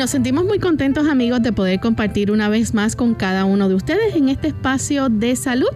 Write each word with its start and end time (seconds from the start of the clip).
Nos 0.09 0.13
sentimos 0.13 0.43
muy 0.43 0.57
contentos 0.57 1.07
amigos 1.07 1.43
de 1.43 1.53
poder 1.53 1.79
compartir 1.79 2.31
una 2.31 2.49
vez 2.49 2.73
más 2.73 2.95
con 2.95 3.13
cada 3.13 3.45
uno 3.45 3.69
de 3.69 3.75
ustedes 3.75 4.15
en 4.15 4.29
este 4.29 4.47
espacio 4.47 5.07
de 5.07 5.35
salud, 5.35 5.69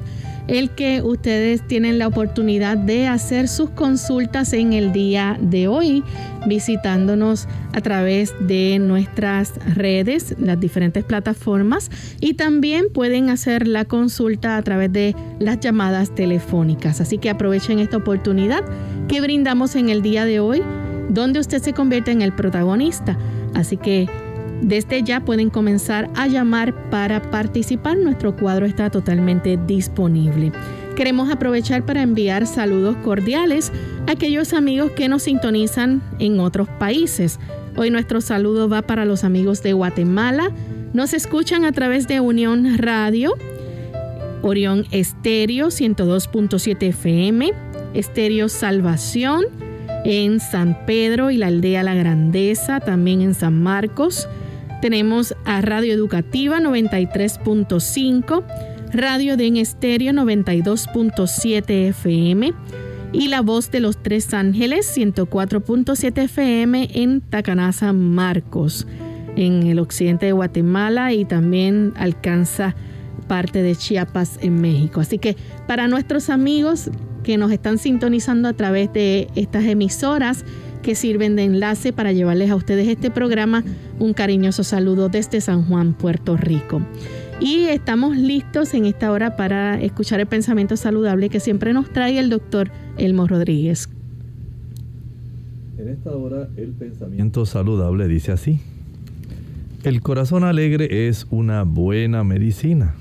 el 0.48 0.72
que 0.72 1.04
ustedes 1.04 1.62
tienen 1.68 2.00
la 2.00 2.08
oportunidad 2.08 2.76
de 2.76 3.08
hacer 3.08 3.48
sus 3.48 3.70
consultas 3.70 4.54
en 4.54 4.74
el 4.74 4.92
día 4.92 5.38
de 5.40 5.68
hoy, 5.68 6.04
visitándonos 6.48 7.48
a 7.74 7.82
través 7.82 8.34
de 8.40 8.80
nuestras 8.80 9.54
redes, 9.76 10.36
las 10.40 10.60
diferentes 10.60 11.04
plataformas, 11.04 11.92
y 12.20 12.34
también 12.34 12.86
pueden 12.92 13.30
hacer 13.30 13.68
la 13.68 13.86
consulta 13.86 14.58
a 14.58 14.64
través 14.64 14.92
de 14.92 15.16
las 15.38 15.60
llamadas 15.60 16.16
telefónicas. 16.16 17.02
Así 17.02 17.20
que 17.20 17.30
aprovechen 17.30 17.78
esta 17.78 17.98
oportunidad 17.98 18.64
que 19.08 19.22
brindamos 19.22 19.76
en 19.76 19.90
el 19.90 20.02
día 20.02 20.26
de 20.26 20.40
hoy, 20.40 20.64
donde 21.10 21.40
usted 21.40 21.62
se 21.62 21.74
convierte 21.74 22.10
en 22.10 22.24
el 22.24 22.34
protagonista 22.34 23.16
Así 23.54 23.78
que 23.78 24.08
desde 24.62 25.04
ya 25.04 25.20
pueden 25.20 25.50
comenzar 25.50 26.10
a 26.16 26.28
llamar 26.28 26.90
para 26.90 27.22
participar. 27.22 27.98
Nuestro 27.98 28.36
cuadro 28.36 28.66
está 28.66 28.90
totalmente 28.90 29.60
disponible. 29.68 30.52
Queremos 30.96 31.32
aprovechar 31.32 31.86
para 31.86 32.02
enviar 32.02 32.46
saludos 32.48 32.96
cordiales 32.98 33.72
a 34.08 34.12
aquellos 34.12 34.54
amigos 34.54 34.92
que 34.92 35.10
nos 35.10 35.24
sintonizan 35.24 36.02
en 36.20 36.40
otros 36.40 36.70
países. 36.80 37.40
Hoy 37.76 37.90
nuestro 37.90 38.22
saludo 38.22 38.70
va 38.70 38.84
para 38.84 39.04
los 39.04 39.24
amigos 39.24 39.64
de 39.64 39.74
Guatemala. 39.74 40.52
Nos 40.94 41.14
escuchan 41.14 41.66
a 41.66 41.72
través 41.72 42.08
de 42.08 42.20
Unión 42.20 42.78
Radio, 42.78 43.34
Orión 44.44 44.86
Estéreo 44.92 45.68
102.7 45.68 46.90
FM, 46.90 47.52
Estéreo 47.96 48.48
Salvación, 48.48 49.46
en 50.04 50.40
San 50.40 50.86
Pedro 50.86 51.32
y 51.32 51.38
la 51.38 51.48
aldea 51.48 51.84
La 51.84 51.96
Grandeza, 51.96 52.80
también 52.80 53.22
en 53.22 53.34
San 53.34 53.62
Marcos. 53.62 54.28
Tenemos 54.82 55.36
a 55.46 55.62
Radio 55.62 55.94
Educativa 55.94 56.60
93.5, 56.60 58.44
Radio 58.92 59.38
de 59.38 59.48
en 59.48 59.58
Estéreo 59.58 60.12
92.7 60.12 61.90
FM 61.90 62.54
y 63.14 63.28
La 63.28 63.42
Voz 63.42 63.72
de 63.72 63.80
los 63.80 64.02
Tres 64.02 64.34
Ángeles 64.34 64.92
104.7 64.98 66.24
FM 66.24 66.90
en 66.94 67.22
Tacanaza, 67.22 67.94
Marcos, 67.94 68.88
en 69.36 69.68
el 69.68 69.80
occidente 69.80 70.26
de 70.26 70.32
Guatemala 70.34 71.14
y 71.14 71.24
también 71.24 71.94
alcanza 71.96 72.76
parte 73.28 73.64
de 73.64 73.76
Chiapas 73.76 74.38
en 74.42 74.60
México. 74.60 75.00
Así 75.00 75.18
que 75.18 75.38
para 75.68 75.88
nuestros 75.88 76.30
amigos 76.30 76.90
que 77.24 77.38
nos 77.38 77.52
están 77.52 77.78
sintonizando 77.78 78.48
a 78.48 78.54
través 78.54 78.92
de 78.94 79.28
estas 79.36 79.66
emisoras 79.66 80.46
que 80.84 80.96
sirven 80.96 81.36
de 81.36 81.46
enlace 81.46 81.94
para 81.94 82.12
llevarles 82.12 82.52
a 82.52 82.56
ustedes 82.56 82.88
este 82.88 83.10
programa. 83.10 83.64
Un 84.00 84.14
cariñoso 84.14 84.64
saludo 84.64 85.10
desde 85.10 85.42
San 85.42 85.64
Juan, 85.64 85.94
Puerto 85.94 86.38
Rico. 86.38 86.82
Y 87.40 87.66
estamos 87.66 88.16
listos 88.16 88.74
en 88.74 88.86
esta 88.86 89.12
hora 89.12 89.36
para 89.36 89.82
escuchar 89.82 90.20
el 90.20 90.28
pensamiento 90.28 90.78
saludable 90.78 91.30
que 91.30 91.40
siempre 91.40 91.74
nos 91.74 91.92
trae 91.92 92.20
el 92.20 92.30
doctor 92.30 92.70
Elmo 92.98 93.28
Rodríguez. 93.28 93.90
En 95.78 95.90
esta 95.90 96.12
hora 96.12 96.48
el 96.56 96.72
pensamiento 96.72 97.46
saludable 97.46 98.08
dice 98.08 98.32
así. 98.32 98.60
El 99.84 100.02
corazón 100.02 100.44
alegre 100.44 101.10
es 101.10 101.28
una 101.32 101.64
buena 101.64 102.24
medicina. 102.24 102.96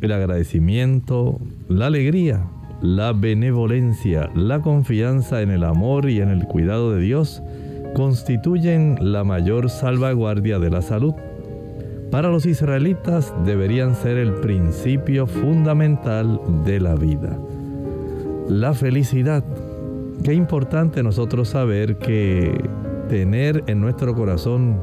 El 0.00 0.12
agradecimiento, 0.12 1.40
la 1.68 1.86
alegría, 1.86 2.44
la 2.80 3.12
benevolencia, 3.12 4.30
la 4.34 4.60
confianza 4.60 5.42
en 5.42 5.50
el 5.50 5.64
amor 5.64 6.08
y 6.10 6.20
en 6.20 6.28
el 6.28 6.44
cuidado 6.46 6.92
de 6.92 7.00
Dios 7.00 7.42
constituyen 7.94 8.98
la 9.00 9.24
mayor 9.24 9.70
salvaguardia 9.70 10.58
de 10.58 10.70
la 10.70 10.82
salud. 10.82 11.14
para 12.10 12.30
los 12.30 12.46
israelitas 12.46 13.34
deberían 13.44 13.96
ser 13.96 14.16
el 14.16 14.34
principio 14.34 15.26
fundamental 15.26 16.40
de 16.64 16.78
la 16.78 16.94
vida. 16.94 17.36
La 18.48 18.74
felicidad. 18.74 19.42
Qué 20.22 20.32
importante 20.32 21.02
nosotros 21.02 21.48
saber 21.48 21.96
que 21.96 22.70
tener 23.08 23.64
en 23.66 23.80
nuestro 23.80 24.14
corazón 24.14 24.78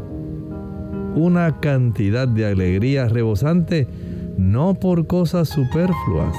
una 1.15 1.59
cantidad 1.59 2.27
de 2.27 2.45
alegría 2.45 3.07
rebosante, 3.07 3.87
no 4.37 4.73
por 4.73 5.07
cosas 5.07 5.47
superfluas, 5.47 6.35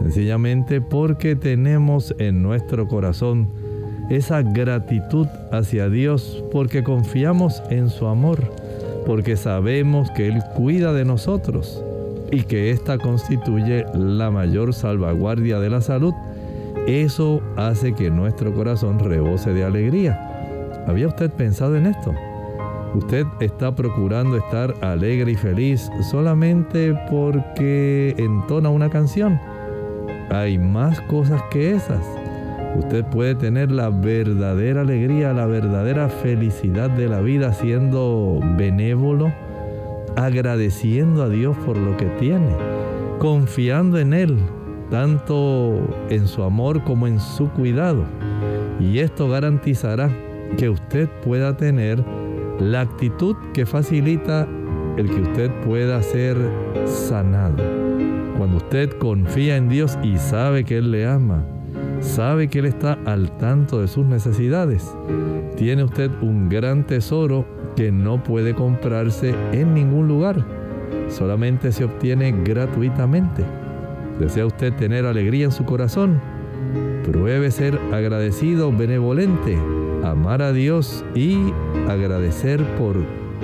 sencillamente 0.00 0.80
porque 0.80 1.36
tenemos 1.36 2.14
en 2.18 2.42
nuestro 2.42 2.88
corazón 2.88 3.48
esa 4.10 4.42
gratitud 4.42 5.26
hacia 5.50 5.88
Dios, 5.88 6.44
porque 6.52 6.84
confiamos 6.84 7.62
en 7.70 7.88
su 7.88 8.06
amor, 8.06 8.52
porque 9.06 9.36
sabemos 9.36 10.10
que 10.10 10.28
Él 10.28 10.42
cuida 10.54 10.92
de 10.92 11.04
nosotros 11.04 11.82
y 12.30 12.42
que 12.42 12.70
ésta 12.70 12.98
constituye 12.98 13.84
la 13.94 14.30
mayor 14.30 14.74
salvaguardia 14.74 15.58
de 15.58 15.70
la 15.70 15.80
salud. 15.80 16.14
Eso 16.86 17.40
hace 17.56 17.94
que 17.94 18.10
nuestro 18.10 18.52
corazón 18.52 18.98
rebose 18.98 19.52
de 19.52 19.64
alegría. 19.64 20.84
¿Había 20.86 21.08
usted 21.08 21.30
pensado 21.30 21.76
en 21.76 21.86
esto? 21.86 22.12
Usted 22.94 23.26
está 23.40 23.74
procurando 23.74 24.36
estar 24.36 24.74
alegre 24.82 25.32
y 25.32 25.34
feliz 25.34 25.90
solamente 26.10 26.94
porque 27.10 28.14
entona 28.18 28.68
una 28.68 28.90
canción. 28.90 29.40
Hay 30.30 30.58
más 30.58 31.00
cosas 31.02 31.42
que 31.50 31.72
esas. 31.72 32.04
Usted 32.76 33.04
puede 33.04 33.34
tener 33.34 33.70
la 33.70 33.88
verdadera 33.88 34.80
alegría, 34.80 35.32
la 35.32 35.46
verdadera 35.46 36.08
felicidad 36.08 36.90
de 36.90 37.08
la 37.08 37.20
vida 37.20 37.52
siendo 37.52 38.40
benévolo, 38.56 39.32
agradeciendo 40.16 41.22
a 41.22 41.28
Dios 41.28 41.56
por 41.64 41.76
lo 41.76 41.96
que 41.96 42.06
tiene, 42.06 42.48
confiando 43.20 43.98
en 43.98 44.12
Él, 44.12 44.38
tanto 44.90 45.78
en 46.10 46.26
su 46.26 46.42
amor 46.42 46.82
como 46.82 47.06
en 47.06 47.20
su 47.20 47.48
cuidado. 47.50 48.04
Y 48.80 48.98
esto 48.98 49.28
garantizará 49.28 50.10
que 50.56 50.68
usted 50.68 51.08
pueda 51.24 51.56
tener 51.56 52.04
la 52.58 52.80
actitud 52.80 53.36
que 53.52 53.66
facilita 53.66 54.48
el 54.96 55.08
que 55.10 55.20
usted 55.20 55.50
pueda 55.64 56.02
ser 56.02 56.36
sanado. 56.86 57.62
Cuando 58.44 58.58
usted 58.58 58.90
confía 58.98 59.56
en 59.56 59.70
Dios 59.70 59.98
y 60.02 60.18
sabe 60.18 60.64
que 60.64 60.76
Él 60.76 60.90
le 60.90 61.06
ama, 61.06 61.46
sabe 62.00 62.48
que 62.48 62.58
Él 62.58 62.66
está 62.66 62.98
al 63.06 63.34
tanto 63.38 63.80
de 63.80 63.88
sus 63.88 64.04
necesidades, 64.04 64.94
tiene 65.56 65.82
usted 65.82 66.10
un 66.20 66.50
gran 66.50 66.86
tesoro 66.86 67.46
que 67.74 67.90
no 67.90 68.22
puede 68.22 68.54
comprarse 68.54 69.34
en 69.52 69.72
ningún 69.72 70.08
lugar. 70.08 70.44
Solamente 71.08 71.72
se 71.72 71.84
obtiene 71.84 72.32
gratuitamente. 72.44 73.42
¿Desea 74.20 74.44
usted 74.44 74.74
tener 74.74 75.06
alegría 75.06 75.46
en 75.46 75.52
su 75.52 75.64
corazón? 75.64 76.20
Pruebe 77.02 77.50
ser 77.50 77.80
agradecido, 77.94 78.70
benevolente 78.70 79.56
amar 80.04 80.42
a 80.42 80.52
Dios 80.52 81.02
y 81.14 81.38
agradecer 81.88 82.62
por 82.76 82.96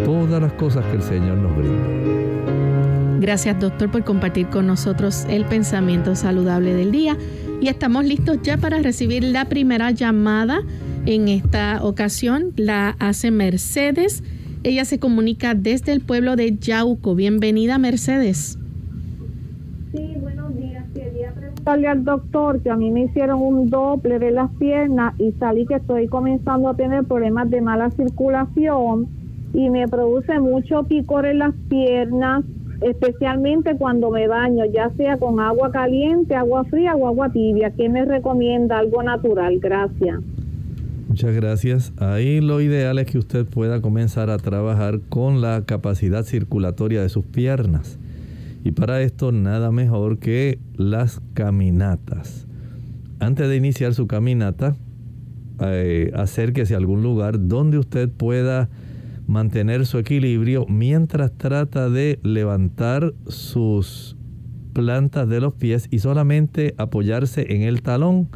todas 0.05 0.43
las 0.43 0.53
cosas 0.53 0.85
que 0.85 0.97
el 0.97 1.03
Señor 1.03 1.39
nos 1.39 1.57
brinda. 1.57 2.70
Gracias 3.21 3.61
doctor 3.61 3.91
por 3.91 4.03
compartir 4.03 4.47
con 4.47 4.67
nosotros 4.67 5.27
el 5.29 5.45
pensamiento 5.45 6.15
saludable 6.15 6.73
del 6.73 6.91
día 6.91 7.19
y 7.61 7.69
estamos 7.69 8.07
listos 8.07 8.39
ya 8.43 8.57
para 8.57 8.79
recibir 8.79 9.23
la 9.23 9.45
primera 9.45 9.91
llamada. 9.91 10.63
En 11.05 11.29
esta 11.29 11.85
ocasión 11.85 12.55
la 12.57 12.97
hace 12.99 13.31
Mercedes. 13.31 14.25
Ella 14.63 14.87
se 14.87 14.99
comunica 14.99 15.55
desde 15.55 15.93
el 15.93 16.01
pueblo 16.01 16.35
de 16.35 16.57
Yauco. 16.57 17.15
Bienvenida 17.15 17.77
Mercedes. 17.77 18.59
al 21.67 22.05
doctor 22.05 22.63
que 22.63 22.71
a 22.71 22.77
mí 22.77 22.91
me 22.91 23.03
hicieron 23.03 23.43
un 23.43 23.69
doble 23.69 24.19
de 24.19 24.31
las 24.31 24.51
piernas 24.53 25.15
y 25.21 25.33
salí 25.33 25.67
que 25.67 25.75
estoy 25.75 26.09
comenzando 26.09 26.71
a 26.71 26.75
tener 26.75 27.05
problemas 27.05 27.51
de 27.51 27.61
mala 27.61 27.91
circulación 27.91 29.09
y 29.53 29.69
me 29.69 29.87
produce 29.89 30.41
mucho 30.41 30.85
picor 30.85 31.27
en 31.27 31.41
las 31.41 31.55
piernas, 31.69 32.45
especialmente 32.81 33.77
cuando 33.77 34.11
me 34.11 34.27
baño, 34.29 34.65
ya 34.67 34.91
sea 34.97 35.17
con 35.19 35.41
agua 35.41 35.71
caliente, 35.71 36.35
agua 36.35 36.65
fría 36.65 36.95
o 36.97 37.07
agua 37.07 37.31
tibia. 37.31 37.71
¿Qué 37.71 37.89
me 37.89 38.05
recomienda? 38.05 38.79
Algo 38.79 39.03
natural. 39.03 39.59
Gracias. 39.61 40.21
Muchas 41.09 41.35
gracias. 41.35 41.93
Ahí 41.97 42.41
lo 42.41 42.61
ideal 42.61 42.99
es 42.99 43.07
que 43.07 43.19
usted 43.19 43.45
pueda 43.45 43.83
comenzar 43.83 44.31
a 44.31 44.39
trabajar 44.39 45.01
con 45.09 45.41
la 45.41 45.65
capacidad 45.67 46.23
circulatoria 46.23 47.03
de 47.03 47.09
sus 47.09 47.25
piernas. 47.25 47.99
Y 48.63 48.73
para 48.73 49.01
esto 49.03 49.33
nada 49.33 49.73
mejor 49.73 50.19
que 50.19 50.59
las 50.77 51.21
caminatas. 51.35 52.47
Antes 53.19 53.49
de 53.49 53.57
iniciar 53.57 53.93
su 53.95 54.07
caminata, 54.07 54.77
eh, 55.61 56.13
acérquese 56.15 56.75
a 56.75 56.77
algún 56.77 57.03
lugar 57.03 57.49
donde 57.49 57.79
usted 57.79 58.09
pueda 58.09 58.69
mantener 59.31 59.87
su 59.87 59.99
equilibrio 59.99 60.67
mientras 60.69 61.33
trata 61.39 61.89
de 61.89 62.19
levantar 62.25 63.15
sus 63.29 64.17
plantas 64.73 65.29
de 65.29 65.41
los 65.41 65.55
pies 65.55 65.87
y 65.91 66.01
solamente 66.01 66.75
apoyarse 66.79 67.55
en 67.55 67.63
el 67.63 67.83
talón. 67.83 68.29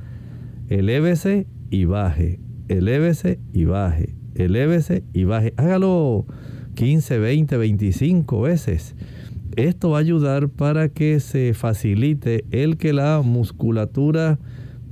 Elévese 0.69 1.49
y 1.69 1.85
baje, 1.85 2.39
elévese 2.69 3.41
y 3.53 3.65
baje, 3.65 4.15
elévese 4.37 5.03
y 5.13 5.25
baje. 5.25 5.53
Hágalo 5.57 6.27
15, 6.75 7.19
20, 7.19 7.57
25 7.57 8.41
veces. 8.43 8.95
Esto 9.57 9.91
va 9.91 9.99
a 9.99 10.01
ayudar 10.01 10.49
para 10.49 10.89
que 10.89 11.19
se 11.19 11.55
facilite 11.55 12.45
el 12.53 12.77
que 12.77 12.93
la 12.93 13.21
musculatura 13.23 14.39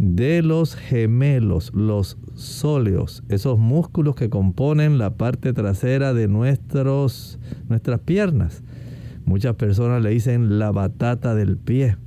de 0.02 0.42
los 0.42 0.74
gemelos, 0.74 1.72
los 1.72 2.18
sóleos, 2.34 3.22
esos 3.28 3.56
músculos 3.56 4.16
que 4.16 4.28
componen 4.28 4.98
la 4.98 5.14
parte 5.14 5.52
trasera 5.52 6.12
de 6.12 6.26
nuestros, 6.26 7.38
nuestras 7.68 8.00
piernas. 8.00 8.64
Muchas 9.26 9.54
personas 9.54 10.02
le 10.02 10.10
dicen 10.10 10.58
la 10.58 10.72
batata 10.72 11.36
del 11.36 11.56
pie. 11.56 11.98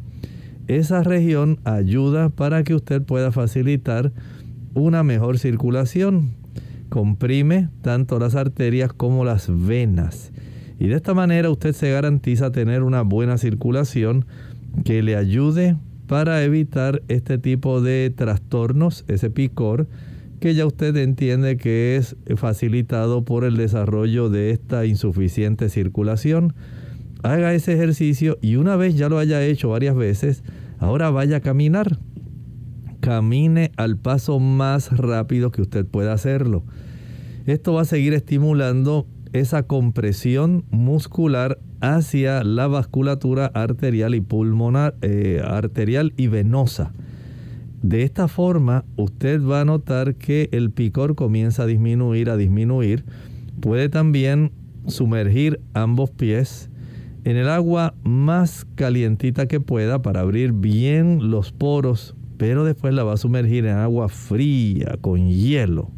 Esa 0.68 1.03
región 1.03 1.62
ayuda 1.63 2.27
para 2.27 2.65
que 2.65 2.75
usted 2.75 3.01
pueda 3.01 3.31
facilitar 3.31 4.11
una 4.73 5.04
mejor 5.04 5.40
circulación. 5.40 6.31
Comprime 6.90 7.69
tanto 7.81 8.19
las 8.19 8.35
arterias 8.35 8.92
como 8.92 9.23
las 9.23 9.47
venas. 9.49 10.33
Y 10.80 10.87
de 10.87 10.95
esta 10.95 11.14
manera 11.14 11.49
usted 11.49 11.71
se 11.71 11.92
garantiza 11.92 12.52
tener 12.52 12.83
una 12.83 13.04
buena 13.04 13.37
circulación 13.37 14.25
que 14.83 15.02
le 15.02 15.16
ayude 15.16 15.78
para 16.07 16.44
evitar 16.44 17.02
este 17.07 17.38
tipo 17.38 17.81
de 17.81 18.14
trastornos, 18.16 19.06
ese 19.07 19.30
picor, 19.30 19.88
que 20.40 20.54
ya 20.54 20.66
usted 20.66 20.95
entiende 20.97 21.57
que 21.57 21.95
es 21.95 22.16
facilitado 22.35 23.24
por 23.24 23.45
el 23.45 23.57
desarrollo 23.57 24.30
de 24.30 24.52
esta 24.52 24.85
insuficiente 24.85 25.69
circulación. 25.69 26.54
Haga 27.24 27.54
ese 27.54 27.74
ejercicio 27.74 28.38
y 28.42 28.57
una 28.57 28.76
vez 28.76 28.95
ya 28.95 29.09
lo 29.09 29.18
haya 29.18 29.44
hecho 29.44 29.69
varias 29.69 29.95
veces, 29.95 30.44
ahora 30.78 31.09
vaya 31.09 31.38
a 31.38 31.42
caminar. 31.42 31.97
Camine 33.00 33.71
al 33.78 33.97
paso 33.97 34.40
más 34.40 34.95
rápido 34.95 35.52
que 35.52 35.62
usted 35.62 35.85
pueda 35.85 36.14
hacerlo. 36.14 36.64
Esto 37.45 37.74
va 37.74 37.81
a 37.81 37.85
seguir 37.85 38.14
estimulando 38.14 39.07
esa 39.35 39.63
compresión 39.63 40.63
muscular 40.71 41.59
hacia 41.81 42.42
la 42.45 42.68
vasculatura 42.68 43.47
arterial 43.47 44.15
y 44.15 44.21
pulmonar, 44.21 44.95
eh, 45.01 45.42
arterial 45.44 46.13
y 46.15 46.27
venosa. 46.27 46.94
De 47.81 48.04
esta 48.04 48.30
forma, 48.30 48.85
usted 48.95 49.44
va 49.44 49.59
a 49.59 49.65
notar 49.65 50.15
que 50.15 50.47
el 50.54 50.71
picor 50.71 51.15
comienza 51.15 51.63
a 51.63 51.65
disminuir, 51.65 52.30
a 52.30 52.37
disminuir. 52.37 53.04
Puede 53.59 53.89
también 53.89 54.54
sumergir 54.87 55.59
ambos 55.73 56.11
pies 56.11 56.69
en 57.25 57.35
el 57.35 57.49
agua 57.49 57.94
más 58.04 58.65
calientita 58.75 59.47
que 59.47 59.59
pueda 59.59 60.01
para 60.01 60.21
abrir 60.21 60.54
bien 60.54 61.30
los 61.30 61.51
poros, 61.51 62.15
pero 62.37 62.63
después 62.63 62.94
la 62.94 63.04
va 63.04 63.15
a 63.15 63.18
sumergir 63.18 63.65
en 63.65 63.75
agua 63.75 64.07
fría, 64.07 64.95
con 65.01 65.27
hielo. 65.27 65.92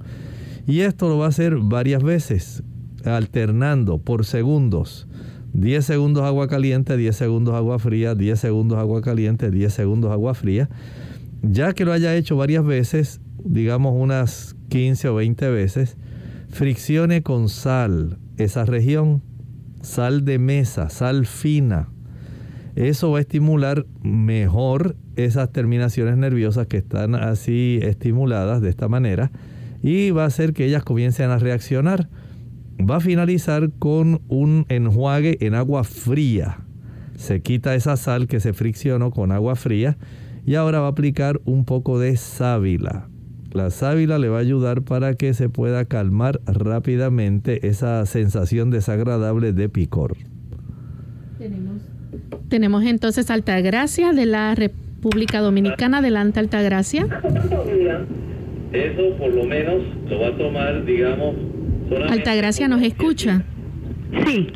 Y 0.66 0.80
esto 0.80 1.08
lo 1.08 1.20
va 1.20 1.26
a 1.26 1.30
hacer 1.30 1.58
varias 1.58 2.02
veces 2.02 2.64
alternando 3.08 3.98
por 3.98 4.26
segundos. 4.26 5.08
10 5.54 5.86
segundos 5.86 6.24
agua 6.24 6.48
caliente, 6.48 6.98
10 6.98 7.16
segundos 7.16 7.56
agua 7.56 7.80
fría, 7.80 8.16
10 8.16 8.40
segundos 8.40 8.78
agua 8.78 9.02
caliente, 9.02 9.50
10 9.50 9.74
segundos 9.74 10.12
agua 10.12 10.34
fría. 10.34 10.70
Ya 11.42 11.74
que 11.74 11.86
lo 11.86 11.94
haya 11.94 12.16
hecho 12.16 12.36
varias 12.36 12.66
veces, 12.66 13.22
digamos 13.44 13.94
unas 13.96 14.56
15 14.70 15.10
o 15.10 15.16
20 15.16 15.50
veces, 15.50 15.98
friccione 16.50 17.24
con 17.24 17.50
sal 17.50 18.18
esa 18.38 18.66
región, 18.66 19.24
sal 19.82 20.26
de 20.26 20.40
mesa, 20.40 20.90
sal 20.90 21.26
fina. 21.26 21.90
Eso 22.76 23.12
va 23.12 23.18
a 23.18 23.22
estimular 23.22 23.86
mejor 24.04 24.96
esas 25.16 25.52
terminaciones 25.52 26.18
nerviosas 26.18 26.68
que 26.68 26.78
están 26.78 27.16
así 27.16 27.80
estimuladas 27.82 28.62
de 28.62 28.70
esta 28.70 28.88
manera 28.88 29.32
y 29.82 30.12
va 30.12 30.24
a 30.24 30.28
hacer 30.28 30.54
que 30.54 30.66
ellas 30.66 30.84
comiencen 30.84 31.32
a 31.32 31.40
reaccionar 31.40 32.10
va 32.80 32.98
a 32.98 33.00
finalizar 33.00 33.70
con 33.80 34.22
un 34.28 34.66
enjuague 34.70 35.38
en 35.42 35.56
agua 35.56 35.84
fría. 35.84 36.60
Se 37.16 37.42
quita 37.42 37.76
esa 37.76 37.98
sal 37.98 38.28
que 38.28 38.40
se 38.40 38.54
friccionó 38.54 39.12
con 39.12 39.32
agua 39.32 39.56
fría 39.56 39.98
y 40.46 40.56
ahora 40.56 40.80
va 40.80 40.88
a 40.88 40.92
aplicar 40.92 41.42
un 41.46 41.66
poco 41.66 42.00
de 42.00 42.16
sábila. 42.16 43.10
La 43.52 43.72
sábila 43.72 44.20
le 44.20 44.30
va 44.30 44.38
a 44.38 44.42
ayudar 44.42 44.84
para 44.84 45.16
que 45.16 45.34
se 45.34 45.50
pueda 45.50 45.86
calmar 45.86 46.40
rápidamente 46.46 47.68
esa 47.68 48.06
sensación 48.06 48.70
desagradable 48.70 49.54
de 49.54 49.70
picor. 49.70 50.16
Tenemos, 51.38 51.82
tenemos 52.50 52.84
entonces 52.84 53.32
Altagracia 53.32 54.14
de 54.14 54.26
la 54.26 54.54
República 54.54 55.40
Dominicana. 55.40 56.00
Adelante, 56.00 56.40
Altagracia. 56.40 57.08
Eso 58.74 59.18
por 59.18 59.34
lo 59.34 59.46
menos 59.46 59.82
lo 60.10 60.20
va 60.20 60.28
a 60.28 60.38
tomar, 60.38 60.86
digamos, 60.86 61.36
Altagracia, 62.10 62.68
¿nos 62.68 62.82
escucha? 62.82 63.44
Sí. 64.26 64.48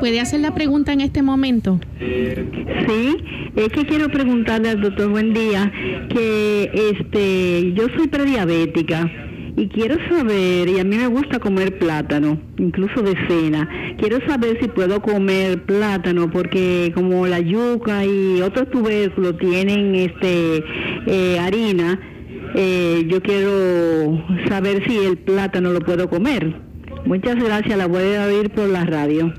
¿Puede 0.00 0.20
hacer 0.20 0.40
la 0.40 0.54
pregunta 0.54 0.92
en 0.92 1.00
este 1.00 1.22
momento? 1.22 1.80
Sí, 1.98 3.16
es 3.56 3.68
que 3.68 3.84
quiero 3.84 4.08
preguntarle 4.08 4.70
al 4.70 4.80
doctor, 4.80 5.08
buen 5.08 5.32
día, 5.32 5.72
que 6.08 6.70
este, 6.92 7.72
yo 7.74 7.86
soy 7.96 8.06
prediabética 8.06 9.10
y 9.56 9.66
quiero 9.68 9.96
saber, 10.08 10.68
y 10.68 10.78
a 10.78 10.84
mí 10.84 10.96
me 10.96 11.08
gusta 11.08 11.40
comer 11.40 11.78
plátano, 11.78 12.40
incluso 12.58 13.02
de 13.02 13.14
cena, 13.26 13.68
quiero 13.98 14.24
saber 14.26 14.58
si 14.60 14.68
puedo 14.68 15.02
comer 15.02 15.64
plátano 15.64 16.30
porque 16.30 16.92
como 16.94 17.26
la 17.26 17.40
yuca 17.40 18.04
y 18.04 18.40
otros 18.40 18.70
tubérculos 18.70 19.36
tienen 19.38 19.96
este 19.96 20.62
eh, 21.06 21.38
harina, 21.40 21.98
eh, 22.54 23.04
yo 23.08 23.20
quiero 23.20 24.24
saber 24.48 24.84
si 24.86 24.96
el 24.96 25.18
plátano 25.18 25.72
lo 25.72 25.80
puedo 25.80 26.08
comer. 26.08 26.67
Muchas 27.06 27.36
gracias, 27.36 27.78
la 27.78 27.86
voy 27.86 28.14
a 28.14 28.26
oír 28.26 28.50
por 28.50 28.68
la 28.68 28.84
radio. 28.84 29.32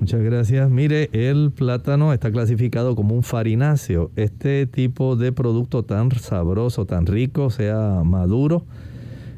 Muchas 0.00 0.22
gracias. 0.22 0.70
Mire, 0.70 1.10
el 1.12 1.50
plátano 1.50 2.14
está 2.14 2.30
clasificado 2.32 2.96
como 2.96 3.14
un 3.14 3.22
farináceo. 3.22 4.10
Este 4.16 4.66
tipo 4.66 5.14
de 5.14 5.30
producto 5.30 5.82
tan 5.82 6.10
sabroso, 6.12 6.86
tan 6.86 7.04
rico, 7.04 7.50
sea 7.50 8.02
maduro, 8.02 8.64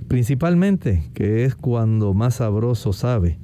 principalmente, 0.06 1.02
que 1.14 1.44
es 1.44 1.56
cuando 1.56 2.14
más 2.14 2.36
sabroso 2.36 2.92
sabe, 2.92 3.38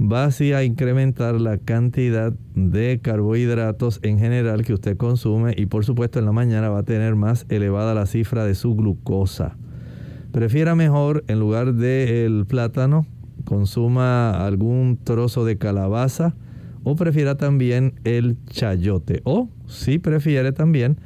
va 0.00 0.24
así 0.24 0.54
a 0.54 0.64
incrementar 0.64 1.40
la 1.40 1.58
cantidad 1.58 2.32
de 2.54 3.00
carbohidratos 3.02 4.00
en 4.02 4.18
general 4.18 4.64
que 4.64 4.72
usted 4.72 4.96
consume 4.96 5.54
y 5.56 5.66
por 5.66 5.84
supuesto 5.84 6.18
en 6.18 6.24
la 6.24 6.32
mañana 6.32 6.70
va 6.70 6.80
a 6.80 6.84
tener 6.84 7.14
más 7.14 7.44
elevada 7.50 7.92
la 7.92 8.06
cifra 8.06 8.44
de 8.44 8.54
su 8.54 8.74
glucosa. 8.74 9.56
Prefiera 10.32 10.74
mejor 10.74 11.24
en 11.28 11.38
lugar 11.38 11.74
del 11.74 12.46
plátano 12.46 13.06
consuma 13.44 14.44
algún 14.46 14.98
trozo 15.02 15.44
de 15.44 15.58
calabaza 15.58 16.34
o 16.82 16.96
prefiera 16.96 17.36
también 17.36 17.94
el 18.04 18.36
chayote. 18.46 19.22
O 19.24 19.48
si 19.66 19.98
prefiere 19.98 20.52
también, 20.52 20.98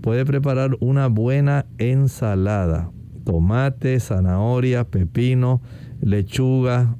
puede 0.00 0.24
preparar 0.24 0.76
una 0.80 1.08
buena 1.08 1.66
ensalada. 1.78 2.90
Tomate, 3.24 3.98
zanahoria, 4.00 4.84
pepino, 4.84 5.60
lechuga. 6.00 6.96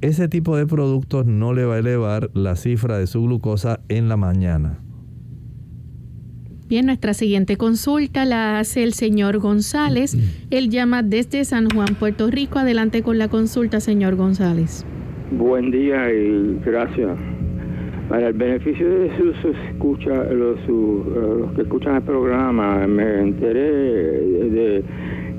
Ese 0.00 0.28
tipo 0.28 0.56
de 0.56 0.66
productos 0.66 1.26
no 1.26 1.52
le 1.52 1.64
va 1.64 1.74
a 1.74 1.78
elevar 1.78 2.30
la 2.34 2.56
cifra 2.56 2.98
de 2.98 3.06
su 3.06 3.22
glucosa 3.22 3.80
en 3.88 4.08
la 4.08 4.16
mañana. 4.16 4.83
Bien, 6.66 6.86
nuestra 6.86 7.12
siguiente 7.12 7.58
consulta 7.58 8.24
la 8.24 8.58
hace 8.58 8.84
el 8.84 8.94
señor 8.94 9.38
González. 9.38 10.16
Él 10.50 10.70
llama 10.70 11.02
desde 11.02 11.44
San 11.44 11.68
Juan, 11.68 11.94
Puerto 11.94 12.30
Rico. 12.30 12.58
Adelante 12.58 13.02
con 13.02 13.18
la 13.18 13.28
consulta, 13.28 13.80
señor 13.80 14.16
González. 14.16 14.86
Buen 15.30 15.70
día 15.70 16.10
y 16.10 16.58
gracias. 16.64 17.18
Para 18.08 18.28
el 18.28 18.32
beneficio 18.32 18.88
de 18.88 19.10
sus 19.18 19.36
escucha, 19.70 20.24
los, 20.24 20.58
los 20.66 21.52
que 21.52 21.62
escuchan 21.62 21.96
el 21.96 22.02
programa, 22.02 22.86
me 22.86 23.20
enteré 23.20 23.70
de, 23.70 24.84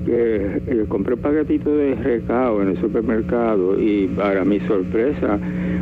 que 0.05 0.61
eh, 0.67 0.85
compré 0.87 1.15
un 1.15 1.21
paquetito 1.21 1.75
de 1.75 1.95
recao 1.95 2.61
en 2.61 2.69
el 2.69 2.79
supermercado 2.79 3.79
y 3.79 4.07
para 4.07 4.45
mi 4.45 4.59
sorpresa 4.61 5.39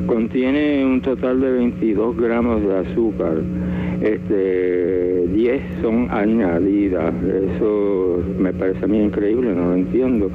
contiene 0.08 0.86
un 0.86 1.02
total 1.02 1.42
de 1.42 1.52
22 1.52 2.18
gramos 2.18 2.62
de 2.62 2.78
azúcar 2.78 3.42
este 4.02 5.03
10 5.34 5.62
son 5.82 6.10
añadidas. 6.12 7.14
Eso 7.24 8.24
me 8.38 8.54
parece 8.54 8.86
a 8.86 8.88
mí 8.88 9.02
increíble, 9.02 9.54
no 9.54 9.70
lo 9.70 9.76
entiendo. 9.76 10.30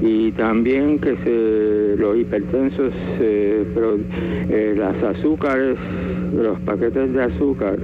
Y 0.00 0.30
también 0.32 1.00
que 1.00 1.16
se, 1.24 2.00
los 2.00 2.16
hipertensos, 2.16 2.92
eh, 3.20 4.74
las 4.76 5.02
azúcares, 5.02 5.76
los 6.32 6.58
paquetes 6.60 7.12
de 7.12 7.24
azúcar, 7.24 7.78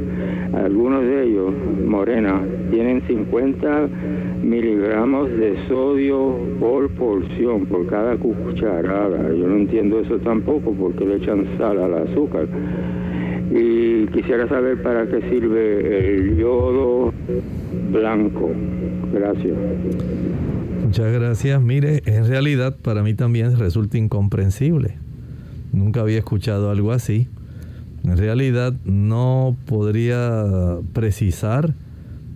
algunos 0.53 1.03
de 1.03 1.25
ellos, 1.25 1.53
morena, 1.85 2.41
tienen 2.71 3.03
50 3.09 3.89
miligramos 4.45 5.29
de 5.37 5.57
sodio 5.67 6.37
por 6.61 6.89
porción, 6.91 7.67
por 7.67 7.87
cada 7.89 8.17
cucharada. 8.17 9.33
Yo 9.35 9.49
no 9.49 9.57
entiendo 9.57 9.99
eso 9.99 10.19
tampoco, 10.19 10.73
porque 10.73 11.05
le 11.05 11.17
echan 11.17 11.47
sal 11.59 11.83
al 11.83 11.95
azúcar 11.95 12.47
y 13.51 14.07
quisiera 14.09 14.49
saber 14.49 14.83
para 14.83 15.07
qué 15.07 15.21
sirve 15.29 16.17
el 16.17 16.37
yodo 16.37 17.13
blanco. 17.93 18.51
Gracias. 19.13 19.57
Muchas 20.85 21.13
gracias. 21.13 21.63
Mire, 21.63 22.03
en 22.07 22.27
realidad 22.27 22.77
para 22.81 23.03
mí 23.03 23.15
también 23.15 23.59
resulta 23.59 23.99
incomprensible. 23.99 24.97
Nunca 25.73 26.01
había 26.01 26.19
escuchado 26.19 26.71
algo 26.71 26.93
así. 26.93 27.29
En 28.05 28.17
realidad 28.17 28.75
no 28.85 29.57
podría 29.67 30.45
precisar 30.93 31.75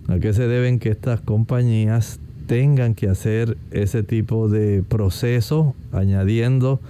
a 0.07 0.19
qué 0.19 0.33
se 0.33 0.47
deben 0.47 0.79
que 0.79 0.89
estas 0.89 1.21
compañías 1.21 2.19
tengan 2.47 2.95
que 2.95 3.07
hacer 3.07 3.57
ese 3.71 4.01
tipo 4.01 4.49
de 4.49 4.83
proceso 4.87 5.75
añadiendo 5.91 6.81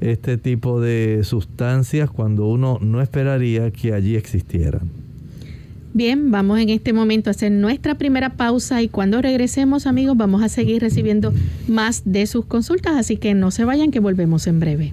este 0.00 0.38
tipo 0.38 0.80
de 0.80 1.20
sustancias 1.24 2.10
cuando 2.10 2.46
uno 2.46 2.78
no 2.80 3.02
esperaría 3.02 3.70
que 3.70 3.92
allí 3.92 4.16
existieran. 4.16 4.90
Bien, 5.92 6.30
vamos 6.30 6.60
en 6.60 6.68
este 6.68 6.92
momento 6.92 7.30
a 7.30 7.32
hacer 7.32 7.50
nuestra 7.50 7.96
primera 7.96 8.30
pausa 8.30 8.80
y 8.80 8.88
cuando 8.88 9.20
regresemos 9.20 9.86
amigos 9.86 10.16
vamos 10.16 10.42
a 10.42 10.48
seguir 10.48 10.82
recibiendo 10.82 11.32
más 11.68 12.02
de 12.04 12.26
sus 12.26 12.44
consultas, 12.44 12.94
así 12.96 13.16
que 13.16 13.34
no 13.34 13.50
se 13.50 13.64
vayan 13.64 13.90
que 13.90 13.98
volvemos 13.98 14.46
en 14.46 14.60
breve. 14.60 14.92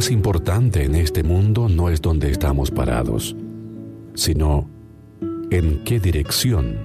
Más 0.00 0.10
importante 0.10 0.84
en 0.84 0.94
este 0.94 1.22
mundo 1.22 1.68
no 1.68 1.90
es 1.90 2.00
donde 2.00 2.30
estamos 2.30 2.70
parados, 2.70 3.36
sino 4.14 4.66
en 5.50 5.84
qué 5.84 6.00
dirección 6.00 6.78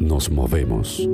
nos 0.00 0.32
movemos. 0.32 1.08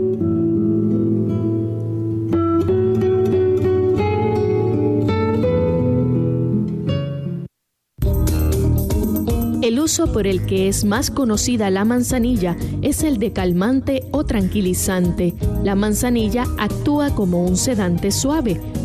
El 9.60 9.78
uso 9.78 10.10
por 10.10 10.26
el 10.26 10.46
que 10.46 10.68
es 10.68 10.86
más 10.86 11.10
conocida 11.10 11.68
la 11.68 11.84
manzanilla 11.84 12.56
es 12.80 13.02
el 13.02 13.18
de 13.18 13.34
calmante 13.34 14.04
o 14.10 14.24
tranquilizante. 14.24 15.34
La 15.62 15.74
manzanilla 15.74 16.46
actúa 16.58 17.14
como 17.14 17.44
un 17.44 17.58
sedante 17.58 18.10
suave. 18.10 18.58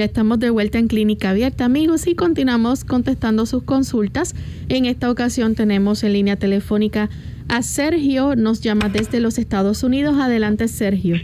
Ya 0.00 0.06
estamos 0.06 0.40
de 0.40 0.48
vuelta 0.48 0.78
en 0.78 0.88
Clínica 0.88 1.28
Abierta, 1.28 1.66
amigos, 1.66 2.06
y 2.06 2.14
continuamos 2.14 2.86
contestando 2.86 3.44
sus 3.44 3.64
consultas. 3.64 4.34
En 4.70 4.86
esta 4.86 5.10
ocasión 5.10 5.54
tenemos 5.54 6.02
en 6.04 6.14
línea 6.14 6.36
telefónica 6.36 7.10
a 7.48 7.60
Sergio, 7.60 8.34
nos 8.34 8.62
llama 8.62 8.88
desde 8.88 9.20
los 9.20 9.38
Estados 9.38 9.84
Unidos. 9.84 10.16
Adelante, 10.18 10.68
Sergio. 10.68 11.16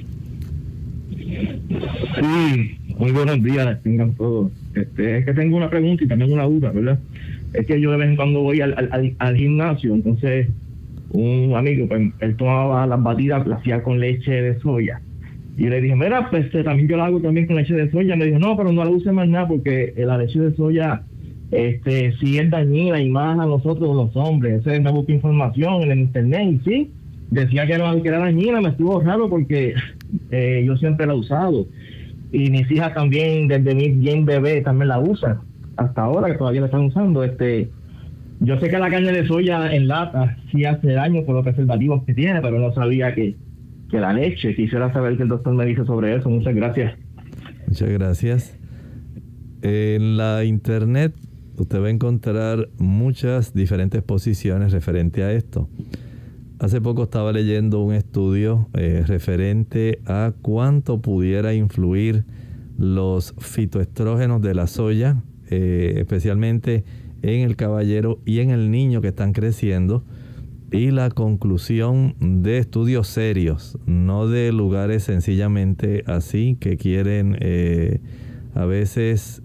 Sí, 1.15 2.79
muy 2.99 3.13
buenos 3.13 3.43
días, 3.43 3.83
tengan 3.83 4.13
todos. 4.15 4.53
Este, 4.75 5.21
es 5.21 5.25
que 5.25 5.33
tengo 5.33 5.57
una 5.57 5.71
pregunta 5.71 6.05
y 6.05 6.09
también 6.09 6.35
una 6.35 6.45
duda, 6.45 6.71
¿verdad? 6.71 6.99
Es 7.55 7.65
que 7.65 7.81
yo 7.81 7.93
de 7.93 7.97
vez 7.97 8.11
en 8.11 8.17
cuando 8.17 8.43
voy 8.43 8.61
al, 8.61 9.37
gimnasio, 9.39 9.95
entonces 9.95 10.49
un 11.13 11.55
amigo, 11.57 11.89
pues, 11.89 12.13
él 12.21 12.37
tomaba 12.37 12.87
las 12.87 13.03
batidas, 13.03 13.47
las 13.47 13.61
hacía 13.61 13.83
con 13.83 14.01
leche 14.01 14.33
de 14.33 14.61
soya 14.61 15.01
y 15.57 15.69
le 15.69 15.81
dije, 15.81 15.97
mira, 15.97 16.29
pues 16.31 16.47
este, 16.47 16.63
también 16.63 16.89
yo 16.89 16.97
lo 16.97 17.05
hago 17.05 17.21
también 17.21 17.47
con 17.47 17.57
leche 17.57 17.75
de 17.75 17.91
soya. 17.91 18.15
Me 18.15 18.27
dijo, 18.27 18.39
no, 18.39 18.57
pero 18.57 18.73
no 18.73 18.85
la 18.85 18.91
use 18.91 19.11
más 19.11 19.27
nada 19.29 19.49
porque 19.49 19.95
la 19.97 20.19
leche 20.19 20.39
de 20.39 20.55
soya 20.55 21.03
este 21.51 22.13
sí 22.19 22.39
es 22.39 22.51
dañina 22.51 23.01
y 23.01 23.09
más 23.09 23.39
a 23.39 23.47
nosotros 23.47 23.95
los 23.95 24.17
hombres. 24.17 24.67
Ese 24.67 24.81
me 24.81 24.91
busqué 24.91 25.13
información 25.13 25.83
en 25.83 25.91
el 25.93 25.99
internet 26.01 26.49
y 26.51 26.59
sí, 26.69 26.91
decía 27.31 27.67
que 27.67 27.75
era, 27.75 27.93
era 27.93 28.19
dañina. 28.19 28.61
Me 28.61 28.71
estuvo 28.71 29.01
raro 29.01 29.29
porque 29.29 29.75
eh, 30.31 30.65
yo 30.67 30.77
siempre 30.77 31.07
la 31.07 31.13
he 31.15 31.17
usado. 31.17 31.67
Y 32.33 32.51
mis 32.51 32.71
hijas 32.71 32.95
también, 32.95 33.49
desde 33.49 33.75
mi 33.75 33.89
bien 33.91 34.25
bebé, 34.25 34.61
también 34.63 34.89
la 34.89 34.99
usan. 34.99 35.41
Hasta 35.77 36.03
ahora 36.03 36.29
que 36.29 36.39
todavía 36.39 36.61
la 36.61 36.67
están 36.67 36.87
usando. 36.87 37.23
este 37.23 37.71
Yo 38.41 38.59
sé 38.59 38.69
que 38.69 38.79
la 38.79 38.91
carne 38.91 39.13
de 39.13 39.27
soya 39.27 39.73
en 39.73 39.87
lata 39.87 40.37
sí 40.51 40.65
hace 40.65 40.93
daño 40.93 41.25
por 41.25 41.37
los 41.37 41.45
preservativos 41.45 42.03
que 42.05 42.15
tiene, 42.15 42.41
pero 42.41 42.59
no 42.59 42.73
sabía 42.75 43.15
que 43.15 43.37
que 43.91 43.99
la 43.99 44.13
leche. 44.13 44.55
Quisiera 44.55 44.93
saber 44.93 45.17
qué 45.17 45.23
el 45.23 45.29
doctor 45.29 45.55
me 45.55 45.67
dice 45.67 45.85
sobre 45.85 46.15
eso. 46.17 46.29
Muchas 46.29 46.55
gracias. 46.55 46.99
Muchas 47.67 47.89
gracias. 47.91 48.59
En 49.63 50.17
la 50.17 50.45
internet 50.45 51.15
usted 51.59 51.81
va 51.81 51.87
a 51.87 51.91
encontrar 51.91 52.69
muchas 52.79 53.55
diferentes 53.55 54.03
posiciones 54.03 54.73
referente 54.73 55.23
a 55.23 55.33
esto. 55.33 55.69
Hace 56.59 56.81
poco 56.81 57.05
estaba 57.05 57.33
leyendo 57.33 57.83
un 57.83 57.95
estudio 57.95 58.69
eh, 58.75 59.05
referente 59.07 60.01
a 60.07 60.33
cuánto 60.41 61.01
pudiera 61.03 61.53
influir 61.55 62.25
los 62.79 63.35
fitoestrógenos 63.39 64.41
de 64.41 64.55
la 64.55 64.67
soya, 64.67 65.23
eh, 65.51 65.95
especialmente 65.97 66.85
en 67.23 67.41
el 67.41 67.57
caballero 67.57 68.21
y 68.25 68.41
en 68.41 68.51
el 68.51 68.71
niño 68.71 69.01
que 69.01 69.09
están 69.09 69.33
creciendo 69.33 70.05
y 70.71 70.91
la 70.91 71.11
conclusión 71.11 72.15
de 72.21 72.59
estudios 72.59 73.07
serios, 73.09 73.79
no 73.87 74.29
de 74.29 74.53
lugares 74.53 75.05
sencillamente 75.05 76.03
así 76.07 76.57
que 76.59 76.77
quieren 76.77 77.37
eh, 77.41 78.01
a 78.55 78.65
veces 78.65 79.43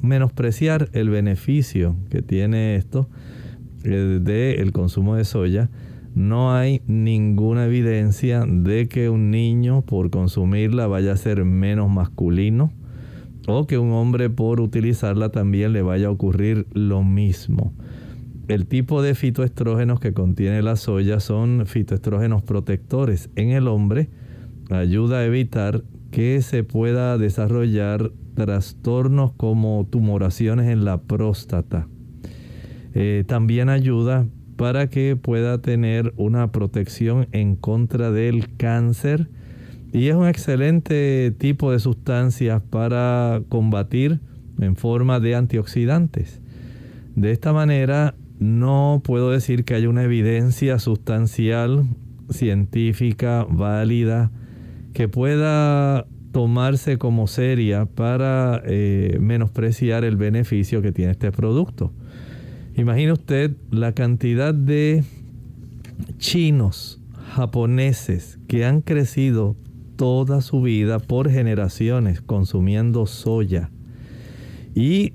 menospreciar 0.00 0.88
el 0.92 1.10
beneficio 1.10 1.96
que 2.10 2.22
tiene 2.22 2.76
esto 2.76 3.08
eh, 3.84 4.20
del 4.22 4.72
consumo 4.72 5.16
de 5.16 5.24
soya. 5.24 5.70
No 6.14 6.54
hay 6.54 6.82
ninguna 6.86 7.66
evidencia 7.66 8.44
de 8.46 8.86
que 8.88 9.08
un 9.08 9.30
niño 9.30 9.82
por 9.82 10.10
consumirla 10.10 10.86
vaya 10.86 11.12
a 11.12 11.16
ser 11.16 11.44
menos 11.44 11.90
masculino 11.90 12.72
o 13.48 13.66
que 13.66 13.78
un 13.78 13.92
hombre 13.92 14.28
por 14.30 14.60
utilizarla 14.60 15.30
también 15.30 15.72
le 15.72 15.82
vaya 15.82 16.08
a 16.08 16.10
ocurrir 16.10 16.66
lo 16.72 17.02
mismo. 17.02 17.72
El 18.48 18.66
tipo 18.66 19.02
de 19.02 19.14
fitoestrógenos 19.14 20.00
que 20.00 20.12
contiene 20.12 20.62
la 20.62 20.76
soya 20.76 21.20
son 21.20 21.64
fitoestrógenos 21.66 22.42
protectores 22.42 23.30
en 23.36 23.50
el 23.50 23.68
hombre. 23.68 24.10
Ayuda 24.70 25.18
a 25.18 25.24
evitar 25.24 25.84
que 26.10 26.42
se 26.42 26.64
pueda 26.64 27.18
desarrollar 27.18 28.10
trastornos 28.34 29.32
como 29.32 29.86
tumoraciones 29.88 30.68
en 30.70 30.84
la 30.84 31.02
próstata. 31.02 31.86
Eh, 32.94 33.24
también 33.26 33.68
ayuda 33.68 34.26
para 34.56 34.88
que 34.88 35.16
pueda 35.16 35.62
tener 35.62 36.12
una 36.16 36.52
protección 36.52 37.28
en 37.32 37.56
contra 37.56 38.10
del 38.10 38.56
cáncer 38.56 39.28
y 39.92 40.08
es 40.08 40.14
un 40.14 40.26
excelente 40.26 41.34
tipo 41.38 41.70
de 41.70 41.78
sustancia 41.78 42.60
para 42.60 43.42
combatir 43.48 44.20
en 44.58 44.76
forma 44.76 45.20
de 45.20 45.34
antioxidantes. 45.34 46.40
De 47.14 47.30
esta 47.30 47.52
manera 47.52 48.14
no 48.42 49.00
puedo 49.04 49.30
decir 49.30 49.64
que 49.64 49.74
haya 49.74 49.88
una 49.88 50.02
evidencia 50.02 50.78
sustancial, 50.78 51.84
científica, 52.30 53.46
válida, 53.48 54.30
que 54.92 55.08
pueda 55.08 56.06
tomarse 56.32 56.98
como 56.98 57.26
seria 57.26 57.86
para 57.86 58.62
eh, 58.64 59.18
menospreciar 59.20 60.04
el 60.04 60.16
beneficio 60.16 60.82
que 60.82 60.92
tiene 60.92 61.12
este 61.12 61.30
producto. 61.30 61.92
Imagine 62.74 63.12
usted 63.12 63.56
la 63.70 63.92
cantidad 63.92 64.54
de 64.54 65.04
chinos, 66.18 67.00
japoneses, 67.34 68.38
que 68.48 68.64
han 68.64 68.80
crecido 68.80 69.56
toda 69.96 70.40
su 70.40 70.62
vida 70.62 70.98
por 70.98 71.30
generaciones 71.30 72.22
consumiendo 72.22 73.06
soya. 73.06 73.70
Y 74.74 75.12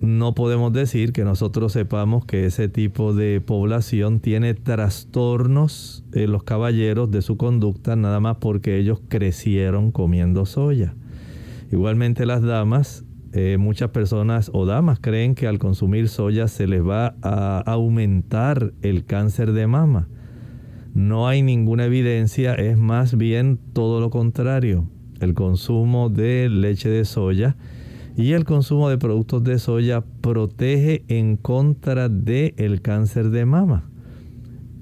no 0.00 0.34
podemos 0.34 0.72
decir 0.72 1.12
que 1.12 1.24
nosotros 1.24 1.72
sepamos 1.72 2.24
que 2.24 2.46
ese 2.46 2.68
tipo 2.68 3.14
de 3.14 3.40
población 3.40 4.20
tiene 4.20 4.54
trastornos 4.54 6.04
en 6.12 6.30
los 6.30 6.44
caballeros 6.44 7.10
de 7.10 7.22
su 7.22 7.36
conducta 7.36 7.96
nada 7.96 8.20
más 8.20 8.36
porque 8.36 8.78
ellos 8.78 9.00
crecieron 9.08 9.90
comiendo 9.90 10.46
soya. 10.46 10.94
Igualmente 11.72 12.26
las 12.26 12.42
damas, 12.42 13.04
eh, 13.32 13.56
muchas 13.58 13.90
personas 13.90 14.50
o 14.54 14.66
damas 14.66 15.00
creen 15.00 15.34
que 15.34 15.46
al 15.46 15.58
consumir 15.58 16.08
soya 16.08 16.48
se 16.48 16.66
les 16.66 16.82
va 16.86 17.16
a 17.22 17.58
aumentar 17.66 18.72
el 18.82 19.04
cáncer 19.04 19.52
de 19.52 19.66
mama. 19.66 20.08
No 20.94 21.28
hay 21.28 21.42
ninguna 21.42 21.84
evidencia, 21.84 22.54
es 22.54 22.78
más 22.78 23.16
bien 23.16 23.58
todo 23.72 24.00
lo 24.00 24.10
contrario. 24.10 24.88
El 25.20 25.34
consumo 25.34 26.08
de 26.08 26.48
leche 26.48 26.88
de 26.88 27.04
soya 27.04 27.56
y 28.18 28.32
el 28.32 28.44
consumo 28.44 28.90
de 28.90 28.98
productos 28.98 29.44
de 29.44 29.60
soya 29.60 30.00
protege 30.00 31.04
en 31.06 31.36
contra 31.36 32.08
del 32.08 32.82
cáncer 32.82 33.30
de 33.30 33.46
mama. 33.46 33.88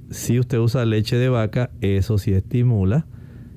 si 0.08 0.38
usted 0.38 0.58
usa 0.58 0.86
leche 0.86 1.16
de 1.16 1.28
vaca, 1.28 1.70
eso 1.82 2.16
sí 2.16 2.32
estimula 2.32 3.06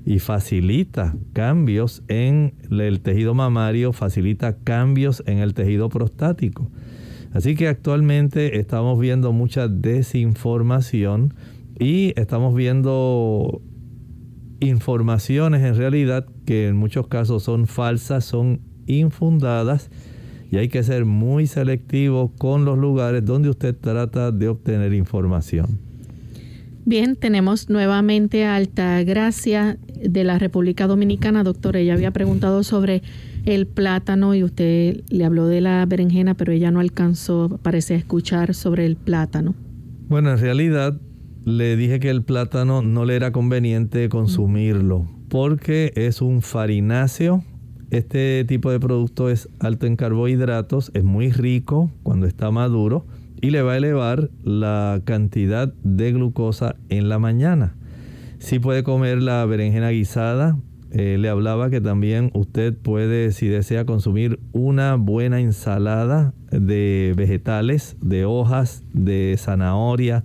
y 0.06 0.20
facilita 0.20 1.16
cambios 1.32 2.04
en 2.10 2.56
el 2.70 3.00
tejido 3.00 3.34
mamario, 3.34 3.94
facilita 3.94 4.58
cambios 4.58 5.24
en 5.28 5.38
el 5.38 5.54
tejido 5.54 5.88
prostático. 5.88 6.70
Así 7.32 7.56
que 7.56 7.70
actualmente 7.70 8.60
estamos 8.60 9.00
viendo 9.00 9.32
mucha 9.32 9.70
desinformación 9.70 11.36
y 11.80 12.12
estamos 12.20 12.54
viendo 12.54 13.62
informaciones 14.60 15.64
en 15.64 15.76
realidad 15.76 16.26
que 16.46 16.68
en 16.68 16.76
muchos 16.76 17.08
casos 17.08 17.44
son 17.44 17.66
falsas, 17.66 18.26
son 18.26 18.69
infundadas 18.90 19.90
y 20.52 20.58
hay 20.58 20.68
que 20.68 20.84
ser 20.84 21.06
muy 21.06 21.48
selectivo 21.48 22.32
con 22.38 22.66
los 22.66 22.78
lugares 22.78 23.24
donde 23.24 23.50
usted 23.50 23.76
trata 23.80 24.32
de 24.32 24.48
obtener 24.48 24.94
información. 24.94 25.80
Bien, 26.86 27.16
tenemos 27.16 27.70
nuevamente 27.70 28.46
a 28.46 28.56
Altagracia 28.56 29.78
de 30.04 30.24
la 30.24 30.40
República 30.40 30.88
Dominicana. 30.88 31.44
Doctor, 31.44 31.76
ella 31.76 31.94
había 31.94 32.12
preguntado 32.12 32.64
sobre 32.64 33.04
el 33.46 33.68
plátano 33.68 34.34
y 34.34 34.44
usted 34.44 35.04
le 35.10 35.26
habló 35.26 35.46
de 35.46 35.62
la 35.62 35.86
berenjena, 35.86 36.34
pero 36.34 36.52
ella 36.52 36.72
no 36.72 36.80
alcanzó, 36.80 37.60
parece, 37.62 37.94
a 37.94 37.98
escuchar 37.98 38.56
sobre 38.56 38.86
el 38.88 38.96
plátano. 38.96 39.54
Bueno, 40.08 40.32
en 40.32 40.40
realidad 40.40 41.00
le 41.46 41.76
dije 41.76 42.00
que 42.00 42.10
el 42.10 42.24
plátano 42.24 42.82
no 42.82 43.06
le 43.06 43.16
era 43.16 43.32
conveniente 43.32 44.10
consumirlo 44.10 45.08
porque 45.30 45.94
es 45.96 46.22
un 46.22 46.42
farináceo. 46.42 47.44
Este 47.92 48.46
tipo 48.48 48.70
de 48.70 48.80
producto 48.80 49.30
es 49.30 49.50
alto 49.60 49.88
en 49.88 49.96
carbohidratos, 49.96 50.92
es 50.94 51.04
muy 51.04 51.32
rico 51.32 51.92
cuando 52.04 52.28
está 52.28 52.52
maduro 52.52 53.08
y 53.42 53.50
le 53.50 53.64
va 53.64 53.74
a 53.74 53.78
elevar 53.78 54.30
la 54.44 55.02
cantidad 55.06 55.74
de 55.84 56.12
glucosa 56.12 56.76
en 56.90 57.10
la 57.10 57.18
mañana. 57.18 57.76
Si 58.38 58.60
puede 58.60 58.84
comer 58.84 59.24
la 59.24 59.44
berenjena 59.46 59.90
guisada, 59.90 60.58
eh, 60.92 61.18
le 61.20 61.30
hablaba 61.30 61.72
que 61.72 61.82
también 61.82 62.30
usted 62.34 62.76
puede, 62.76 63.32
si 63.32 63.48
desea, 63.48 63.86
consumir 63.86 64.40
una 64.54 64.96
buena 64.96 65.40
ensalada 65.40 66.34
de 66.52 67.14
vegetales, 67.18 67.98
de 68.02 68.26
hojas, 68.26 68.84
de 68.94 69.36
zanahoria, 69.38 70.24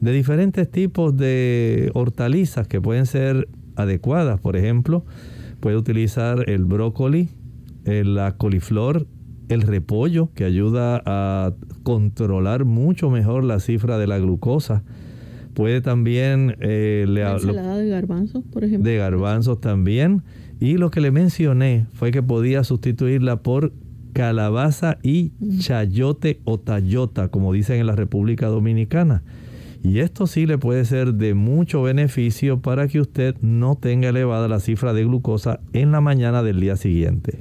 de 0.00 0.12
diferentes 0.12 0.70
tipos 0.70 1.16
de 1.16 1.90
hortalizas 1.94 2.68
que 2.68 2.80
pueden 2.80 3.06
ser 3.06 3.48
adecuadas. 3.76 4.40
Por 4.40 4.56
ejemplo, 4.56 5.04
puede 5.60 5.76
utilizar 5.76 6.48
el 6.48 6.64
brócoli, 6.64 7.28
la 7.84 8.36
coliflor, 8.36 9.06
el 9.48 9.62
repollo, 9.62 10.30
que 10.34 10.44
ayuda 10.44 11.02
a 11.04 11.52
controlar 11.82 12.64
mucho 12.64 13.10
mejor 13.10 13.44
la 13.44 13.60
cifra 13.60 13.98
de 13.98 14.06
la 14.06 14.18
glucosa. 14.18 14.82
Puede 15.54 15.80
también... 15.80 16.56
Eh, 16.60 17.04
ensalada 17.06 17.76
de 17.76 17.88
garbanzos, 17.88 18.44
por 18.52 18.64
ejemplo. 18.64 18.88
De 18.88 18.96
garbanzos 18.96 19.60
también. 19.60 20.22
Y 20.60 20.76
lo 20.76 20.90
que 20.90 21.00
le 21.00 21.10
mencioné 21.10 21.86
fue 21.92 22.12
que 22.12 22.22
podía 22.22 22.64
sustituirla 22.64 23.42
por 23.42 23.72
calabaza 24.12 24.98
y 25.02 25.32
chayote 25.58 26.40
o 26.44 26.58
tayota, 26.58 27.28
como 27.28 27.52
dicen 27.52 27.80
en 27.80 27.86
la 27.86 27.96
República 27.96 28.46
Dominicana. 28.46 29.22
Y 29.82 30.00
esto 30.00 30.26
sí 30.26 30.46
le 30.46 30.58
puede 30.58 30.84
ser 30.84 31.14
de 31.14 31.34
mucho 31.34 31.82
beneficio 31.82 32.60
para 32.60 32.86
que 32.86 33.00
usted 33.00 33.34
no 33.40 33.76
tenga 33.76 34.10
elevada 34.10 34.46
la 34.48 34.60
cifra 34.60 34.92
de 34.92 35.04
glucosa 35.04 35.60
en 35.72 35.90
la 35.90 36.00
mañana 36.00 36.42
del 36.42 36.60
día 36.60 36.76
siguiente. 36.76 37.38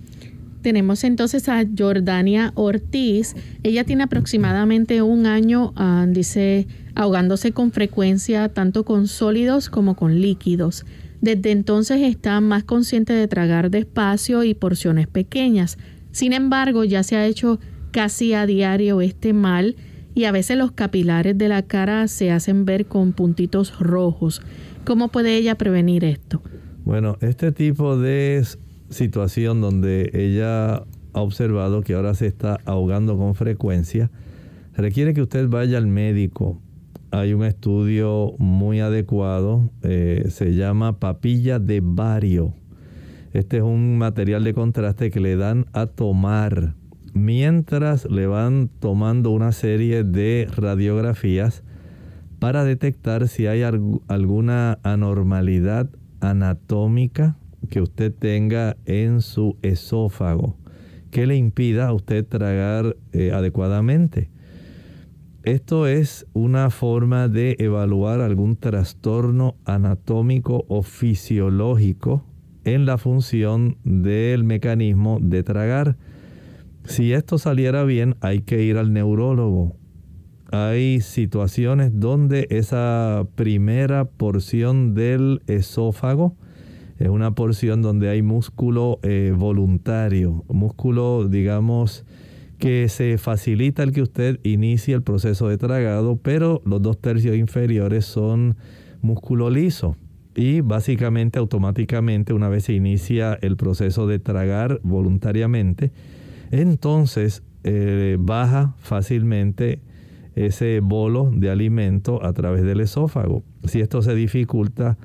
Tenemos 0.62 1.04
entonces 1.04 1.48
a 1.48 1.64
Jordania 1.78 2.52
Ortiz. 2.56 3.36
Ella 3.64 3.86
tiene 3.86 4.04
aproximadamente 4.04 5.02
un 5.02 5.26
año, 5.26 5.74
ah, 5.76 6.06
dice, 6.08 6.68
ahogándose 6.96 7.54
con 7.54 7.72
frecuencia 7.72 8.50
tanto 8.50 8.84
con 8.84 9.08
sólidos 9.08 9.70
como 9.70 9.96
con 9.96 10.20
líquidos. 10.20 10.86
Desde 11.22 11.52
entonces 11.52 12.02
está 12.02 12.40
más 12.42 12.64
consciente 12.64 13.14
de 13.14 13.28
tragar 13.28 13.72
despacio 13.72 14.44
y 14.44 14.54
porciones 14.54 15.08
pequeñas. 15.08 15.78
Sin 16.12 16.34
embargo, 16.34 16.84
ya 16.84 17.04
se 17.04 17.16
ha 17.16 17.26
hecho 17.26 17.60
casi 17.92 18.34
a 18.34 18.46
diario 18.46 19.02
este 19.02 19.34
mal 19.34 19.76
y 20.16 20.26
a 20.26 20.32
veces 20.32 20.58
los 20.58 20.72
capilares 20.72 21.38
de 21.38 21.48
la 21.48 21.62
cara 21.64 22.08
se 22.08 22.32
hacen 22.32 22.66
ver 22.66 22.86
con 22.86 23.14
puntitos 23.14 23.80
rojos. 23.80 24.42
¿Cómo 24.86 25.10
puede 25.10 25.36
ella 25.38 25.56
prevenir 25.56 26.04
esto? 26.04 26.42
Bueno, 26.86 27.18
este 27.22 27.52
tipo 27.52 27.98
de 27.98 28.44
situación 28.90 29.62
donde 29.62 30.10
ella 30.14 30.84
ha 31.14 31.22
observado 31.22 31.82
que 31.82 31.94
ahora 31.94 32.14
se 32.16 32.28
está 32.28 32.60
ahogando 32.66 33.18
con 33.18 33.36
frecuencia, 33.36 34.10
requiere 34.76 35.14
que 35.14 35.22
usted 35.22 35.48
vaya 35.48 35.78
al 35.78 35.88
médico. 35.88 36.60
Hay 37.12 37.34
un 37.34 37.44
estudio 37.44 38.34
muy 38.38 38.80
adecuado, 38.80 39.72
eh, 39.82 40.26
se 40.30 40.56
llama 40.56 41.00
papilla 41.00 41.60
de 41.60 41.82
bario. 41.84 42.54
Este 43.34 43.58
es 43.58 43.64
un 43.64 43.98
material 43.98 44.44
de 44.44 44.54
contraste 44.54 45.12
que 45.12 45.20
le 45.20 45.36
dan 45.36 45.66
a 45.74 45.86
tomar 45.88 46.76
mientras 47.14 48.10
le 48.10 48.28
van 48.28 48.70
tomando 48.80 49.32
una 49.32 49.52
serie 49.52 50.04
de 50.04 50.48
radiografías 50.56 51.64
para 52.40 52.64
detectar 52.64 53.28
si 53.28 53.48
hay 53.48 53.64
alguna 53.64 54.80
anormalidad 54.84 55.90
anatómica 56.22 57.38
que 57.70 57.82
usted 57.82 58.14
tenga 58.14 58.78
en 58.86 59.22
su 59.22 59.58
esófago 59.62 60.56
que 61.12 61.26
le 61.26 61.36
impida 61.36 61.88
a 61.88 61.94
usted 61.94 62.26
tragar 62.26 62.96
eh, 63.14 63.32
adecuadamente. 63.32 64.30
Esto 65.44 65.88
es 65.88 66.28
una 66.34 66.70
forma 66.70 67.28
de 67.28 67.56
evaluar 67.60 68.22
algún 68.22 68.56
trastorno 68.58 69.56
anatómico 69.66 70.66
o 70.68 70.84
fisiológico 70.84 72.24
en 72.66 72.86
la 72.86 72.98
función 72.98 73.78
del 73.84 74.44
mecanismo 74.44 75.18
de 75.22 75.44
tragar. 75.44 75.96
Si 76.86 77.14
esto 77.14 77.38
saliera 77.38 77.84
bien, 77.84 78.16
hay 78.22 78.42
que 78.42 78.64
ir 78.64 78.78
al 78.78 78.94
neurólogo. 78.94 79.76
Hay 80.52 81.02
situaciones 81.02 82.00
donde 82.00 82.48
esa 82.50 83.28
primera 83.36 84.06
porción 84.06 84.96
del 84.96 85.42
esófago 85.48 86.36
es 87.00 87.08
una 87.08 87.32
porción 87.32 87.82
donde 87.82 88.10
hay 88.10 88.22
músculo 88.22 89.00
eh, 89.04 89.34
voluntario, 89.36 90.44
músculo, 90.50 91.30
digamos, 91.30 92.06
que 92.58 92.90
se 92.90 93.18
facilita 93.18 93.84
el 93.84 93.94
que 93.94 94.02
usted 94.02 94.40
inicie 94.44 94.96
el 94.96 95.02
proceso 95.02 95.48
de 95.48 95.58
tragado, 95.58 96.18
pero 96.18 96.62
los 96.66 96.82
dos 96.82 97.00
tercios 97.00 97.38
inferiores 97.38 98.04
son 98.04 98.58
músculo 99.02 99.50
liso. 99.50 99.96
Y 100.36 100.60
básicamente, 100.60 101.40
automáticamente, 101.40 102.34
una 102.34 102.50
vez 102.50 102.66
se 102.66 102.74
inicia 102.74 103.40
el 103.42 103.56
proceso 103.56 104.06
de 104.06 104.20
tragar 104.20 104.82
voluntariamente, 104.84 105.92
entonces 106.52 107.44
eh, 107.64 108.18
baja 108.20 108.76
fácilmente 108.78 109.82
ese 110.36 110.80
bolo 110.80 111.32
de 111.34 111.50
alimento 111.50 112.24
a 112.24 112.34
través 112.34 112.64
del 112.64 112.80
esófago. 112.80 113.44
Si 113.66 113.82
esto 113.82 114.02
se 114.02 114.16
dificulta, 114.16 114.98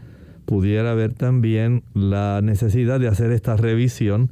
pudiera 0.45 0.93
haber 0.93 1.15
también 1.15 1.83
la 1.95 2.41
necesidad 2.43 3.01
de 3.01 3.09
hacer 3.09 3.33
esta 3.33 3.57
revisión 3.57 4.31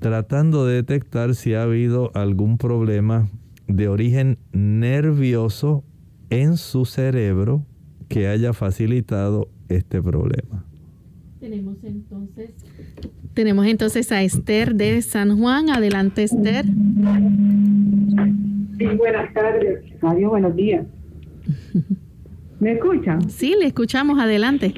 tratando 0.00 0.66
de 0.66 0.74
detectar 0.74 1.34
si 1.34 1.54
ha 1.54 1.62
habido 1.62 2.10
algún 2.14 2.58
problema 2.58 3.28
de 3.66 3.88
origen 3.88 4.38
nervioso 4.52 5.84
en 6.30 6.56
su 6.56 6.84
cerebro 6.84 7.64
que 8.08 8.28
haya 8.28 8.52
facilitado 8.52 9.48
este 9.68 10.02
problema. 10.02 10.64
Tenemos 11.40 11.76
entonces 11.84 12.50
tenemos 13.38 13.68
entonces 13.68 14.10
a 14.10 14.20
Esther 14.24 14.74
de 14.74 15.00
San 15.00 15.38
Juan. 15.38 15.70
Adelante, 15.70 16.24
Esther. 16.24 16.64
Sí, 18.78 18.84
buenas 18.96 19.32
tardes. 19.32 19.84
Adiós, 20.02 20.30
buenos 20.30 20.56
días. 20.56 20.84
¿Me 22.58 22.72
escuchan? 22.72 23.30
Sí, 23.30 23.54
le 23.56 23.66
escuchamos. 23.66 24.18
Adelante. 24.18 24.74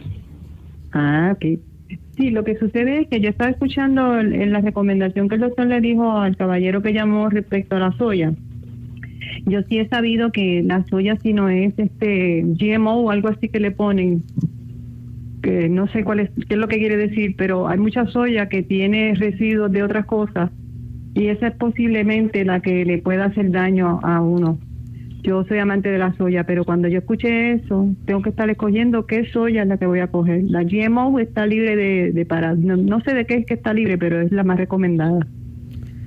Ah, 0.92 1.34
ok. 1.34 1.58
Sí, 2.18 2.28
lo 2.28 2.44
que 2.44 2.58
sucede 2.58 3.00
es 3.00 3.08
que 3.08 3.22
yo 3.22 3.30
estaba 3.30 3.50
escuchando 3.50 4.20
en 4.20 4.52
la 4.52 4.60
recomendación 4.60 5.30
que 5.30 5.36
el 5.36 5.40
doctor 5.40 5.66
le 5.66 5.80
dijo 5.80 6.18
al 6.18 6.36
caballero 6.36 6.82
que 6.82 6.92
llamó 6.92 7.30
respecto 7.30 7.76
a 7.76 7.78
la 7.78 7.92
soya. 7.92 8.34
Yo 9.46 9.62
sí 9.70 9.78
he 9.78 9.88
sabido 9.88 10.32
que 10.32 10.62
la 10.62 10.84
soya 10.84 11.16
si 11.22 11.32
no 11.32 11.48
es 11.48 11.72
este 11.78 12.42
GMO 12.44 13.04
o 13.04 13.10
algo 13.10 13.28
así 13.28 13.48
que 13.48 13.58
le 13.58 13.70
ponen, 13.70 14.22
que 15.42 15.68
no 15.68 15.86
sé 15.88 16.04
cuál 16.04 16.20
es, 16.20 16.30
qué 16.30 16.54
es 16.54 16.58
lo 16.58 16.68
que 16.68 16.78
quiere 16.78 16.96
decir, 16.96 17.34
pero 17.36 17.68
hay 17.68 17.78
mucha 17.78 18.06
soya 18.06 18.48
que 18.48 18.62
tiene 18.62 19.14
residuos 19.14 19.70
de 19.72 19.82
otras 19.82 20.06
cosas 20.06 20.50
y 21.14 21.26
esa 21.26 21.48
es 21.48 21.54
posiblemente 21.56 22.44
la 22.44 22.60
que 22.60 22.84
le 22.84 22.98
pueda 22.98 23.26
hacer 23.26 23.50
daño 23.50 24.00
a 24.02 24.20
uno. 24.20 24.58
Yo 25.22 25.44
soy 25.44 25.58
amante 25.58 25.90
de 25.90 25.98
la 25.98 26.14
soya, 26.14 26.44
pero 26.44 26.64
cuando 26.64 26.88
yo 26.88 26.98
escuché 26.98 27.52
eso, 27.52 27.88
tengo 28.06 28.22
que 28.22 28.30
estar 28.30 28.48
escogiendo 28.48 29.06
qué 29.06 29.26
soya 29.26 29.62
es 29.62 29.68
la 29.68 29.76
que 29.76 29.86
voy 29.86 30.00
a 30.00 30.06
coger. 30.06 30.44
La 30.44 30.64
GMO 30.64 31.18
está 31.18 31.46
libre 31.46 31.76
de, 31.76 32.12
de 32.12 32.24
para, 32.24 32.54
no, 32.54 33.00
sé 33.00 33.14
de 33.14 33.26
qué 33.26 33.34
es 33.34 33.46
que 33.46 33.54
está 33.54 33.74
libre, 33.74 33.98
pero 33.98 34.20
es 34.20 34.32
la 34.32 34.44
más 34.44 34.58
recomendada. 34.58 35.26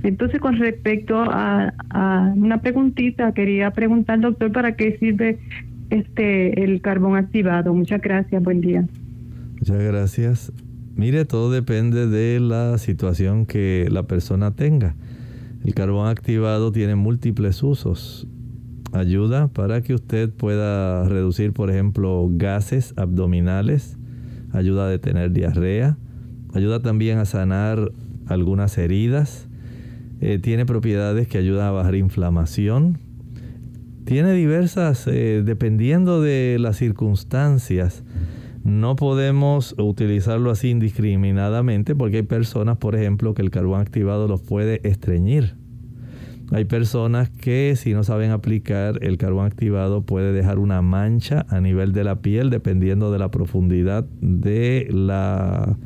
Entonces, 0.02 0.40
con 0.42 0.58
respecto 0.58 1.22
a, 1.22 1.74
a 1.92 2.34
una 2.36 2.62
preguntita, 2.62 3.34
quería 3.34 3.72
preguntar, 3.72 4.20
doctor, 4.20 4.52
¿para 4.52 4.76
qué 4.76 4.98
sirve 4.98 5.38
este 5.94 6.64
el 6.64 6.82
carbón 6.82 7.16
activado. 7.16 7.74
Muchas 7.74 8.02
gracias, 8.02 8.42
buen 8.44 8.62
día. 8.62 8.86
Muchas 9.66 9.82
gracias. 9.82 10.52
Mire, 10.98 11.24
todo 11.24 11.50
depende 11.50 12.06
de 12.06 12.42
la 12.42 12.78
situación 12.78 13.46
que 13.46 13.88
la 13.90 14.04
persona 14.04 14.52
tenga. 14.52 14.94
El 15.64 15.74
carbón 15.74 16.10
activado 16.10 16.74
tiene 16.74 16.96
múltiples 16.96 17.64
usos. 17.64 18.28
Ayuda 18.92 19.48
para 19.48 19.82
que 19.82 19.94
usted 19.94 20.30
pueda 20.32 21.08
reducir, 21.08 21.54
por 21.54 21.70
ejemplo, 21.70 22.28
gases 22.32 22.94
abdominales, 22.98 23.98
ayuda 24.52 24.88
a 24.88 24.90
detener 24.90 25.32
diarrea, 25.32 25.98
ayuda 26.54 26.82
también 26.82 27.20
a 27.20 27.24
sanar 27.24 27.90
algunas 28.26 28.78
heridas, 28.78 29.48
eh, 30.20 30.40
tiene 30.40 30.66
propiedades 30.66 31.30
que 31.30 31.38
ayudan 31.38 31.68
a 31.68 31.72
bajar 31.72 31.96
inflamación, 31.96 32.98
tiene 34.04 34.34
diversas, 34.34 35.08
eh, 35.08 35.42
dependiendo 35.46 36.22
de 36.22 36.58
las 36.60 36.76
circunstancias, 36.76 38.04
no 38.64 38.96
podemos 38.96 39.76
utilizarlo 39.78 40.50
así 40.50 40.70
indiscriminadamente 40.70 41.96
porque 41.96 42.18
hay 42.18 42.24
personas, 42.24 42.78
por 42.78 42.96
ejemplo, 42.96 43.34
que 43.34 43.42
el 43.42 43.52
carbón 43.52 43.82
activado 43.82 44.28
los 44.28 44.42
puede 44.42 44.80
estreñir. 44.88 45.56
Hay 46.52 46.66
personas 46.66 47.30
que 47.30 47.76
si 47.76 47.94
no 47.94 48.04
saben 48.04 48.32
aplicar 48.32 49.00
el 49.02 49.18
carbón 49.18 49.48
activado 49.48 50.04
puede 50.04 50.34
dejar 50.34 50.60
una 50.60 50.82
mancha 50.82 51.46
a 51.50 51.60
nivel 51.60 51.94
de 51.94 52.04
la 52.04 52.22
piel 52.22 52.50
dependiendo 52.50 53.12
de 53.12 53.20
la 53.20 53.32
profundidad 53.32 54.06
de 54.22 54.88
la 54.92 55.78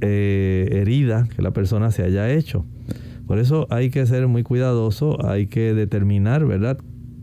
eh, 0.00 0.68
herida 0.72 1.28
que 1.34 1.42
la 1.42 1.50
persona 1.50 1.90
se 1.90 2.02
haya 2.02 2.30
hecho. 2.30 2.64
Por 3.26 3.38
eso 3.38 3.66
hay 3.70 3.90
que 3.90 4.06
ser 4.06 4.26
muy 4.26 4.42
cuidadoso, 4.42 5.24
hay 5.26 5.46
que 5.46 5.74
determinar, 5.74 6.46
¿verdad?, 6.46 6.78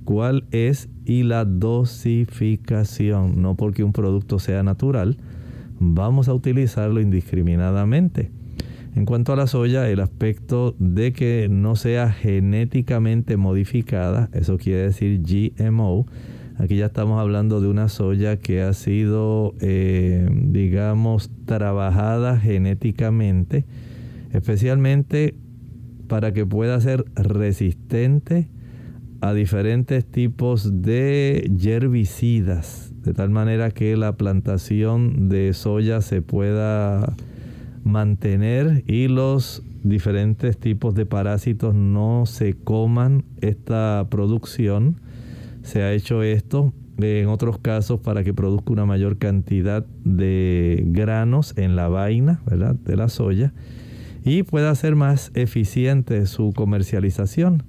cuál 0.07 0.45
es 0.51 0.87
y 1.03 1.23
la 1.23 1.43
dosificación. 1.43 3.41
No 3.41 3.55
porque 3.55 3.83
un 3.83 3.91
producto 3.91 4.39
sea 4.39 4.63
natural, 4.63 5.17
vamos 5.81 6.29
a 6.29 6.33
utilizarlo 6.33 7.01
indiscriminadamente. 7.01 8.31
En 8.95 9.03
cuanto 9.03 9.33
a 9.33 9.35
la 9.35 9.47
soya, 9.47 9.89
el 9.89 9.99
aspecto 9.99 10.77
de 10.79 11.11
que 11.11 11.49
no 11.51 11.75
sea 11.75 12.09
genéticamente 12.09 13.35
modificada, 13.35 14.29
eso 14.31 14.57
quiere 14.57 14.83
decir 14.83 15.19
GMO, 15.21 16.05
aquí 16.57 16.77
ya 16.77 16.85
estamos 16.85 17.19
hablando 17.19 17.59
de 17.59 17.67
una 17.67 17.89
soya 17.89 18.37
que 18.37 18.61
ha 18.61 18.71
sido, 18.71 19.55
eh, 19.59 20.25
digamos, 20.31 21.31
trabajada 21.43 22.39
genéticamente, 22.39 23.65
especialmente 24.31 25.35
para 26.07 26.31
que 26.31 26.45
pueda 26.45 26.79
ser 26.79 27.03
resistente 27.15 28.47
a 29.21 29.33
diferentes 29.33 30.05
tipos 30.05 30.81
de 30.81 31.51
herbicidas, 31.63 32.93
de 33.03 33.13
tal 33.13 33.29
manera 33.29 33.71
que 33.71 33.95
la 33.97 34.17
plantación 34.17 35.29
de 35.29 35.53
soya 35.53 36.01
se 36.01 36.21
pueda 36.21 37.15
mantener 37.83 38.83
y 38.85 39.07
los 39.07 39.63
diferentes 39.83 40.57
tipos 40.57 40.93
de 40.95 41.05
parásitos 41.05 41.73
no 41.73 42.25
se 42.25 42.53
coman 42.53 43.23
esta 43.41 44.07
producción. 44.09 44.99
Se 45.63 45.81
ha 45.81 45.93
hecho 45.93 46.23
esto 46.23 46.73
en 46.99 47.27
otros 47.27 47.59
casos 47.59 47.99
para 47.99 48.23
que 48.23 48.33
produzca 48.33 48.73
una 48.73 48.85
mayor 48.85 49.17
cantidad 49.17 49.85
de 50.03 50.83
granos 50.87 51.53
en 51.57 51.75
la 51.75 51.87
vaina 51.87 52.41
¿verdad? 52.45 52.75
de 52.75 52.95
la 52.95 53.07
soya 53.09 53.53
y 54.23 54.43
pueda 54.43 54.73
ser 54.75 54.95
más 54.95 55.31
eficiente 55.35 56.25
su 56.25 56.53
comercialización. 56.53 57.63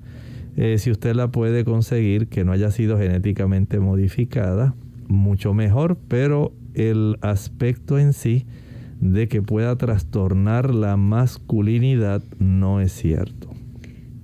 Eh, 0.61 0.79
si 0.79 0.91
usted 0.91 1.15
la 1.15 1.31
puede 1.31 1.65
conseguir 1.65 2.27
que 2.27 2.45
no 2.45 2.51
haya 2.51 2.73
sido 2.73 2.99
genéticamente 2.99 3.79
modificada, 3.79 4.75
mucho 5.07 5.55
mejor, 5.55 5.97
pero 6.09 6.53
el 6.75 7.17
aspecto 7.21 7.97
en 7.97 8.13
sí 8.13 8.45
de 9.01 9.29
que 9.29 9.41
pueda 9.41 9.77
trastornar 9.79 10.75
la 10.75 10.97
masculinidad 10.97 12.25
no 12.41 12.81
es 12.81 12.91
cierto. 12.91 13.51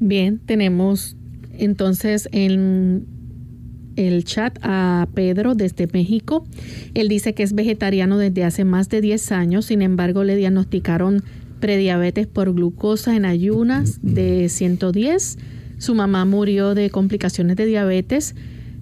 Bien, 0.01 0.40
tenemos 0.44 1.16
entonces 1.57 2.29
en 2.33 3.07
el 3.94 4.25
chat 4.25 4.59
a 4.62 5.07
Pedro 5.14 5.55
desde 5.55 5.87
México. 5.87 6.44
Él 6.94 7.07
dice 7.07 7.35
que 7.35 7.44
es 7.44 7.53
vegetariano 7.53 8.18
desde 8.18 8.42
hace 8.42 8.64
más 8.64 8.88
de 8.88 9.01
10 9.01 9.31
años, 9.31 9.66
sin 9.66 9.83
embargo 9.83 10.25
le 10.25 10.35
diagnosticaron 10.35 11.23
prediabetes 11.61 12.27
por 12.27 12.53
glucosa 12.53 13.14
en 13.14 13.25
ayunas 13.25 14.01
de 14.03 14.49
110 14.49 15.38
su 15.85 15.94
mamá 15.94 16.25
murió 16.25 16.75
de 16.75 16.88
complicaciones 16.88 17.57
de 17.57 17.66
diabetes. 17.66 18.35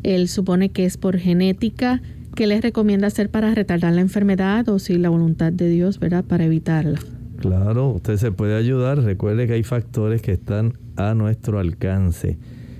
Él 0.04 0.28
supone 0.28 0.70
que 0.70 0.84
es 0.84 0.96
por 0.96 1.18
genética. 1.18 2.00
¿Qué 2.36 2.46
les 2.46 2.62
recomienda 2.62 3.08
hacer 3.08 3.28
para 3.28 3.52
retardar 3.54 3.92
la 3.92 4.00
enfermedad 4.00 4.68
o 4.68 4.78
si 4.78 4.96
la 4.96 5.08
voluntad 5.08 5.52
de 5.52 5.68
Dios, 5.68 5.98
¿verdad? 5.98 6.24
Para 6.24 6.44
evitarla. 6.44 7.00
Claro, 7.38 7.88
usted 7.88 8.16
se 8.18 8.30
puede 8.30 8.56
ayudar. 8.56 9.02
Recuerde 9.02 9.48
que 9.48 9.54
hay 9.54 9.64
factores 9.64 10.22
que 10.22 10.32
están 10.32 10.74
a 10.96 11.14
nuestro 11.14 11.58
alcance. 11.58 12.38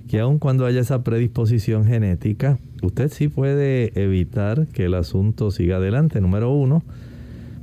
Que 0.09 0.21
aun 0.21 0.39
cuando 0.39 0.67
haya 0.67 0.81
esa 0.81 1.03
predisposición 1.03 1.85
genética, 1.85 2.59
usted 2.81 3.11
sí 3.11 3.27
puede 3.27 3.93
evitar 4.01 4.69
que 4.69 4.85
el 4.85 4.95
asunto 4.95 5.51
siga 5.51 5.77
adelante. 5.77 6.21
Número 6.21 6.53
uno, 6.53 6.85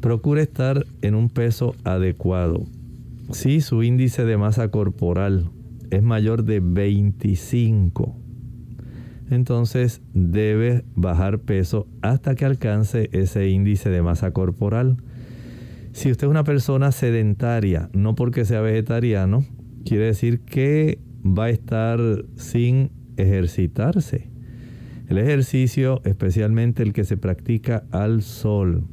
procure 0.02 0.42
estar 0.42 0.86
en 1.02 1.16
un 1.16 1.30
peso 1.30 1.74
adecuado. 1.86 2.66
Si 3.32 3.62
su 3.62 3.82
índice 3.82 4.26
de 4.26 4.38
masa 4.38 4.68
corporal 4.70 5.46
es 5.92 6.04
mayor 6.04 6.44
de 6.44 6.60
25, 6.60 8.16
entonces 9.30 10.02
debe 10.14 10.84
bajar 10.96 11.40
peso 11.40 11.88
hasta 12.02 12.36
que 12.36 12.46
alcance 12.46 13.10
ese 13.12 13.50
índice 13.50 13.90
de 13.90 14.02
masa 14.02 14.32
corporal. 14.32 14.98
Si 15.92 16.12
usted 16.12 16.28
es 16.28 16.32
una 16.32 16.44
persona 16.44 16.92
sedentaria, 16.92 17.90
no 17.94 18.16
porque 18.16 18.46
sea 18.46 18.62
vegetariano, 18.62 19.46
quiere 19.86 20.06
decir 20.06 20.42
que 20.42 21.00
va 21.26 21.46
a 21.46 21.50
estar 21.50 22.00
sin 22.36 22.92
ejercitarse. 23.18 24.30
El 25.08 25.18
ejercicio, 25.18 26.02
especialmente 26.06 26.84
el 26.84 26.94
que 26.94 27.04
se 27.04 27.18
practica 27.18 27.84
al 27.92 28.22
sol, 28.22 28.86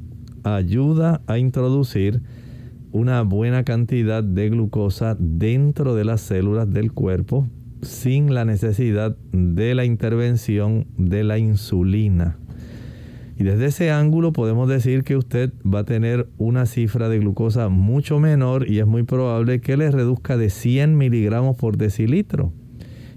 ayuda 0.44 1.22
a 1.26 1.38
introducir 1.38 2.22
una 2.96 3.20
buena 3.20 3.62
cantidad 3.62 4.24
de 4.24 4.48
glucosa 4.48 5.18
dentro 5.20 5.94
de 5.94 6.06
las 6.06 6.22
células 6.22 6.72
del 6.72 6.92
cuerpo 6.92 7.46
sin 7.82 8.32
la 8.32 8.46
necesidad 8.46 9.14
de 9.32 9.74
la 9.74 9.84
intervención 9.84 10.86
de 10.96 11.22
la 11.22 11.36
insulina. 11.36 12.38
Y 13.36 13.44
desde 13.44 13.66
ese 13.66 13.90
ángulo 13.90 14.32
podemos 14.32 14.66
decir 14.66 15.04
que 15.04 15.14
usted 15.14 15.52
va 15.62 15.80
a 15.80 15.84
tener 15.84 16.26
una 16.38 16.64
cifra 16.64 17.10
de 17.10 17.18
glucosa 17.18 17.68
mucho 17.68 18.18
menor 18.18 18.66
y 18.66 18.78
es 18.78 18.86
muy 18.86 19.02
probable 19.02 19.60
que 19.60 19.76
le 19.76 19.90
reduzca 19.90 20.38
de 20.38 20.48
100 20.48 20.96
miligramos 20.96 21.54
por 21.54 21.76
decilitro. 21.76 22.50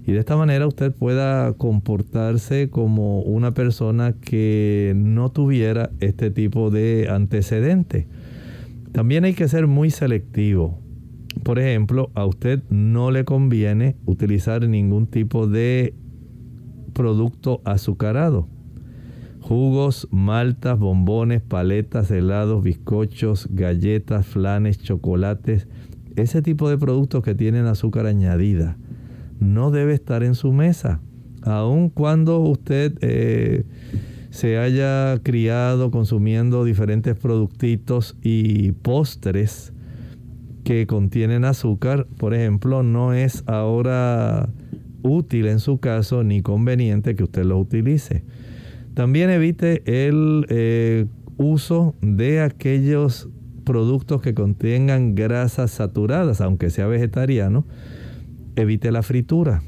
Y 0.06 0.12
de 0.12 0.18
esta 0.18 0.36
manera 0.36 0.66
usted 0.66 0.92
pueda 0.92 1.54
comportarse 1.54 2.68
como 2.68 3.22
una 3.22 3.54
persona 3.54 4.12
que 4.20 4.92
no 4.94 5.30
tuviera 5.30 5.88
este 6.00 6.30
tipo 6.30 6.70
de 6.70 7.08
antecedente. 7.10 8.08
También 8.92 9.24
hay 9.24 9.34
que 9.34 9.48
ser 9.48 9.66
muy 9.66 9.90
selectivo. 9.90 10.80
Por 11.44 11.58
ejemplo, 11.58 12.10
a 12.14 12.26
usted 12.26 12.62
no 12.70 13.10
le 13.10 13.24
conviene 13.24 13.96
utilizar 14.04 14.68
ningún 14.68 15.06
tipo 15.06 15.46
de 15.46 15.94
producto 16.92 17.62
azucarado. 17.64 18.48
Jugos, 19.40 20.06
maltas, 20.10 20.78
bombones, 20.78 21.40
paletas, 21.40 22.10
helados, 22.10 22.62
bizcochos, 22.62 23.48
galletas, 23.50 24.26
flanes, 24.26 24.78
chocolates, 24.82 25.66
ese 26.16 26.42
tipo 26.42 26.68
de 26.68 26.76
productos 26.76 27.22
que 27.22 27.34
tienen 27.34 27.66
azúcar 27.66 28.06
añadida, 28.06 28.76
no 29.38 29.70
debe 29.70 29.94
estar 29.94 30.22
en 30.22 30.34
su 30.34 30.52
mesa. 30.52 31.00
Aun 31.42 31.88
cuando 31.88 32.40
usted 32.40 32.98
eh, 33.00 33.64
se 34.30 34.58
haya 34.58 35.18
criado 35.22 35.90
consumiendo 35.90 36.64
diferentes 36.64 37.16
productitos 37.16 38.16
y 38.22 38.72
postres 38.72 39.72
que 40.64 40.86
contienen 40.86 41.44
azúcar, 41.44 42.06
por 42.16 42.34
ejemplo, 42.34 42.82
no 42.82 43.12
es 43.12 43.42
ahora 43.46 44.48
útil 45.02 45.46
en 45.48 45.58
su 45.58 45.78
caso 45.78 46.22
ni 46.22 46.42
conveniente 46.42 47.16
que 47.16 47.24
usted 47.24 47.44
lo 47.44 47.58
utilice. 47.58 48.24
También 48.94 49.30
evite 49.30 49.82
el 49.86 50.46
eh, 50.48 51.06
uso 51.36 51.94
de 52.00 52.40
aquellos 52.40 53.28
productos 53.64 54.20
que 54.20 54.34
contengan 54.34 55.14
grasas 55.14 55.70
saturadas, 55.70 56.40
aunque 56.40 56.70
sea 56.70 56.86
vegetariano. 56.86 57.66
Evite 58.56 58.92
la 58.92 59.02
fritura. 59.02 59.62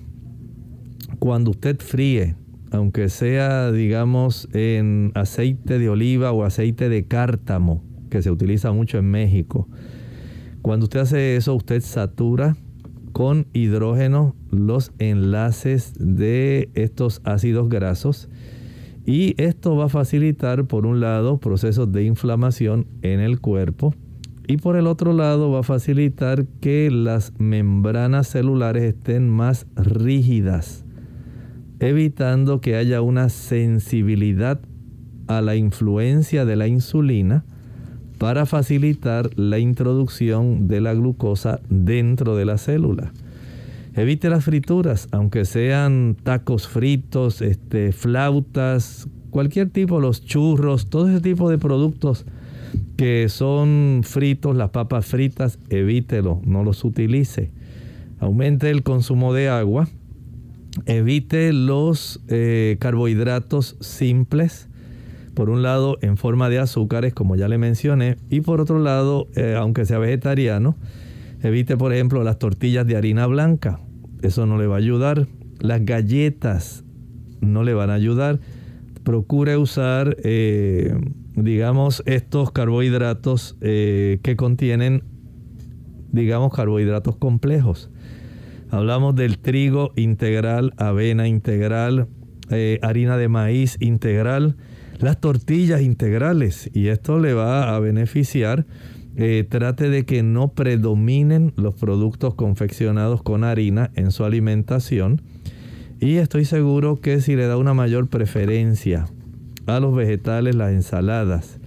Cuando 1.19 1.53
usted 1.53 1.79
fríe 1.79 2.35
aunque 2.73 3.09
sea, 3.09 3.71
digamos, 3.71 4.49
en 4.53 5.13
aceite 5.15 5.79
de 5.79 5.89
oliva 5.89 6.33
o 6.33 6.45
aceite 6.45 6.89
de 6.89 7.05
cártamo, 7.05 7.85
que 8.11 8.23
se 8.23 8.31
utiliza 8.31 8.73
mucho 8.73 8.99
en 8.99 9.11
México. 9.11 9.69
Cuando 10.63 10.85
usted 10.85 11.01
hace 11.01 11.37
eso, 11.37 11.55
usted 11.55 11.81
satura 11.83 12.57
con 13.13 13.47
hidrógeno 13.53 14.35
los 14.51 14.93
enlaces 14.99 15.95
de 15.99 16.71
estos 16.75 17.21
ácidos 17.25 17.69
grasos 17.69 18.31
Y 19.05 19.35
esto 19.37 19.77
va 19.77 19.87
a 19.87 19.89
facilitar, 19.89 20.67
por 20.67 20.87
un 20.87 21.01
lado, 21.01 21.39
procesos 21.39 21.93
de 21.93 22.05
inflamación 22.05 22.87
en 23.03 23.21
el 23.21 23.41
cuerpo 23.41 23.95
y 24.47 24.57
por 24.57 24.77
el 24.77 24.87
otro 24.87 25.13
lado 25.13 25.51
va 25.51 25.61
a 25.61 25.65
facilitar 25.65 26.47
que 26.61 26.91
las 26.91 27.33
membranas 27.39 28.29
celulares 28.29 28.83
estén 28.83 29.29
más 29.29 29.67
rígidas, 29.77 30.82
evitando 31.83 32.61
que 32.61 32.77
haya 32.77 33.03
una 33.03 33.29
sensibilidad 33.29 34.61
a 35.27 35.41
la 35.41 35.57
influencia 35.57 36.45
de 36.45 36.55
la 36.55 36.69
insulina 36.69 37.45
para 38.19 38.47
facilitar 38.47 39.31
la 39.37 39.59
introducción 39.59 40.69
de 40.69 40.81
la 40.81 40.95
glucosa 40.95 41.61
dentro 41.69 42.37
de 42.37 42.45
la 42.45 42.57
célula. 42.57 43.13
Evite 43.95 44.31
las 44.31 44.45
frituras, 44.45 45.09
aunque 45.11 45.45
sean 45.45 46.17
tacos 46.23 46.69
fritos, 46.69 47.43
este, 47.43 47.91
flautas, 47.91 49.09
cualquier 49.31 49.71
tipo, 49.71 49.99
los 49.99 50.25
churros, 50.25 50.89
todo 50.89 51.11
ese 51.11 51.21
tipo 51.21 51.51
de 51.51 51.59
productos 51.59 52.27
que 52.97 53.29
son 53.29 54.03
fritos, 54.05 54.55
las 54.55 54.71
papas 54.71 55.07
fritas, 55.07 55.59
evítelo, 55.69 56.41
no 56.45 56.63
los 56.63 56.85
utilice. 56.85 57.51
Aumente 58.21 58.71
el 58.71 58.85
consumo 58.85 59.35
de 59.35 59.49
agua, 59.49 59.89
evite 60.87 61.53
los 61.53 62.21
eh, 62.29 62.77
carbohidratos 62.81 63.77
simples, 63.81 64.69
por 65.35 65.49
un 65.49 65.63
lado 65.63 65.99
en 66.03 66.17
forma 66.17 66.49
de 66.51 66.59
azúcares, 66.59 67.15
como 67.15 67.37
ya 67.37 67.49
le 67.49 67.59
mencioné, 67.59 68.17
y 68.29 68.43
por 68.43 68.61
otro 68.61 68.79
lado, 68.79 69.29
eh, 69.35 69.55
aunque 69.59 69.87
sea 69.87 69.99
vegetariano, 69.99 70.77
evite 71.43 71.77
por 71.77 71.93
ejemplo 71.93 72.23
las 72.23 72.39
tortillas 72.39 72.87
de 72.87 72.97
harina 72.97 73.27
blanca, 73.27 73.81
eso 74.23 74.47
no 74.47 74.59
le 74.59 74.67
va 74.67 74.77
a 74.77 74.79
ayudar. 74.79 75.27
Las 75.59 75.85
galletas 75.85 76.85
no 77.41 77.63
le 77.63 77.73
van 77.73 77.91
a 77.91 77.95
ayudar. 77.95 78.41
Procure 79.05 79.57
usar, 79.57 80.17
eh, 80.25 80.95
digamos, 81.35 82.03
estos 82.07 82.51
carbohidratos 82.51 83.57
que 83.61 84.35
contienen, 84.37 85.05
digamos, 86.11 86.53
carbohidratos 86.53 87.17
complejos. 87.17 87.92
Hablamos 88.73 89.15
del 89.15 89.39
trigo 89.39 89.93
integral, 89.95 90.73
avena 90.77 91.29
integral, 91.29 92.09
eh, 92.51 92.81
harina 92.83 93.17
de 93.17 93.29
maíz 93.29 93.77
integral, 93.79 94.57
las 94.99 95.21
tortillas 95.21 95.83
integrales. 95.83 96.69
Y 96.75 96.89
esto 96.89 97.21
le 97.21 97.35
va 97.35 97.77
a 97.77 97.79
beneficiar. 97.79 98.67
trate 99.51 99.91
de 99.91 100.07
que 100.07 100.23
no 100.23 100.55
predominen 100.55 101.53
los 101.57 101.75
productos 101.75 102.35
confeccionados 102.35 103.23
con 103.23 103.45
harina 103.45 103.91
en 103.95 104.11
su 104.11 104.25
alimentación 104.25 105.21
y 106.03 106.17
estoy 106.17 106.45
seguro 106.45 107.01
que 107.01 107.21
si 107.21 107.37
le 107.37 107.47
da 107.47 107.57
una 107.57 107.75
mayor 107.75 108.09
preferencia 108.09 109.07
a 109.67 109.79
los 109.79 109.95
vegetales, 109.95 110.57
las 110.57 110.73
ensaladas, 110.73 111.61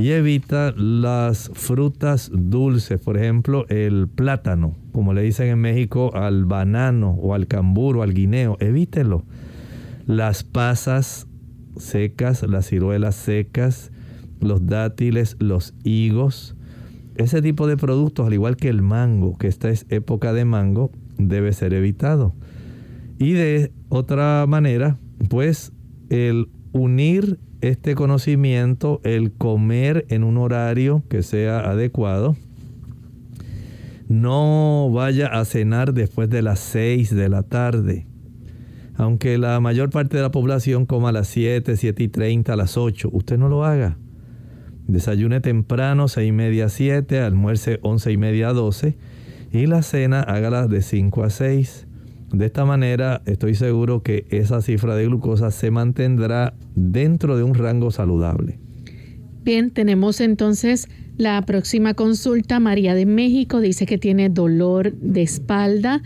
y 0.00 0.12
evita 0.12 0.72
las 0.78 1.50
frutas 1.52 2.30
dulces, 2.32 2.98
por 2.98 3.18
ejemplo, 3.18 3.66
el 3.68 4.08
plátano, 4.08 4.74
como 4.92 5.12
le 5.12 5.20
dicen 5.20 5.48
en 5.48 5.58
México 5.58 6.14
al 6.14 6.46
banano 6.46 7.10
o 7.20 7.34
al 7.34 7.46
cambur 7.46 7.98
o 7.98 8.02
al 8.02 8.14
guineo, 8.14 8.56
evítelo. 8.60 9.24
Las 10.06 10.42
pasas 10.42 11.26
secas, 11.76 12.42
las 12.44 12.66
ciruelas 12.66 13.14
secas, 13.14 13.92
los 14.40 14.66
dátiles, 14.66 15.36
los 15.38 15.74
higos, 15.84 16.56
ese 17.16 17.42
tipo 17.42 17.66
de 17.66 17.76
productos, 17.76 18.26
al 18.26 18.32
igual 18.32 18.56
que 18.56 18.70
el 18.70 18.80
mango, 18.80 19.36
que 19.36 19.48
esta 19.48 19.68
es 19.68 19.84
época 19.90 20.32
de 20.32 20.46
mango, 20.46 20.92
debe 21.18 21.52
ser 21.52 21.74
evitado. 21.74 22.34
Y 23.18 23.32
de 23.32 23.70
otra 23.90 24.46
manera, 24.48 24.98
pues 25.28 25.72
el 26.08 26.48
unir 26.72 27.38
este 27.60 27.94
conocimiento, 27.94 29.00
el 29.04 29.32
comer 29.32 30.06
en 30.08 30.24
un 30.24 30.38
horario 30.38 31.02
que 31.08 31.22
sea 31.22 31.60
adecuado, 31.60 32.36
no 34.08 34.90
vaya 34.92 35.28
a 35.28 35.44
cenar 35.44 35.94
después 35.94 36.28
de 36.30 36.42
las 36.42 36.58
6 36.60 37.14
de 37.14 37.28
la 37.28 37.42
tarde. 37.42 38.06
Aunque 38.96 39.38
la 39.38 39.60
mayor 39.60 39.90
parte 39.90 40.16
de 40.16 40.22
la 40.22 40.30
población 40.30 40.84
coma 40.84 41.10
a 41.10 41.12
las 41.12 41.28
7, 41.28 41.76
7 41.76 42.02
y 42.02 42.08
30, 42.08 42.52
a 42.52 42.56
las 42.56 42.76
8, 42.76 43.08
usted 43.12 43.38
no 43.38 43.48
lo 43.48 43.64
haga. 43.64 43.96
Desayune 44.86 45.40
temprano, 45.40 46.08
6 46.08 46.28
y 46.28 46.32
media, 46.32 46.68
7, 46.68 47.20
almuerce 47.20 47.78
11 47.82 48.12
y 48.12 48.16
media, 48.16 48.52
12 48.52 48.98
y 49.52 49.66
la 49.66 49.82
cena 49.82 50.20
hágala 50.20 50.66
de 50.68 50.82
5 50.82 51.24
a 51.24 51.30
6. 51.30 51.86
De 52.32 52.46
esta 52.46 52.64
manera 52.64 53.22
estoy 53.26 53.54
seguro 53.54 54.02
que 54.02 54.26
esa 54.30 54.62
cifra 54.62 54.94
de 54.94 55.06
glucosa 55.06 55.50
se 55.50 55.70
mantendrá 55.70 56.54
dentro 56.74 57.36
de 57.36 57.42
un 57.42 57.54
rango 57.54 57.90
saludable. 57.90 58.58
Bien, 59.42 59.70
tenemos 59.70 60.20
entonces 60.20 60.88
la 61.16 61.42
próxima 61.42 61.94
consulta. 61.94 62.60
María 62.60 62.94
de 62.94 63.06
México 63.06 63.60
dice 63.60 63.84
que 63.84 63.98
tiene 63.98 64.28
dolor 64.28 64.92
de 64.92 65.22
espalda 65.22 66.02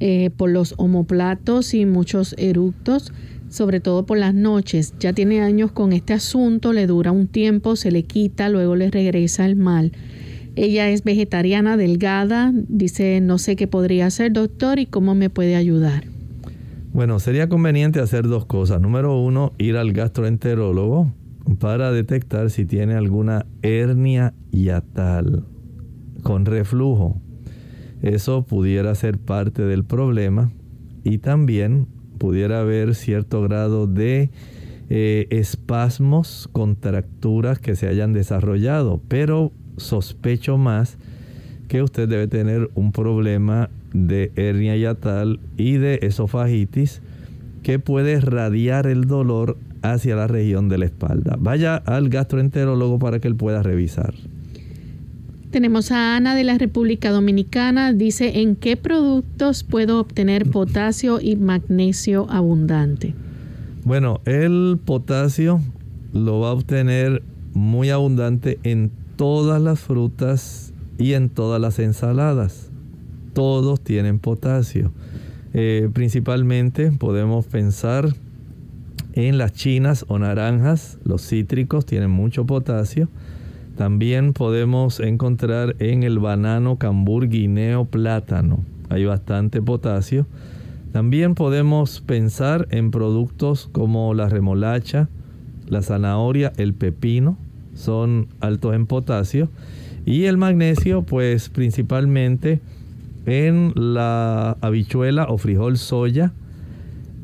eh, 0.00 0.30
por 0.36 0.50
los 0.50 0.74
omoplatos 0.76 1.74
y 1.74 1.86
muchos 1.86 2.34
eructos, 2.38 3.12
sobre 3.48 3.80
todo 3.80 4.06
por 4.06 4.18
las 4.18 4.34
noches. 4.34 4.94
Ya 4.98 5.12
tiene 5.12 5.40
años 5.40 5.72
con 5.72 5.92
este 5.92 6.14
asunto, 6.14 6.72
le 6.72 6.86
dura 6.86 7.12
un 7.12 7.28
tiempo, 7.28 7.76
se 7.76 7.90
le 7.90 8.02
quita, 8.04 8.48
luego 8.48 8.76
le 8.76 8.90
regresa 8.90 9.44
el 9.44 9.56
mal. 9.56 9.92
Ella 10.56 10.90
es 10.90 11.04
vegetariana, 11.04 11.76
delgada, 11.76 12.52
dice 12.54 13.20
no 13.20 13.38
sé 13.38 13.56
qué 13.56 13.66
podría 13.66 14.06
hacer 14.06 14.32
doctor 14.32 14.78
y 14.78 14.86
cómo 14.86 15.14
me 15.14 15.30
puede 15.30 15.56
ayudar. 15.56 16.04
Bueno, 16.92 17.20
sería 17.20 17.48
conveniente 17.48 18.00
hacer 18.00 18.26
dos 18.26 18.46
cosas. 18.46 18.80
Número 18.80 19.16
uno, 19.18 19.52
ir 19.58 19.76
al 19.76 19.92
gastroenterólogo 19.92 21.12
para 21.58 21.92
detectar 21.92 22.50
si 22.50 22.64
tiene 22.64 22.94
alguna 22.94 23.46
hernia 23.62 24.34
yatal 24.50 25.44
con 26.22 26.46
reflujo. 26.46 27.20
Eso 28.02 28.44
pudiera 28.44 28.94
ser 28.94 29.18
parte 29.18 29.62
del 29.62 29.84
problema 29.84 30.50
y 31.04 31.18
también 31.18 31.86
pudiera 32.18 32.60
haber 32.60 32.94
cierto 32.94 33.42
grado 33.42 33.86
de 33.86 34.30
eh, 34.88 35.26
espasmos, 35.30 36.48
contracturas 36.52 37.58
que 37.58 37.76
se 37.76 37.86
hayan 37.86 38.12
desarrollado, 38.12 39.00
pero 39.08 39.52
sospecho 39.80 40.56
más 40.58 40.96
que 41.68 41.82
usted 41.82 42.08
debe 42.08 42.28
tener 42.28 42.70
un 42.74 42.92
problema 42.92 43.70
de 43.92 44.32
hernia 44.36 44.76
yatal 44.76 45.40
y 45.56 45.74
de 45.74 46.00
esofagitis 46.02 47.00
que 47.62 47.78
puede 47.78 48.20
radiar 48.20 48.86
el 48.86 49.06
dolor 49.06 49.56
hacia 49.82 50.16
la 50.16 50.26
región 50.26 50.68
de 50.68 50.78
la 50.78 50.86
espalda. 50.86 51.36
Vaya 51.38 51.76
al 51.76 52.08
gastroenterólogo 52.08 52.98
para 52.98 53.18
que 53.20 53.28
él 53.28 53.36
pueda 53.36 53.62
revisar. 53.62 54.14
Tenemos 55.50 55.90
a 55.90 56.16
Ana 56.16 56.36
de 56.36 56.44
la 56.44 56.58
República 56.58 57.10
Dominicana. 57.10 57.92
Dice, 57.92 58.40
¿en 58.40 58.54
qué 58.54 58.76
productos 58.76 59.64
puedo 59.64 59.98
obtener 59.98 60.48
potasio 60.48 61.20
y 61.20 61.34
magnesio 61.34 62.30
abundante? 62.30 63.14
Bueno, 63.84 64.20
el 64.26 64.78
potasio 64.84 65.60
lo 66.12 66.40
va 66.40 66.50
a 66.50 66.52
obtener 66.52 67.22
muy 67.52 67.90
abundante 67.90 68.60
en 68.62 68.92
todas 69.20 69.60
las 69.60 69.80
frutas 69.80 70.72
y 70.96 71.12
en 71.12 71.28
todas 71.28 71.60
las 71.60 71.78
ensaladas. 71.78 72.70
Todos 73.34 73.82
tienen 73.82 74.18
potasio. 74.18 74.92
Eh, 75.52 75.90
principalmente 75.92 76.90
podemos 76.90 77.44
pensar 77.44 78.14
en 79.12 79.36
las 79.36 79.52
chinas 79.52 80.06
o 80.08 80.18
naranjas, 80.18 80.98
los 81.04 81.20
cítricos 81.20 81.84
tienen 81.84 82.10
mucho 82.10 82.46
potasio. 82.46 83.10
También 83.76 84.32
podemos 84.32 85.00
encontrar 85.00 85.76
en 85.80 86.02
el 86.02 86.18
banano, 86.18 86.78
cambur, 86.78 87.28
guineo, 87.28 87.84
plátano. 87.84 88.64
Hay 88.88 89.04
bastante 89.04 89.60
potasio. 89.60 90.26
También 90.92 91.34
podemos 91.34 92.00
pensar 92.00 92.68
en 92.70 92.90
productos 92.90 93.68
como 93.70 94.14
la 94.14 94.30
remolacha, 94.30 95.10
la 95.68 95.82
zanahoria, 95.82 96.54
el 96.56 96.72
pepino, 96.72 97.36
son 97.80 98.28
altos 98.40 98.74
en 98.74 98.86
potasio. 98.86 99.48
Y 100.06 100.24
el 100.24 100.36
magnesio, 100.36 101.02
pues 101.02 101.48
principalmente 101.48 102.60
en 103.26 103.72
la 103.74 104.56
habichuela 104.60 105.26
o 105.28 105.38
frijol 105.38 105.76
soya, 105.78 106.32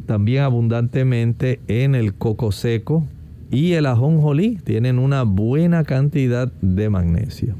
también 0.07 0.43
abundantemente 0.43 1.61
en 1.69 1.95
el 1.95 2.15
coco 2.15 2.53
seco 2.53 3.07
y 3.51 3.73
el 3.73 3.87
ajonjolí, 3.87 4.59
tienen 4.65 4.99
una 4.99 5.23
buena 5.23 5.85
cantidad 5.85 6.53
de 6.61 6.91
magnesio. 6.91 7.55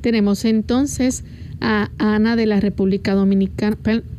Tenemos 0.00 0.44
entonces 0.44 1.24
a 1.60 1.90
Ana 1.98 2.36
de 2.36 2.46
la 2.46 2.60
República 2.60 3.14
Dominicana, 3.14 3.76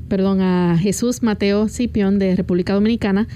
perdón, 0.09 0.41
a 0.41 0.77
Jesús 0.79 1.23
Mateo 1.23 1.69
Cipión 1.69 2.19
de 2.19 2.35
República 2.35 2.73
Dominicana, 2.73 3.27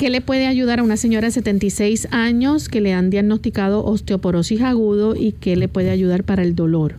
¿Qué 0.00 0.08
le 0.08 0.22
puede 0.22 0.46
ayudar 0.46 0.78
a 0.78 0.82
una 0.82 0.96
señora 0.96 1.26
de 1.26 1.30
76 1.30 2.08
años 2.10 2.70
que 2.70 2.80
le 2.80 2.94
han 2.94 3.10
diagnosticado 3.10 3.84
osteoporosis 3.84 4.62
agudo 4.62 5.14
y 5.14 5.32
qué 5.32 5.56
le 5.56 5.68
puede 5.68 5.90
ayudar 5.90 6.24
para 6.24 6.42
el 6.42 6.54
dolor? 6.54 6.94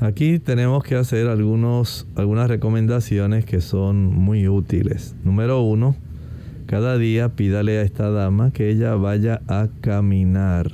Aquí 0.00 0.38
tenemos 0.38 0.84
que 0.84 0.96
hacer 0.96 1.28
algunos, 1.28 2.06
algunas 2.14 2.46
recomendaciones 2.46 3.46
que 3.46 3.62
son 3.62 4.04
muy 4.04 4.48
útiles. 4.48 5.14
Número 5.24 5.62
uno, 5.62 5.96
cada 6.66 6.98
día 6.98 7.30
pídale 7.30 7.78
a 7.78 7.82
esta 7.84 8.10
dama 8.10 8.52
que 8.52 8.68
ella 8.68 8.94
vaya 8.96 9.40
a 9.48 9.68
caminar, 9.80 10.70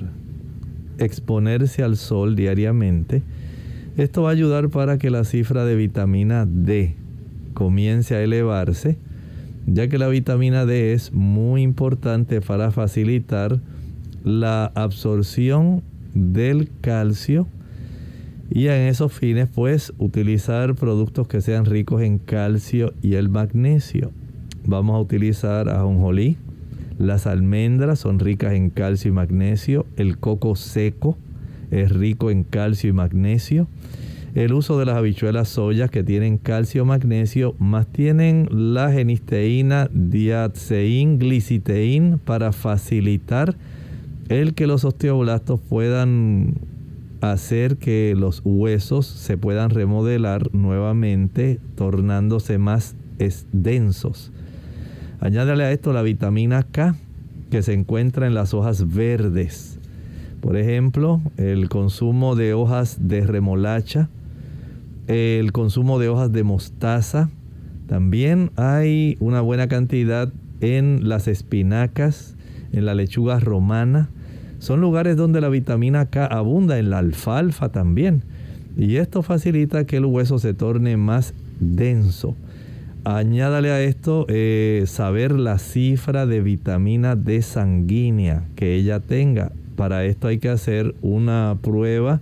exponerse 0.98 1.84
al 1.84 1.96
sol 1.96 2.34
diariamente. 2.34 3.22
Esto 3.96 4.22
va 4.22 4.30
a 4.30 4.32
ayudar 4.32 4.68
para 4.70 4.98
que 4.98 5.10
la 5.10 5.22
cifra 5.22 5.64
de 5.64 5.76
vitamina 5.76 6.44
D 6.44 6.96
comience 7.54 8.16
a 8.16 8.22
elevarse, 8.24 8.98
ya 9.66 9.88
que 9.88 9.98
la 9.98 10.08
vitamina 10.08 10.64
D 10.64 10.92
es 10.92 11.12
muy 11.12 11.62
importante 11.62 12.40
para 12.40 12.70
facilitar 12.70 13.60
la 14.24 14.66
absorción 14.74 15.82
del 16.14 16.70
calcio 16.80 17.46
y 18.50 18.68
en 18.68 18.82
esos 18.82 19.12
fines 19.12 19.48
pues 19.52 19.92
utilizar 19.98 20.74
productos 20.76 21.26
que 21.26 21.40
sean 21.40 21.64
ricos 21.64 22.02
en 22.02 22.18
calcio 22.18 22.94
y 23.02 23.14
el 23.14 23.28
magnesio. 23.28 24.12
Vamos 24.64 24.96
a 24.96 25.00
utilizar 25.00 25.68
ajonjolí, 25.68 26.36
las 26.98 27.26
almendras 27.26 27.98
son 27.98 28.20
ricas 28.20 28.54
en 28.54 28.70
calcio 28.70 29.10
y 29.10 29.12
magnesio, 29.12 29.86
el 29.96 30.18
coco 30.18 30.56
seco 30.56 31.18
es 31.70 31.90
rico 31.90 32.30
en 32.30 32.44
calcio 32.44 32.90
y 32.90 32.92
magnesio. 32.92 33.66
El 34.36 34.52
uso 34.52 34.78
de 34.78 34.84
las 34.84 34.98
habichuelas 34.98 35.48
soya 35.48 35.88
que 35.88 36.04
tienen 36.04 36.36
calcio 36.36 36.84
magnesio, 36.84 37.54
más 37.58 37.86
tienen 37.86 38.46
la 38.50 38.92
genisteína, 38.92 39.88
diatsein, 39.90 41.18
gliciteín 41.18 42.20
para 42.22 42.52
facilitar 42.52 43.56
el 44.28 44.52
que 44.52 44.66
los 44.66 44.84
osteoblastos 44.84 45.58
puedan 45.58 46.52
hacer 47.22 47.78
que 47.78 48.14
los 48.14 48.42
huesos 48.44 49.06
se 49.06 49.38
puedan 49.38 49.70
remodelar 49.70 50.54
nuevamente, 50.54 51.58
tornándose 51.74 52.58
más 52.58 52.94
densos. 53.52 54.32
Añádale 55.18 55.64
a 55.64 55.72
esto 55.72 55.94
la 55.94 56.02
vitamina 56.02 56.62
K 56.62 56.94
que 57.50 57.62
se 57.62 57.72
encuentra 57.72 58.26
en 58.26 58.34
las 58.34 58.52
hojas 58.52 58.94
verdes. 58.94 59.78
Por 60.42 60.58
ejemplo, 60.58 61.22
el 61.38 61.70
consumo 61.70 62.36
de 62.36 62.52
hojas 62.52 62.98
de 63.08 63.22
remolacha, 63.22 64.10
el 65.06 65.52
consumo 65.52 65.98
de 65.98 66.08
hojas 66.08 66.32
de 66.32 66.42
mostaza. 66.42 67.30
También 67.88 68.50
hay 68.56 69.16
una 69.20 69.40
buena 69.40 69.68
cantidad 69.68 70.32
en 70.60 71.08
las 71.08 71.28
espinacas, 71.28 72.34
en 72.72 72.86
la 72.86 72.94
lechuga 72.94 73.38
romana, 73.38 74.08
son 74.58 74.80
lugares 74.80 75.16
donde 75.16 75.40
la 75.40 75.48
vitamina 75.48 76.06
K 76.06 76.26
abunda, 76.26 76.78
en 76.78 76.90
la 76.90 76.98
alfalfa 76.98 77.68
también. 77.68 78.22
Y 78.76 78.96
esto 78.96 79.22
facilita 79.22 79.84
que 79.84 79.98
el 79.98 80.06
hueso 80.06 80.38
se 80.38 80.54
torne 80.54 80.96
más 80.96 81.34
denso. 81.60 82.34
Añádale 83.04 83.70
a 83.70 83.80
esto 83.80 84.26
eh, 84.28 84.84
saber 84.86 85.32
la 85.32 85.58
cifra 85.58 86.26
de 86.26 86.40
vitamina 86.40 87.16
D 87.16 87.42
sanguínea 87.42 88.44
que 88.56 88.74
ella 88.74 89.00
tenga. 89.00 89.52
Para 89.76 90.04
esto 90.04 90.28
hay 90.28 90.38
que 90.38 90.48
hacer 90.48 90.94
una 91.02 91.56
prueba 91.62 92.20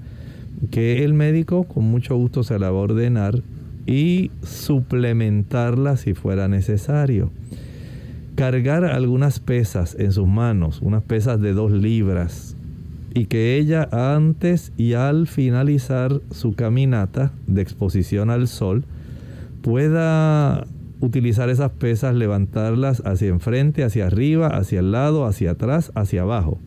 que 0.71 1.05
el 1.05 1.15
médico 1.15 1.65
con 1.65 1.85
mucho 1.85 2.17
gusto 2.17 2.43
se 2.43 2.59
la 2.59 2.71
va 2.71 2.79
a 2.79 2.83
ordenar 2.83 3.43
y 3.87 4.31
suplementarla 4.43 5.97
si 5.97 6.15
fuera 6.15 6.49
necesario 6.49 7.31
cargar 8.35 8.85
algunas 8.85 9.39
pesas 9.41 9.97
en 9.99 10.13
sus 10.13 10.27
manos, 10.27 10.81
unas 10.83 11.03
pesas 11.03 11.41
de 11.41 11.53
dos 11.53 11.71
libras, 11.71 12.57
y 13.15 13.27
que 13.27 13.57
ella 13.57 13.89
antes 13.93 14.73
y 14.77 14.95
al 14.95 15.29
finalizar 15.29 16.21
su 16.33 16.55
caminata 16.55 17.33
de 17.47 17.63
exposición 17.63 18.31
al 18.31 18.49
sol 18.49 18.85
pueda 19.63 20.67
utilizar 21.01 21.49
esas 21.49 21.71
pesas, 21.71 22.15
levantarlas 22.15 23.03
hacia 23.07 23.29
enfrente, 23.29 23.85
hacia 23.85 24.07
arriba, 24.07 24.49
hacia 24.49 24.81
el 24.81 24.91
lado, 24.91 25.27
hacia 25.27 25.53
atrás, 25.53 25.93
hacia 25.95 26.23
abajo. 26.23 26.59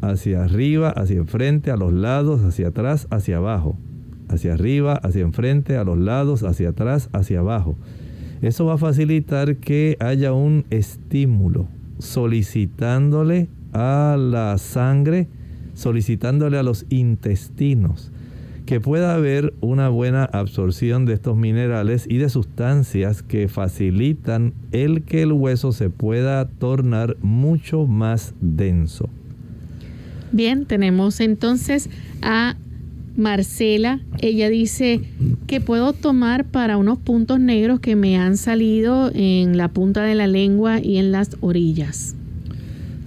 Hacia 0.00 0.44
arriba, 0.44 0.90
hacia 0.90 1.16
enfrente, 1.16 1.70
a 1.70 1.76
los 1.76 1.92
lados, 1.92 2.42
hacia 2.42 2.68
atrás, 2.68 3.06
hacia 3.10 3.38
abajo. 3.38 3.76
Hacia 4.28 4.54
arriba, 4.54 4.94
hacia 4.94 5.22
enfrente, 5.22 5.76
a 5.76 5.84
los 5.84 5.98
lados, 5.98 6.42
hacia 6.42 6.70
atrás, 6.70 7.08
hacia 7.12 7.40
abajo 7.40 7.76
eso 8.42 8.66
va 8.66 8.74
a 8.74 8.78
facilitar 8.78 9.56
que 9.56 9.96
haya 10.00 10.32
un 10.32 10.64
estímulo 10.70 11.68
solicitándole 11.98 13.48
a 13.72 14.16
la 14.18 14.58
sangre, 14.58 15.28
solicitándole 15.74 16.58
a 16.58 16.62
los 16.62 16.86
intestinos 16.90 18.12
que 18.66 18.80
pueda 18.80 19.14
haber 19.14 19.54
una 19.60 19.88
buena 19.88 20.24
absorción 20.24 21.06
de 21.06 21.14
estos 21.14 21.36
minerales 21.36 22.04
y 22.08 22.16
de 22.16 22.28
sustancias 22.28 23.22
que 23.22 23.46
facilitan 23.46 24.54
el 24.72 25.04
que 25.04 25.22
el 25.22 25.32
hueso 25.32 25.70
se 25.70 25.88
pueda 25.88 26.48
tornar 26.48 27.16
mucho 27.22 27.86
más 27.86 28.34
denso. 28.40 29.08
Bien, 30.32 30.66
tenemos 30.66 31.20
entonces 31.20 31.88
a 32.22 32.56
Marcela, 33.16 34.00
ella 34.18 34.50
dice 34.50 35.00
que 35.46 35.60
puedo 35.60 35.94
tomar 35.94 36.44
para 36.44 36.76
unos 36.76 36.98
puntos 36.98 37.40
negros 37.40 37.80
que 37.80 37.96
me 37.96 38.18
han 38.18 38.36
salido 38.36 39.10
en 39.14 39.56
la 39.56 39.68
punta 39.68 40.02
de 40.02 40.14
la 40.14 40.26
lengua 40.26 40.80
y 40.80 40.98
en 40.98 41.12
las 41.12 41.36
orillas. 41.40 42.14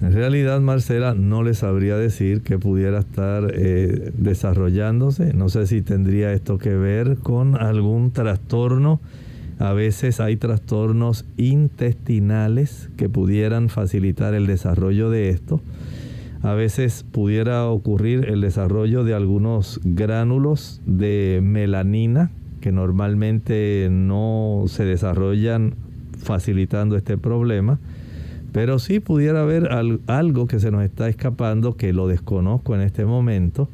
En 0.02 0.12
realidad, 0.12 0.60
Marcela, 0.60 1.14
no 1.14 1.42
le 1.42 1.54
sabría 1.54 1.96
decir 1.96 2.40
que 2.40 2.58
pudiera 2.58 3.00
estar 3.00 3.52
eh, 3.54 4.12
desarrollándose. 4.16 5.34
No 5.34 5.50
sé 5.50 5.66
si 5.66 5.82
tendría 5.82 6.32
esto 6.32 6.58
que 6.58 6.74
ver 6.74 7.18
con 7.18 7.54
algún 7.54 8.10
trastorno. 8.10 8.98
A 9.58 9.74
veces 9.74 10.18
hay 10.18 10.36
trastornos 10.36 11.26
intestinales 11.36 12.88
que 12.96 13.10
pudieran 13.10 13.68
facilitar 13.68 14.32
el 14.32 14.46
desarrollo 14.46 15.10
de 15.10 15.28
esto 15.28 15.60
a 16.42 16.54
veces 16.54 17.04
pudiera 17.10 17.66
ocurrir 17.66 18.26
el 18.28 18.40
desarrollo 18.40 19.04
de 19.04 19.14
algunos 19.14 19.80
gránulos 19.84 20.80
de 20.86 21.40
melanina 21.42 22.30
que 22.60 22.72
normalmente 22.72 23.88
no 23.90 24.64
se 24.66 24.84
desarrollan 24.84 25.74
facilitando 26.18 26.96
este 26.96 27.18
problema. 27.18 27.78
Pero 28.52 28.78
sí 28.78 29.00
pudiera 29.00 29.42
haber 29.42 29.68
algo 30.06 30.46
que 30.46 30.58
se 30.58 30.70
nos 30.70 30.82
está 30.82 31.08
escapando 31.08 31.76
que 31.76 31.92
lo 31.92 32.08
desconozco 32.08 32.74
en 32.74 32.80
este 32.80 33.04
momento 33.04 33.68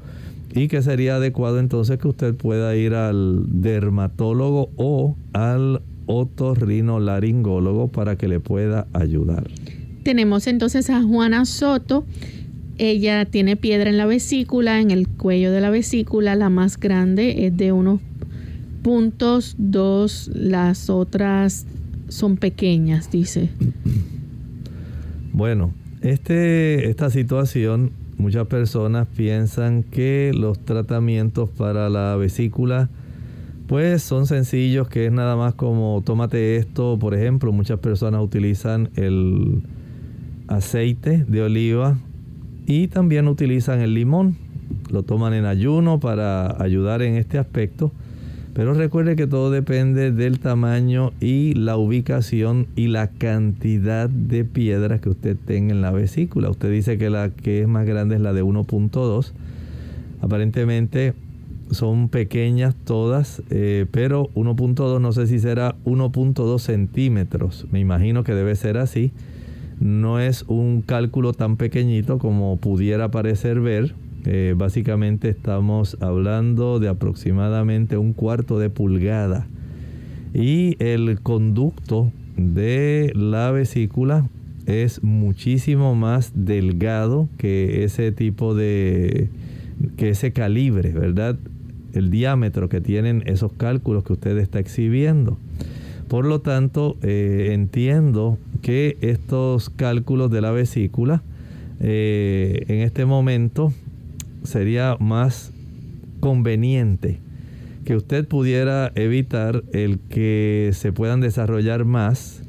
y 0.54 0.68
que 0.68 0.82
sería 0.82 1.16
adecuado 1.16 1.60
entonces 1.60 1.98
que 1.98 2.08
usted 2.08 2.34
pueda 2.34 2.74
ir 2.76 2.94
al 2.94 3.44
dermatólogo 3.62 4.70
o 4.76 5.16
al 5.32 5.82
otorrinolaringólogo 6.06 7.88
para 7.88 8.16
que 8.16 8.28
le 8.28 8.40
pueda 8.40 8.86
ayudar. 8.92 9.48
Tenemos 10.02 10.46
entonces 10.46 10.88
a 10.90 11.02
Juana 11.02 11.44
Soto 11.46 12.04
ella 12.78 13.24
tiene 13.24 13.56
piedra 13.56 13.90
en 13.90 13.96
la 13.96 14.06
vesícula, 14.06 14.80
en 14.80 14.90
el 14.90 15.08
cuello 15.08 15.50
de 15.50 15.60
la 15.60 15.70
vesícula, 15.70 16.34
la 16.34 16.50
más 16.50 16.78
grande 16.78 17.46
es 17.46 17.56
de 17.56 17.72
unos 17.72 18.00
puntos, 18.82 19.56
dos, 19.58 20.30
las 20.32 20.90
otras 20.90 21.66
son 22.08 22.36
pequeñas, 22.36 23.10
dice. 23.10 23.48
Bueno, 25.32 25.72
este, 26.02 26.88
esta 26.88 27.10
situación, 27.10 27.92
muchas 28.16 28.46
personas 28.46 29.08
piensan 29.16 29.82
que 29.82 30.32
los 30.34 30.58
tratamientos 30.58 31.50
para 31.50 31.90
la 31.90 32.16
vesícula, 32.16 32.88
pues 33.66 34.02
son 34.02 34.26
sencillos, 34.26 34.88
que 34.88 35.06
es 35.06 35.12
nada 35.12 35.34
más 35.34 35.54
como 35.54 36.00
tómate 36.04 36.56
esto, 36.56 36.98
por 36.98 37.14
ejemplo, 37.14 37.50
muchas 37.52 37.80
personas 37.80 38.22
utilizan 38.22 38.90
el 38.94 39.62
aceite 40.46 41.24
de 41.26 41.42
oliva 41.42 41.98
y 42.66 42.88
también 42.88 43.28
utilizan 43.28 43.80
el 43.80 43.94
limón. 43.94 44.36
Lo 44.90 45.02
toman 45.02 45.34
en 45.34 45.44
ayuno 45.44 46.00
para 46.00 46.60
ayudar 46.62 47.02
en 47.02 47.14
este 47.14 47.38
aspecto. 47.38 47.92
Pero 48.54 48.72
recuerde 48.72 49.16
que 49.16 49.26
todo 49.26 49.50
depende 49.50 50.12
del 50.12 50.40
tamaño 50.40 51.12
y 51.20 51.52
la 51.54 51.76
ubicación 51.76 52.66
y 52.74 52.88
la 52.88 53.08
cantidad 53.08 54.08
de 54.08 54.44
piedras 54.44 55.00
que 55.00 55.10
usted 55.10 55.36
tenga 55.36 55.74
en 55.74 55.82
la 55.82 55.90
vesícula. 55.90 56.48
Usted 56.48 56.70
dice 56.70 56.96
que 56.96 57.10
la 57.10 57.28
que 57.30 57.60
es 57.60 57.68
más 57.68 57.86
grande 57.86 58.16
es 58.16 58.22
la 58.22 58.32
de 58.32 58.42
1.2. 58.42 59.32
Aparentemente 60.22 61.12
son 61.70 62.08
pequeñas 62.08 62.74
todas, 62.74 63.42
eh, 63.50 63.84
pero 63.90 64.30
1.2 64.34 65.00
no 65.00 65.12
sé 65.12 65.26
si 65.26 65.38
será 65.38 65.76
1.2 65.84 66.58
centímetros. 66.58 67.66
Me 67.70 67.80
imagino 67.80 68.24
que 68.24 68.32
debe 68.32 68.56
ser 68.56 68.78
así 68.78 69.12
no 69.80 70.20
es 70.20 70.44
un 70.48 70.82
cálculo 70.82 71.32
tan 71.32 71.56
pequeñito 71.56 72.18
como 72.18 72.56
pudiera 72.56 73.10
parecer 73.10 73.60
ver. 73.60 73.94
Eh, 74.24 74.54
básicamente 74.56 75.28
estamos 75.28 75.96
hablando 76.00 76.80
de 76.80 76.88
aproximadamente 76.88 77.96
un 77.96 78.12
cuarto 78.12 78.58
de 78.58 78.70
pulgada. 78.70 79.46
Y 80.34 80.76
el 80.82 81.20
conducto 81.20 82.12
de 82.36 83.12
la 83.14 83.50
vesícula 83.50 84.28
es 84.66 85.02
muchísimo 85.02 85.94
más 85.94 86.32
delgado 86.34 87.28
que 87.38 87.84
ese 87.84 88.12
tipo 88.12 88.54
de, 88.54 89.28
que 89.96 90.10
ese 90.10 90.32
calibre, 90.32 90.90
¿verdad? 90.92 91.38
El 91.92 92.10
diámetro 92.10 92.68
que 92.68 92.80
tienen 92.80 93.22
esos 93.26 93.52
cálculos 93.52 94.04
que 94.04 94.14
usted 94.14 94.36
está 94.38 94.58
exhibiendo. 94.58 95.38
Por 96.08 96.24
lo 96.24 96.40
tanto, 96.40 96.96
eh, 97.02 97.50
entiendo 97.52 98.38
que 98.62 98.96
estos 99.00 99.70
cálculos 99.70 100.30
de 100.30 100.40
la 100.40 100.50
vesícula 100.50 101.22
eh, 101.80 102.64
en 102.68 102.80
este 102.80 103.04
momento 103.04 103.72
sería 104.44 104.96
más 105.00 105.52
conveniente 106.20 107.18
que 107.84 107.96
usted 107.96 108.26
pudiera 108.26 108.90
evitar 108.94 109.62
el 109.72 109.98
que 110.08 110.70
se 110.72 110.92
puedan 110.92 111.20
desarrollar 111.20 111.84
más 111.84 112.42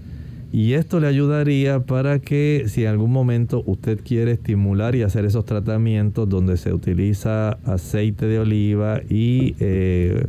y 0.51 0.73
esto 0.73 0.99
le 0.99 1.07
ayudaría 1.07 1.81
para 1.81 2.19
que 2.19 2.63
si 2.67 2.83
en 2.83 2.89
algún 2.89 3.11
momento 3.11 3.63
usted 3.65 3.99
quiere 4.03 4.31
estimular 4.31 4.95
y 4.95 5.03
hacer 5.03 5.25
esos 5.25 5.45
tratamientos 5.45 6.27
donde 6.29 6.57
se 6.57 6.73
utiliza 6.73 7.57
aceite 7.65 8.25
de 8.27 8.39
oliva 8.39 9.01
y 9.09 9.55
eh, 9.59 10.25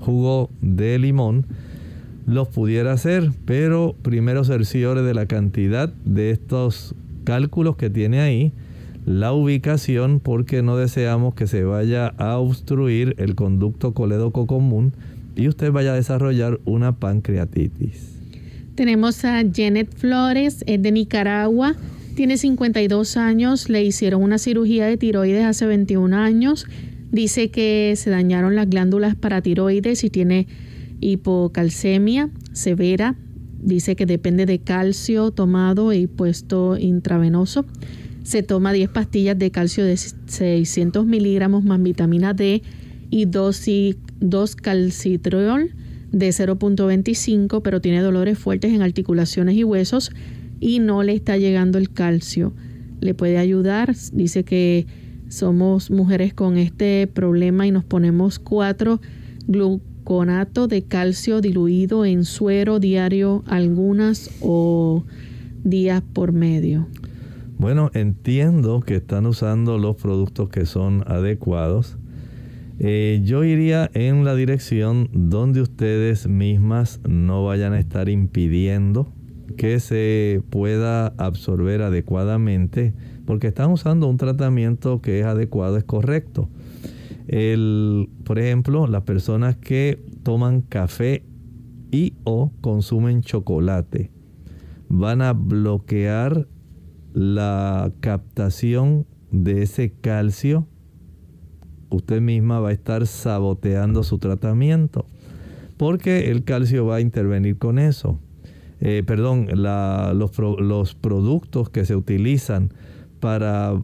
jugo 0.00 0.50
de 0.60 0.98
limón, 0.98 1.46
los 2.26 2.48
pudiera 2.48 2.92
hacer, 2.92 3.30
pero 3.44 3.94
primero 4.02 4.44
cerciore 4.44 5.02
de 5.02 5.14
la 5.14 5.26
cantidad 5.26 5.88
de 6.04 6.30
estos 6.30 6.94
cálculos 7.24 7.76
que 7.76 7.90
tiene 7.90 8.20
ahí, 8.20 8.52
la 9.06 9.32
ubicación, 9.32 10.20
porque 10.20 10.62
no 10.62 10.76
deseamos 10.76 11.34
que 11.34 11.46
se 11.46 11.64
vaya 11.64 12.08
a 12.18 12.38
obstruir 12.38 13.14
el 13.18 13.34
conducto 13.34 13.92
colédoco 13.92 14.46
común 14.46 14.94
y 15.36 15.48
usted 15.48 15.72
vaya 15.72 15.92
a 15.92 15.96
desarrollar 15.96 16.60
una 16.64 16.96
pancreatitis. 16.96 18.14
Tenemos 18.74 19.24
a 19.24 19.42
Janet 19.54 19.94
Flores, 19.94 20.64
es 20.66 20.82
de 20.82 20.92
Nicaragua, 20.92 21.74
tiene 22.16 22.38
52 22.38 23.16
años, 23.16 23.68
le 23.68 23.84
hicieron 23.84 24.22
una 24.22 24.38
cirugía 24.38 24.86
de 24.86 24.96
tiroides 24.96 25.44
hace 25.44 25.66
21 25.66 26.16
años, 26.16 26.66
dice 27.10 27.50
que 27.50 27.94
se 27.96 28.10
dañaron 28.10 28.56
las 28.56 28.68
glándulas 28.70 29.14
paratiroides 29.14 30.02
y 30.02 30.10
tiene 30.10 30.46
hipocalcemia 31.04 32.30
severa, 32.52 33.14
dice 33.62 33.94
que 33.94 34.06
depende 34.06 34.46
de 34.46 34.58
calcio 34.58 35.30
tomado 35.30 35.92
y 35.92 36.06
puesto 36.06 36.78
intravenoso. 36.78 37.66
Se 38.22 38.42
toma 38.42 38.72
10 38.72 38.88
pastillas 38.88 39.38
de 39.38 39.50
calcio 39.50 39.84
de 39.84 39.96
600 39.96 41.04
miligramos 41.04 41.62
más 41.62 41.82
vitamina 41.82 42.32
D 42.32 42.62
y 43.10 43.26
2, 43.26 43.66
2 44.20 44.56
calcitriol 44.56 45.74
de 46.10 46.28
0.25, 46.28 47.60
pero 47.62 47.80
tiene 47.82 48.00
dolores 48.00 48.38
fuertes 48.38 48.72
en 48.72 48.80
articulaciones 48.80 49.56
y 49.56 49.64
huesos 49.64 50.10
y 50.58 50.78
no 50.78 51.02
le 51.02 51.12
está 51.12 51.36
llegando 51.36 51.76
el 51.76 51.92
calcio. 51.92 52.54
Le 53.00 53.12
puede 53.12 53.36
ayudar, 53.36 53.94
dice 54.12 54.44
que 54.44 54.86
somos 55.28 55.90
mujeres 55.90 56.32
con 56.32 56.56
este 56.56 57.06
problema 57.12 57.66
y 57.66 57.72
nos 57.72 57.84
ponemos 57.84 58.38
cuatro 58.38 59.00
gluconato 60.04 60.68
de 60.68 60.82
calcio 60.82 61.40
diluido 61.40 62.04
en 62.04 62.24
suero 62.24 62.78
diario 62.78 63.42
algunas 63.46 64.30
o 64.42 65.04
días 65.64 66.02
por 66.12 66.32
medio. 66.32 66.86
Bueno, 67.56 67.90
entiendo 67.94 68.80
que 68.80 68.96
están 68.96 69.24
usando 69.24 69.78
los 69.78 69.96
productos 69.96 70.50
que 70.50 70.66
son 70.66 71.04
adecuados 71.06 71.96
eh, 72.80 73.20
yo 73.22 73.44
iría 73.44 73.88
en 73.94 74.24
la 74.24 74.34
dirección 74.34 75.08
donde 75.12 75.62
ustedes 75.62 76.26
mismas 76.26 77.00
no 77.08 77.44
vayan 77.44 77.72
a 77.72 77.78
estar 77.78 78.08
impidiendo 78.08 79.12
que 79.56 79.78
se 79.78 80.42
pueda 80.50 81.14
absorber 81.16 81.82
adecuadamente, 81.82 82.92
porque 83.26 83.46
están 83.46 83.70
usando 83.70 84.08
un 84.08 84.16
tratamiento 84.16 85.00
que 85.00 85.20
es 85.20 85.26
adecuado, 85.26 85.76
es 85.76 85.84
correcto. 85.84 86.48
Por 88.24 88.38
ejemplo, 88.38 88.86
las 88.86 89.02
personas 89.02 89.56
que 89.56 90.04
toman 90.22 90.60
café 90.60 91.24
y 91.90 92.14
o 92.24 92.52
consumen 92.60 93.22
chocolate 93.22 94.12
van 94.88 95.22
a 95.22 95.32
bloquear 95.32 96.46
la 97.12 97.92
captación 98.00 99.06
de 99.30 99.62
ese 99.62 99.92
calcio 99.92 100.68
usted 101.94 102.20
misma 102.20 102.60
va 102.60 102.70
a 102.70 102.72
estar 102.72 103.06
saboteando 103.06 104.02
su 104.02 104.18
tratamiento, 104.18 105.06
porque 105.76 106.30
el 106.30 106.44
calcio 106.44 106.86
va 106.86 106.96
a 106.96 107.00
intervenir 107.00 107.58
con 107.58 107.78
eso. 107.78 108.18
Eh, 108.80 109.02
perdón, 109.06 109.48
los, 109.54 110.38
los 110.38 110.94
productos 110.94 111.70
que 111.70 111.84
se 111.84 111.96
utilizan 111.96 112.72
para 113.20 113.80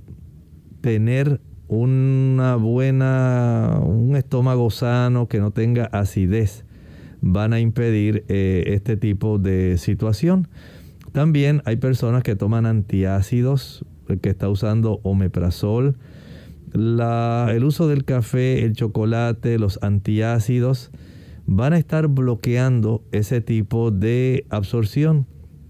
tener 0.80 1.40
una 1.70 2.56
buena, 2.56 3.80
un 3.80 4.16
estómago 4.16 4.70
sano 4.70 5.28
que 5.28 5.38
no 5.38 5.52
tenga 5.52 5.84
acidez, 5.84 6.64
van 7.20 7.52
a 7.52 7.60
impedir 7.60 8.24
eh, 8.28 8.64
este 8.66 8.96
tipo 8.96 9.38
de 9.38 9.78
situación. 9.78 10.48
También 11.12 11.62
hay 11.64 11.76
personas 11.76 12.24
que 12.24 12.34
toman 12.34 12.66
antiácidos, 12.66 13.84
el 14.08 14.18
que 14.18 14.30
está 14.30 14.48
usando 14.48 14.98
omeprazol, 15.04 15.96
el 16.74 17.64
uso 17.64 17.86
del 17.86 18.04
café, 18.04 18.64
el 18.64 18.72
chocolate, 18.72 19.58
los 19.58 19.78
antiácidos 19.82 20.90
van 21.46 21.72
a 21.72 21.78
estar 21.78 22.08
bloqueando 22.08 23.04
ese 23.12 23.40
tipo 23.40 23.92
de 23.92 24.44
absorción. 24.50 25.26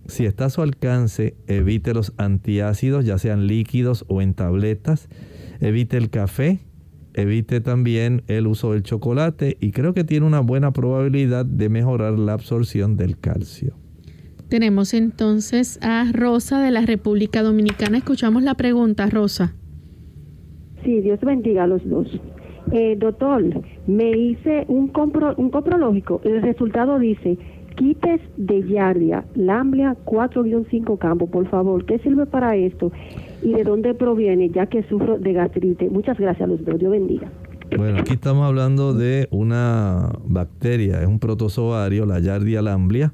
Si 0.07 0.25
está 0.25 0.47
a 0.47 0.51
su 0.51 0.63
alcance, 0.63 1.35
evite 1.47 1.93
los 1.93 2.15
antiácidos, 2.17 3.05
ya 3.05 3.19
sean 3.19 3.47
líquidos 3.47 4.07
o 4.09 4.23
en 4.23 4.35
tabletas. 4.35 5.09
Evite 5.61 5.97
el 5.97 6.11
café, 6.11 6.61
evite 7.15 7.61
también 7.61 8.23
el 8.29 8.47
uso 8.47 8.73
del 8.73 8.83
chocolate 8.83 9.57
y 9.61 9.73
creo 9.73 9.93
que 9.93 10.05
tiene 10.05 10.27
una 10.27 10.41
buena 10.41 10.73
probabilidad 10.73 11.45
de 11.45 11.69
mejorar 11.69 12.19
la 12.19 12.33
absorción 12.33 12.97
del 12.97 13.19
calcio. 13.19 13.75
Tenemos 14.49 14.95
entonces 14.95 15.79
a 15.83 16.11
Rosa 16.13 16.61
de 16.61 16.71
la 16.71 16.81
República 16.81 17.43
Dominicana. 17.43 17.99
Escuchamos 17.99 18.43
la 18.43 18.55
pregunta, 18.55 19.07
Rosa. 19.07 19.55
Sí, 20.83 21.01
Dios 21.03 21.21
bendiga 21.21 21.65
a 21.65 21.67
los 21.67 21.89
dos. 21.89 22.09
Eh, 22.73 22.97
doctor, 22.99 23.45
me 23.87 24.11
hice 24.11 24.65
un, 24.69 24.89
compro, 24.89 25.35
un 25.37 25.51
coprológico. 25.51 26.21
El 26.25 26.43
resultado 26.43 26.99
dice, 26.99 27.39
quites 27.77 28.21
de 28.37 28.63
yardia, 28.69 29.25
lamblia 29.35 29.97
4-5 30.05 30.99
campo, 30.99 31.29
por 31.29 31.49
favor. 31.49 31.85
¿Qué 31.85 31.99
sirve 31.99 32.27
para 32.27 32.57
esto? 32.57 32.91
¿Y 33.43 33.53
de 33.53 33.65
dónde 33.65 33.95
proviene? 33.95 34.51
Ya 34.51 34.67
que 34.67 34.83
sufro 34.85 35.19
de 35.19 35.33
gastrite. 35.33 35.89
Muchas 35.89 36.19
gracias 36.19 36.49
dos. 36.49 36.79
Dios 36.79 36.91
bendiga. 36.91 37.31
Bueno, 37.77 38.01
aquí 38.01 38.15
estamos 38.15 38.45
hablando 38.45 38.95
de 38.95 39.29
una 39.31 40.13
bacteria, 40.25 41.01
es 41.01 41.07
un 41.07 41.21
protozoario, 41.21 42.05
la 42.05 42.19
Yardia 42.19 42.63
lamblia. 42.63 43.13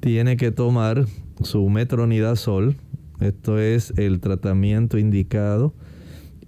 Tiene 0.00 0.36
que 0.36 0.52
tomar 0.52 1.04
su 1.42 1.68
metronidazol. 1.68 2.76
Esto 3.20 3.58
es 3.58 3.92
el 3.98 4.20
tratamiento 4.20 4.98
indicado 4.98 5.74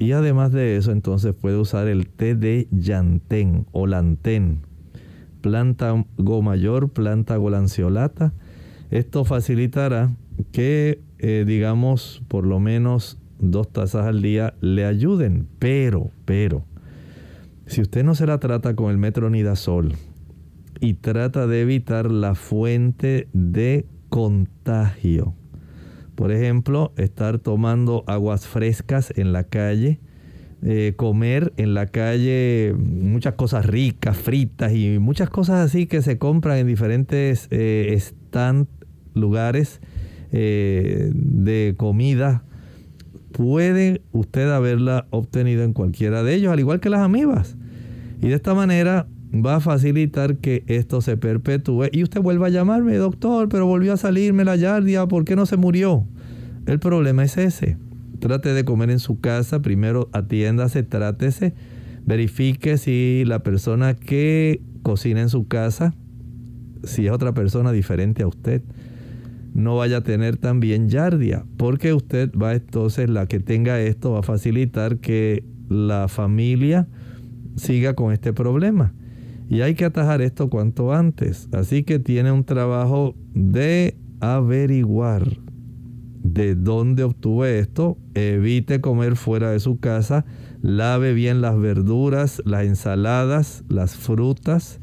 y 0.01 0.13
además 0.13 0.51
de 0.51 0.79
eso, 0.79 0.93
entonces 0.93 1.35
puede 1.35 1.59
usar 1.59 1.87
el 1.87 2.09
té 2.09 2.35
de 2.35 2.69
llantén 2.71 3.67
o 3.71 3.87
lantén, 3.87 4.61
planta 5.43 6.07
go 6.17 6.41
mayor, 6.41 6.89
planta 6.89 7.37
golanceolata. 7.37 8.33
Esto 8.91 9.27
facilitará 9.27 10.11
que, 10.53 11.03
eh, 11.23 11.45
digamos, 11.47 12.23
por 12.29 12.47
lo 12.47 12.61
menos 12.61 13.19
dos 13.39 13.71
tazas 13.71 14.07
al 14.07 14.23
día 14.23 14.55
le 14.61 14.87
ayuden. 14.87 15.47
Pero, 15.59 16.11
pero, 16.25 16.65
si 17.67 17.83
usted 17.83 18.05
no 18.05 18.15
se 18.15 18.27
la 18.27 18.39
trata 18.39 18.75
con 18.75 18.91
el 18.91 18.99
metronidazol 18.99 19.95
y 20.81 20.95
trata 20.95 21.47
de 21.47 21.61
evitar 21.61 22.11
la 22.11 22.35
fuente 22.35 23.29
de 23.33 23.87
contagio, 24.09 25.35
por 26.15 26.33
ejemplo, 26.33 26.93
estar 26.97 27.39
tomando 27.39 28.03
aguas 28.07 28.47
frescas 28.47 29.13
en 29.17 29.33
la 29.33 29.45
calle, 29.45 30.01
eh, 30.63 30.95
comer 30.97 31.53
en 31.57 31.75
la 31.75 31.87
calle 31.87 32.75
muchas 32.77 33.35
cosas 33.35 33.65
ricas, 33.67 34.17
fritas 34.17 34.73
y 34.75 34.99
muchas 34.99 35.31
cosas 35.31 35.65
así 35.65 35.87
que 35.87 36.03
se 36.03 36.19
compran 36.19 36.59
en 36.59 36.67
diferentes 36.67 37.49
eh, 37.51 37.95
stand, 37.97 38.69
lugares 39.15 39.81
eh, 40.33 41.11
de 41.15 41.75
comida. 41.77 42.45
Puede 43.33 44.03
usted 44.13 44.51
haberla 44.51 45.07
obtenido 45.11 45.63
en 45.63 45.73
cualquiera 45.73 46.23
de 46.23 46.35
ellos, 46.35 46.53
al 46.53 46.61
igual 46.61 46.81
que 46.81 46.91
las 46.91 47.01
amibas. 47.01 47.57
Y 48.21 48.29
de 48.29 48.35
esta 48.35 48.55
manera 48.55 49.07
va 49.33 49.57
a 49.57 49.61
facilitar 49.61 50.37
que 50.37 50.65
esto 50.67 51.01
se 51.01 51.17
perpetúe 51.17 51.89
y 51.93 52.03
usted 52.03 52.21
vuelva 52.21 52.49
a 52.49 52.51
llamarme, 52.51 52.97
doctor, 52.97 53.49
pero 53.49 53.67
volvió 53.67 53.93
a 53.93 53.97
salirme 53.97 54.45
la 54.45 54.57
yardia, 54.57 55.07
¿por 55.07 55.25
qué 55.25 55.37
no 55.37 55.47
se 55.47 55.57
murió? 55.57 56.07
El 56.67 56.79
problema 56.79 57.25
es 57.25 57.37
ese. 57.37 57.77
Trate 58.19 58.53
de 58.53 58.65
comer 58.65 58.91
en 58.91 58.99
su 58.99 59.21
casa, 59.21 59.63
primero 59.63 60.11
atiéndase, 60.13 60.83
trátese, 60.83 61.55
verifique 62.05 62.77
si 62.77 63.25
la 63.27 63.43
persona 63.43 63.95
que 63.95 64.61
cocina 64.83 65.23
en 65.23 65.29
su 65.29 65.47
casa, 65.47 65.95
si 66.85 67.07
es 67.07 67.13
otra 67.13 67.33
persona 67.33 67.73
diferente 67.73 68.23
a 68.23 68.27
usted, 68.27 68.63
no 69.61 69.77
vaya 69.77 69.99
a 69.99 70.03
tener 70.03 70.37
también 70.37 70.89
yardia, 70.89 71.45
porque 71.57 71.93
usted 71.93 72.31
va 72.33 72.55
entonces, 72.55 73.09
la 73.09 73.27
que 73.27 73.41
tenga 73.41 73.81
esto, 73.81 74.13
va 74.13 74.21
a 74.21 74.23
facilitar 74.23 74.99
que 74.99 75.45
la 75.69 76.09
familia 76.09 76.89
siga 77.57 77.95
con 77.95 78.13
este 78.13 78.33
problema. 78.33 78.95
Y 79.49 79.63
hay 79.63 79.75
que 79.75 79.85
atajar 79.85 80.23
esto 80.23 80.49
cuanto 80.49 80.93
antes. 80.93 81.49
Así 81.53 81.83
que 81.83 81.99
tiene 81.99 82.31
un 82.31 82.45
trabajo 82.45 83.17
de 83.35 83.97
averiguar 84.21 85.39
de 86.23 86.55
dónde 86.55 87.03
obtuve 87.03 87.59
esto. 87.59 87.99
Evite 88.15 88.81
comer 88.81 89.17
fuera 89.17 89.51
de 89.51 89.59
su 89.59 89.81
casa. 89.81 90.25
Lave 90.63 91.15
bien 91.15 91.41
las 91.41 91.59
verduras, 91.59 92.41
las 92.45 92.65
ensaladas, 92.65 93.65
las 93.69 93.97
frutas. 93.97 94.79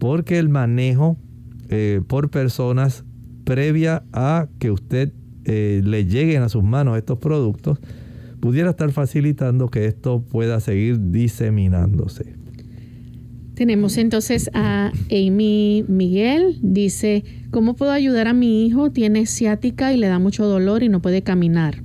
Porque 0.00 0.40
el 0.40 0.48
manejo 0.48 1.16
eh, 1.68 2.00
por 2.04 2.30
personas 2.30 3.04
previa 3.50 4.04
a 4.12 4.46
que 4.60 4.70
usted 4.70 5.12
eh, 5.44 5.80
le 5.84 6.04
lleguen 6.04 6.42
a 6.42 6.48
sus 6.48 6.62
manos 6.62 6.96
estos 6.96 7.18
productos, 7.18 7.80
pudiera 8.38 8.70
estar 8.70 8.92
facilitando 8.92 9.66
que 9.70 9.86
esto 9.86 10.22
pueda 10.22 10.60
seguir 10.60 11.10
diseminándose. 11.10 12.36
Tenemos 13.54 13.98
entonces 13.98 14.52
a 14.54 14.92
Amy 15.10 15.84
Miguel. 15.88 16.60
Dice, 16.62 17.24
¿cómo 17.50 17.74
puedo 17.74 17.90
ayudar 17.90 18.28
a 18.28 18.34
mi 18.34 18.64
hijo? 18.64 18.92
Tiene 18.92 19.26
ciática 19.26 19.92
y 19.92 19.96
le 19.96 20.06
da 20.06 20.20
mucho 20.20 20.46
dolor 20.46 20.84
y 20.84 20.88
no 20.88 21.02
puede 21.02 21.22
caminar. 21.22 21.82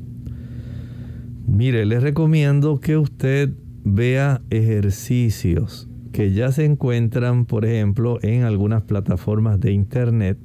Mire, 1.48 1.88
les 1.88 2.04
recomiendo 2.04 2.80
que 2.80 2.96
usted 2.96 3.50
vea 3.84 4.44
ejercicios 4.52 5.90
que 6.12 6.32
ya 6.32 6.52
se 6.52 6.64
encuentran, 6.64 7.48
por 7.48 7.66
ejemplo, 7.66 8.20
en 8.22 8.44
algunas 8.44 8.84
plataformas 8.84 9.60
de 9.60 9.72
internet 9.72 10.38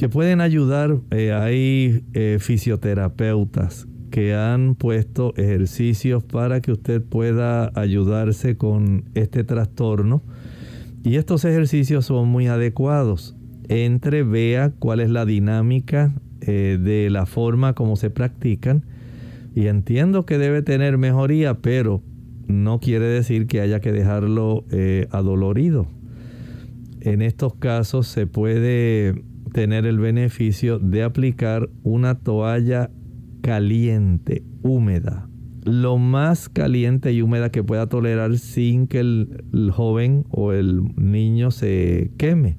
que 0.00 0.08
pueden 0.08 0.40
ayudar. 0.40 0.96
Eh, 1.10 1.30
hay 1.30 2.04
eh, 2.14 2.38
fisioterapeutas 2.40 3.86
que 4.10 4.34
han 4.34 4.74
puesto 4.74 5.34
ejercicios 5.36 6.24
para 6.24 6.62
que 6.62 6.72
usted 6.72 7.02
pueda 7.02 7.70
ayudarse 7.74 8.56
con 8.56 9.04
este 9.14 9.44
trastorno. 9.44 10.22
Y 11.04 11.16
estos 11.16 11.44
ejercicios 11.44 12.06
son 12.06 12.28
muy 12.28 12.46
adecuados. 12.46 13.36
Entre, 13.68 14.22
vea 14.22 14.72
cuál 14.78 15.00
es 15.00 15.10
la 15.10 15.26
dinámica 15.26 16.14
eh, 16.40 16.78
de 16.82 17.10
la 17.10 17.26
forma 17.26 17.74
como 17.74 17.96
se 17.96 18.08
practican. 18.08 18.86
Y 19.54 19.66
entiendo 19.66 20.24
que 20.24 20.38
debe 20.38 20.62
tener 20.62 20.96
mejoría, 20.96 21.58
pero 21.58 22.00
no 22.48 22.80
quiere 22.80 23.04
decir 23.04 23.46
que 23.46 23.60
haya 23.60 23.80
que 23.80 23.92
dejarlo 23.92 24.64
adolorido. 25.10 25.88
En 27.02 27.20
estos 27.20 27.54
casos 27.54 28.06
se 28.06 28.26
puede 28.26 29.28
tener 29.52 29.86
el 29.86 29.98
beneficio 29.98 30.78
de 30.78 31.02
aplicar 31.02 31.68
una 31.82 32.16
toalla 32.16 32.90
caliente, 33.42 34.42
húmeda, 34.62 35.28
lo 35.64 35.98
más 35.98 36.48
caliente 36.48 37.12
y 37.12 37.22
húmeda 37.22 37.50
que 37.50 37.62
pueda 37.62 37.86
tolerar 37.88 38.38
sin 38.38 38.86
que 38.86 39.00
el, 39.00 39.70
joven 39.72 40.24
o 40.30 40.52
el 40.52 40.82
niño 40.96 41.50
se 41.50 42.10
queme. 42.16 42.56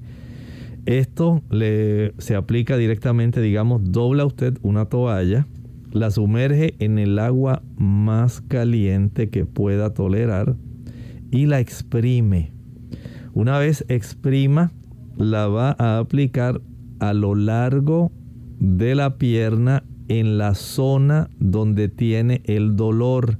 Esto 0.86 1.42
le, 1.50 2.12
se 2.18 2.34
aplica 2.34 2.76
directamente, 2.76 3.40
digamos, 3.40 3.92
dobla 3.92 4.24
usted 4.24 4.58
una 4.62 4.86
toalla, 4.86 5.46
la 5.92 6.10
sumerge 6.10 6.74
en 6.78 6.98
el 6.98 7.18
agua 7.18 7.62
más 7.76 8.40
caliente 8.40 9.28
que 9.28 9.44
pueda 9.44 9.94
tolerar 9.94 10.56
y 11.30 11.46
la 11.46 11.60
exprime. 11.60 12.52
Una 13.34 13.58
vez 13.58 13.84
exprima, 13.88 14.72
la 15.16 15.46
va 15.46 15.76
a 15.78 15.98
aplicar 15.98 16.60
a 17.02 17.14
lo 17.14 17.34
largo 17.34 18.12
de 18.60 18.94
la 18.94 19.18
pierna 19.18 19.82
en 20.06 20.38
la 20.38 20.54
zona 20.54 21.28
donde 21.40 21.88
tiene 21.88 22.42
el 22.44 22.76
dolor. 22.76 23.38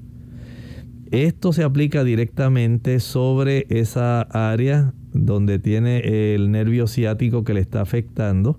Esto 1.12 1.52
se 1.52 1.62
aplica 1.62 2.02
directamente 2.02 2.98
sobre 2.98 3.66
esa 3.68 4.22
área 4.22 4.94
donde 5.12 5.60
tiene 5.60 6.34
el 6.34 6.50
nervio 6.50 6.88
ciático 6.88 7.44
que 7.44 7.54
le 7.54 7.60
está 7.60 7.82
afectando. 7.82 8.58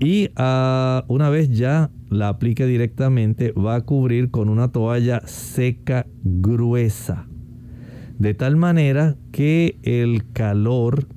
Y 0.00 0.30
ah, 0.36 1.04
una 1.08 1.28
vez 1.28 1.50
ya 1.50 1.90
la 2.08 2.28
aplique 2.28 2.64
directamente, 2.64 3.52
va 3.52 3.74
a 3.74 3.80
cubrir 3.82 4.30
con 4.30 4.48
una 4.48 4.72
toalla 4.72 5.20
seca 5.26 6.06
gruesa. 6.22 7.26
De 8.18 8.32
tal 8.32 8.56
manera 8.56 9.16
que 9.32 9.76
el 9.82 10.32
calor 10.32 11.08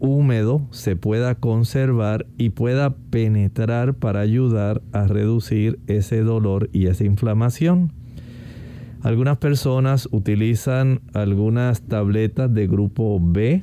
húmedo 0.00 0.66
se 0.70 0.96
pueda 0.96 1.34
conservar 1.34 2.26
y 2.36 2.50
pueda 2.50 2.96
penetrar 3.10 3.94
para 3.94 4.20
ayudar 4.20 4.82
a 4.92 5.06
reducir 5.06 5.78
ese 5.86 6.22
dolor 6.22 6.70
y 6.72 6.86
esa 6.86 7.04
inflamación. 7.04 7.92
Algunas 9.02 9.38
personas 9.38 10.08
utilizan 10.10 11.00
algunas 11.14 11.82
tabletas 11.82 12.52
de 12.52 12.66
grupo 12.66 13.20
B. 13.22 13.62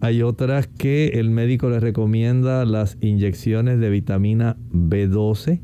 Hay 0.00 0.22
otras 0.22 0.66
que 0.66 1.08
el 1.14 1.30
médico 1.30 1.68
les 1.68 1.82
recomienda 1.82 2.64
las 2.64 2.96
inyecciones 3.00 3.78
de 3.78 3.90
vitamina 3.90 4.56
B12 4.72 5.60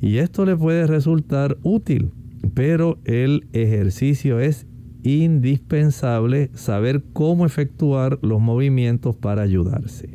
y 0.00 0.18
esto 0.18 0.46
le 0.46 0.56
puede 0.56 0.86
resultar 0.86 1.58
útil, 1.62 2.12
pero 2.54 2.98
el 3.04 3.48
ejercicio 3.52 4.40
es 4.40 4.66
indispensable 5.08 6.50
saber 6.54 7.02
cómo 7.12 7.46
efectuar 7.46 8.18
los 8.22 8.40
movimientos 8.40 9.16
para 9.16 9.42
ayudarse. 9.42 10.08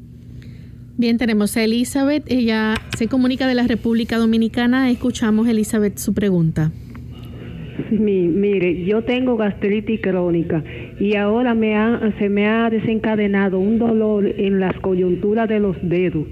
Bien, 0.95 1.17
tenemos 1.17 1.57
a 1.57 1.63
Elizabeth. 1.63 2.23
Ella 2.27 2.75
se 2.95 3.07
comunica 3.07 3.47
de 3.47 3.55
la 3.55 3.65
República 3.65 4.17
Dominicana. 4.17 4.91
Escuchamos, 4.91 5.47
Elizabeth, 5.47 5.97
su 5.97 6.13
pregunta. 6.13 6.71
mire, 7.89 8.85
yo 8.85 9.03
tengo 9.03 9.35
gastritis 9.35 10.01
crónica 10.01 10.63
y 10.99 11.15
ahora 11.15 11.55
me 11.55 11.73
se 12.19 12.29
me 12.29 12.47
ha 12.47 12.69
desencadenado 12.69 13.57
un 13.57 13.79
dolor 13.79 14.25
en 14.25 14.59
las 14.59 14.79
coyunturas 14.81 15.49
de 15.49 15.59
los 15.59 15.75
dedos 15.81 16.27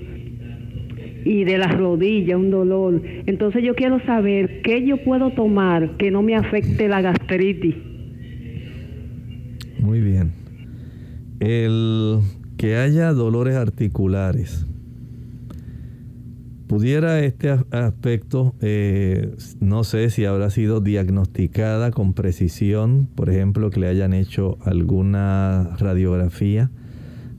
y 1.26 1.44
de 1.44 1.58
las 1.58 1.76
rodillas, 1.76 2.38
un 2.38 2.52
dolor. 2.52 3.02
Entonces 3.26 3.64
yo 3.64 3.76
quiero 3.76 4.00
saber 4.06 4.62
qué 4.62 4.86
yo 4.86 4.98
puedo 4.98 5.32
tomar 5.32 5.98
que 5.98 6.12
no 6.12 6.22
me 6.22 6.36
afecte 6.36 6.88
la 6.88 7.02
gastritis. 7.02 7.76
Muy 9.82 10.00
bien. 10.00 10.32
El 11.40 12.20
que 12.58 12.78
haya 12.78 13.12
dolores 13.14 13.56
articulares. 13.56 14.68
Pudiera 16.68 17.20
este 17.20 17.50
aspecto, 17.72 18.54
eh, 18.62 19.36
no 19.60 19.84
sé 19.84 20.10
si 20.12 20.24
habrá 20.24 20.52
sido 20.52 20.80
diagnosticada 20.80 21.90
con 21.92 22.14
precisión, 22.14 23.10
por 23.16 23.30
ejemplo, 23.30 23.72
que 23.72 23.80
le 23.80 23.88
hayan 23.88 24.14
hecho 24.14 24.58
alguna 24.64 25.76
radiografía 25.78 26.70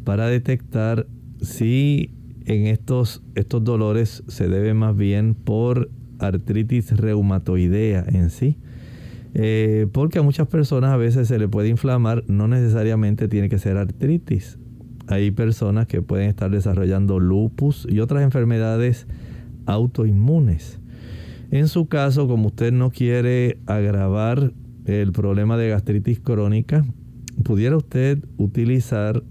para 0.04 0.26
detectar 0.26 1.06
si 1.40 2.10
en 2.44 2.66
estos, 2.66 3.22
estos 3.36 3.62
dolores 3.62 4.24
se 4.26 4.48
debe 4.48 4.74
más 4.74 4.96
bien 4.96 5.34
por 5.34 5.90
artritis 6.18 6.90
reumatoidea 6.90 8.04
en 8.06 8.30
sí 8.30 8.58
eh, 9.34 9.86
porque 9.92 10.18
a 10.18 10.22
muchas 10.22 10.48
personas 10.48 10.90
a 10.90 10.96
veces 10.96 11.28
se 11.28 11.38
le 11.38 11.48
puede 11.48 11.68
inflamar, 11.68 12.24
no 12.28 12.48
necesariamente 12.48 13.28
tiene 13.28 13.48
que 13.48 13.58
ser 13.58 13.76
artritis. 13.76 14.58
Hay 15.06 15.30
personas 15.30 15.86
que 15.86 16.02
pueden 16.02 16.28
estar 16.28 16.50
desarrollando 16.50 17.18
lupus 17.18 17.86
y 17.88 18.00
otras 18.00 18.22
enfermedades 18.22 19.06
autoinmunes. 19.66 20.80
En 21.50 21.68
su 21.68 21.86
caso, 21.86 22.28
como 22.28 22.48
usted 22.48 22.72
no 22.72 22.90
quiere 22.90 23.58
agravar 23.66 24.52
el 24.84 25.12
problema 25.12 25.56
de 25.56 25.68
gastritis 25.70 26.20
crónica, 26.20 26.84
pudiera 27.42 27.76
usted 27.76 28.24
utilizar 28.36 29.22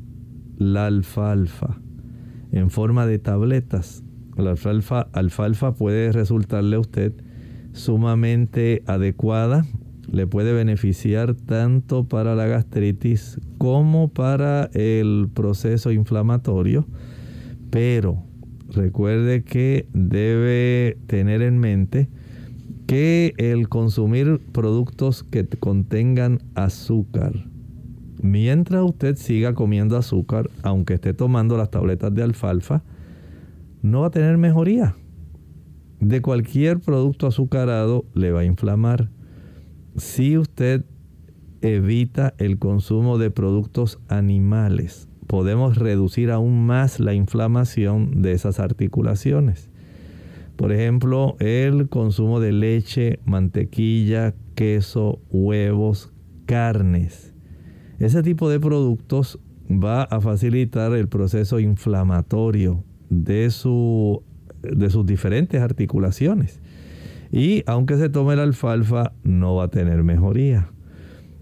la 0.58 0.88
alfalfa 0.88 1.80
en 2.52 2.70
forma 2.70 3.06
de 3.06 3.20
tabletas. 3.20 4.04
La 4.38 4.52
alfalfa, 4.52 5.08
alfalfa 5.14 5.74
puede 5.74 6.12
resultarle 6.12 6.76
a 6.76 6.80
usted 6.80 7.14
sumamente 7.74 8.84
adecuada 8.86 9.66
le 10.12 10.28
puede 10.28 10.53
beneficiar 10.53 11.36
tanto 11.36 12.03
para 12.03 12.36
la 12.36 12.45
gastritis 12.45 13.39
como 13.57 14.09
para 14.09 14.70
el 14.74 15.30
proceso 15.34 15.91
inflamatorio, 15.91 16.86
pero 17.70 18.24
recuerde 18.70 19.43
que 19.43 19.88
debe 19.93 20.97
tener 21.07 21.41
en 21.41 21.59
mente 21.59 22.09
que 22.88 23.34
el 23.38 23.70
consumir 23.70 24.41
productos 24.51 25.24
que 25.24 25.47
contengan 25.47 26.39
azúcar, 26.55 27.32
mientras 28.22 28.84
usted 28.84 29.16
siga 29.16 29.53
comiendo 29.53 29.95
azúcar, 29.95 30.49
aunque 30.62 30.95
esté 30.95 31.14
tomando 31.14 31.55
las 31.55 31.72
tabletas 31.72 32.14
de 32.14 32.24
alfalfa, 32.24 32.84
no 33.82 34.01
va 34.01 34.07
a 34.07 34.12
tener 34.12 34.38
mejoría. 34.38 34.95
De 36.01 36.22
cualquier 36.22 36.80
producto 36.80 37.28
azucarado 37.28 38.03
le 38.14 38.32
va 38.32 38.41
a 38.41 38.45
inflamar 38.45 39.09
si 39.98 40.38
usted 40.38 40.86
evita 41.62 42.34
el 42.38 42.58
consumo 42.60 43.18
de 43.18 43.32
productos 43.32 44.00
animales, 44.08 45.08
podemos 45.28 45.78
reducir 45.78 46.32
aún 46.32 46.66
más 46.66 47.00
la 47.00 47.14
inflamación 47.14 48.22
de 48.22 48.34
esas 48.34 48.60
articulaciones. 48.60 49.70
Por 50.56 50.72
ejemplo, 50.72 51.36
el 51.39 51.89
consumo 51.89 52.39
de 52.39 52.52
leche, 52.52 53.20
mantequilla, 53.26 54.34
queso, 54.56 55.20
huevos, 55.30 56.12
carnes. 56.46 57.34
Ese 58.00 58.22
tipo 58.24 58.50
de 58.50 58.60
productos 58.60 59.39
va 59.70 60.04
a 60.04 60.20
facilitar 60.22 60.94
el 60.94 61.08
proceso 61.08 61.60
inflamatorio 61.60 62.84
de, 63.10 63.44
de 63.44 64.89
sus 64.89 65.06
diferentes 65.06 65.62
articulaciones. 65.62 66.60
Y 67.32 67.63
aunque 67.65 67.97
se 67.97 68.09
tome 68.09 68.36
la 68.36 68.43
alfalfa, 68.43 69.13
no 69.23 69.55
va 69.55 69.65
a 69.65 69.71
tener 69.71 70.03
mejoría. 70.03 70.69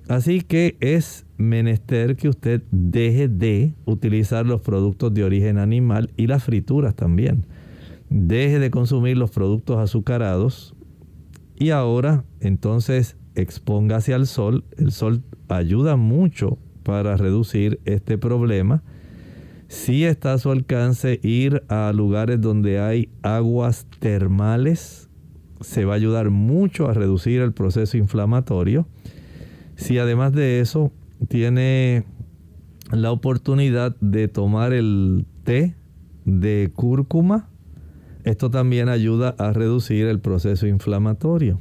Así 0.07 0.41
que 0.41 0.75
es 0.79 1.25
menester 1.37 2.15
que 2.15 2.29
usted 2.29 2.63
deje 2.71 3.27
de 3.27 3.75
utilizar 3.85 4.45
los 4.45 4.61
productos 4.61 5.13
de 5.13 5.23
origen 5.23 5.57
animal 5.57 6.11
y 6.17 6.27
las 6.27 6.43
frituras 6.43 6.95
también. 6.95 7.45
Deje 8.09 8.59
de 8.59 8.71
consumir 8.71 9.17
los 9.17 9.29
productos 9.29 9.77
azucarados 9.77 10.75
y 11.57 11.69
ahora 11.69 12.23
entonces 12.39 13.17
expóngase 13.35 14.13
al 14.13 14.25
sol. 14.25 14.63
El 14.77 14.91
sol 14.91 15.21
ayuda 15.47 15.95
mucho 15.95 16.57
para 16.83 17.17
reducir 17.17 17.79
este 17.85 18.17
problema. 18.17 18.81
Si 19.67 20.05
está 20.05 20.33
a 20.33 20.39
su 20.39 20.49
alcance 20.49 21.19
ir 21.21 21.63
a 21.67 21.91
lugares 21.93 22.41
donde 22.41 22.79
hay 22.79 23.09
aguas 23.21 23.85
termales, 23.99 25.08
se 25.61 25.85
va 25.85 25.93
a 25.93 25.95
ayudar 25.97 26.29
mucho 26.29 26.87
a 26.87 26.93
reducir 26.93 27.41
el 27.41 27.53
proceso 27.53 27.97
inflamatorio. 27.97 28.87
Si 29.75 29.97
además 29.97 30.33
de 30.33 30.59
eso 30.59 30.91
tiene 31.27 32.05
la 32.91 33.11
oportunidad 33.11 33.95
de 33.99 34.27
tomar 34.27 34.73
el 34.73 35.25
té 35.43 35.75
de 36.25 36.71
cúrcuma, 36.75 37.49
esto 38.23 38.49
también 38.49 38.89
ayuda 38.89 39.35
a 39.37 39.53
reducir 39.53 40.07
el 40.07 40.19
proceso 40.19 40.67
inflamatorio. 40.67 41.59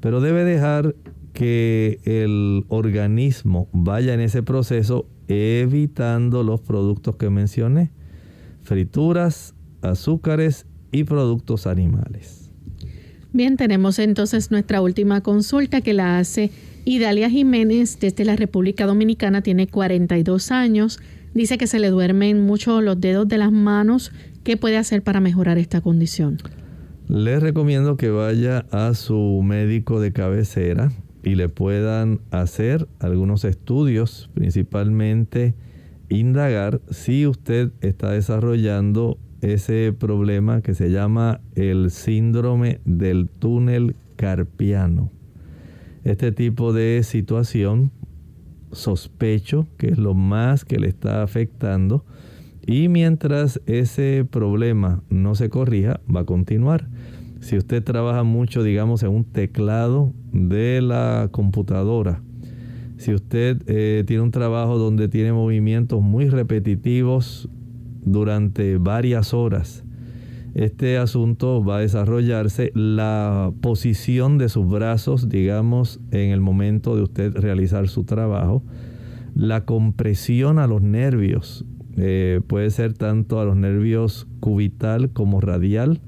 Pero 0.00 0.20
debe 0.20 0.44
dejar 0.44 0.94
que 1.32 2.00
el 2.04 2.64
organismo 2.68 3.68
vaya 3.72 4.14
en 4.14 4.20
ese 4.20 4.42
proceso 4.42 5.06
evitando 5.28 6.42
los 6.42 6.60
productos 6.60 7.16
que 7.16 7.30
mencioné, 7.30 7.92
frituras, 8.62 9.54
azúcares 9.80 10.66
y 10.90 11.04
productos 11.04 11.66
animales. 11.66 12.41
Bien, 13.34 13.56
tenemos 13.56 13.98
entonces 13.98 14.50
nuestra 14.50 14.82
última 14.82 15.22
consulta 15.22 15.80
que 15.80 15.94
la 15.94 16.18
hace 16.18 16.50
Idalia 16.84 17.30
Jiménez 17.30 17.98
desde 17.98 18.26
la 18.26 18.36
República 18.36 18.84
Dominicana, 18.84 19.40
tiene 19.40 19.68
42 19.68 20.50
años, 20.50 21.00
dice 21.32 21.56
que 21.56 21.66
se 21.66 21.78
le 21.78 21.88
duermen 21.88 22.44
mucho 22.44 22.82
los 22.82 23.00
dedos 23.00 23.26
de 23.28 23.38
las 23.38 23.50
manos. 23.50 24.12
¿Qué 24.44 24.58
puede 24.58 24.76
hacer 24.76 25.02
para 25.02 25.20
mejorar 25.20 25.56
esta 25.56 25.80
condición? 25.80 26.38
Les 27.08 27.40
recomiendo 27.40 27.96
que 27.96 28.10
vaya 28.10 28.66
a 28.70 28.92
su 28.92 29.40
médico 29.42 30.00
de 30.00 30.12
cabecera 30.12 30.92
y 31.22 31.36
le 31.36 31.48
puedan 31.48 32.20
hacer 32.32 32.86
algunos 32.98 33.44
estudios, 33.44 34.28
principalmente 34.34 35.54
indagar 36.10 36.80
si 36.90 37.26
usted 37.26 37.70
está 37.80 38.10
desarrollando 38.10 39.18
ese 39.42 39.92
problema 39.92 40.62
que 40.62 40.74
se 40.74 40.90
llama 40.90 41.40
el 41.54 41.90
síndrome 41.90 42.80
del 42.84 43.28
túnel 43.28 43.96
carpiano. 44.16 45.10
Este 46.04 46.32
tipo 46.32 46.72
de 46.72 47.02
situación 47.02 47.90
sospecho 48.70 49.66
que 49.76 49.88
es 49.88 49.98
lo 49.98 50.14
más 50.14 50.64
que 50.64 50.78
le 50.78 50.88
está 50.88 51.22
afectando 51.22 52.04
y 52.66 52.88
mientras 52.88 53.60
ese 53.66 54.26
problema 54.28 55.02
no 55.10 55.34
se 55.34 55.50
corrija 55.50 56.00
va 56.14 56.20
a 56.20 56.24
continuar. 56.24 56.88
Si 57.40 57.56
usted 57.56 57.82
trabaja 57.82 58.22
mucho, 58.22 58.62
digamos, 58.62 59.02
en 59.02 59.10
un 59.10 59.24
teclado 59.24 60.14
de 60.32 60.80
la 60.80 61.28
computadora, 61.32 62.22
si 62.98 63.12
usted 63.12 63.60
eh, 63.66 64.04
tiene 64.06 64.22
un 64.22 64.30
trabajo 64.30 64.78
donde 64.78 65.08
tiene 65.08 65.32
movimientos 65.32 66.00
muy 66.00 66.28
repetitivos 66.28 67.48
durante 68.02 68.78
varias 68.78 69.32
horas, 69.34 69.84
este 70.54 70.98
asunto 70.98 71.64
va 71.64 71.78
a 71.78 71.80
desarrollarse 71.80 72.72
la 72.74 73.52
posición 73.62 74.36
de 74.36 74.50
sus 74.50 74.68
brazos, 74.68 75.30
digamos, 75.30 75.98
en 76.10 76.30
el 76.30 76.42
momento 76.42 76.94
de 76.94 77.02
usted 77.02 77.34
realizar 77.34 77.88
su 77.88 78.04
trabajo, 78.04 78.62
la 79.34 79.64
compresión 79.64 80.58
a 80.58 80.66
los 80.66 80.82
nervios, 80.82 81.64
eh, 81.96 82.40
puede 82.46 82.70
ser 82.70 82.92
tanto 82.92 83.40
a 83.40 83.44
los 83.44 83.56
nervios 83.56 84.26
cubital 84.40 85.10
como 85.10 85.40
radial, 85.40 86.00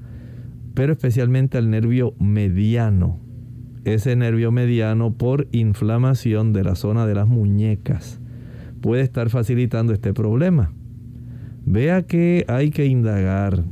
pero 0.75 0.93
especialmente 0.93 1.57
al 1.57 1.71
nervio 1.71 2.13
mediano. 2.19 3.19
Ese 3.83 4.15
nervio 4.15 4.51
mediano 4.51 5.13
por 5.13 5.47
inflamación 5.51 6.53
de 6.53 6.63
la 6.63 6.75
zona 6.75 7.05
de 7.05 7.15
las 7.15 7.27
muñecas 7.27 8.19
puede 8.81 9.03
estar 9.03 9.29
facilitando 9.29 9.93
este 9.93 10.13
problema. 10.13 10.71
Vea 11.65 12.03
que 12.03 12.45
hay 12.47 12.69
que 12.69 12.85
indagar, 12.85 13.63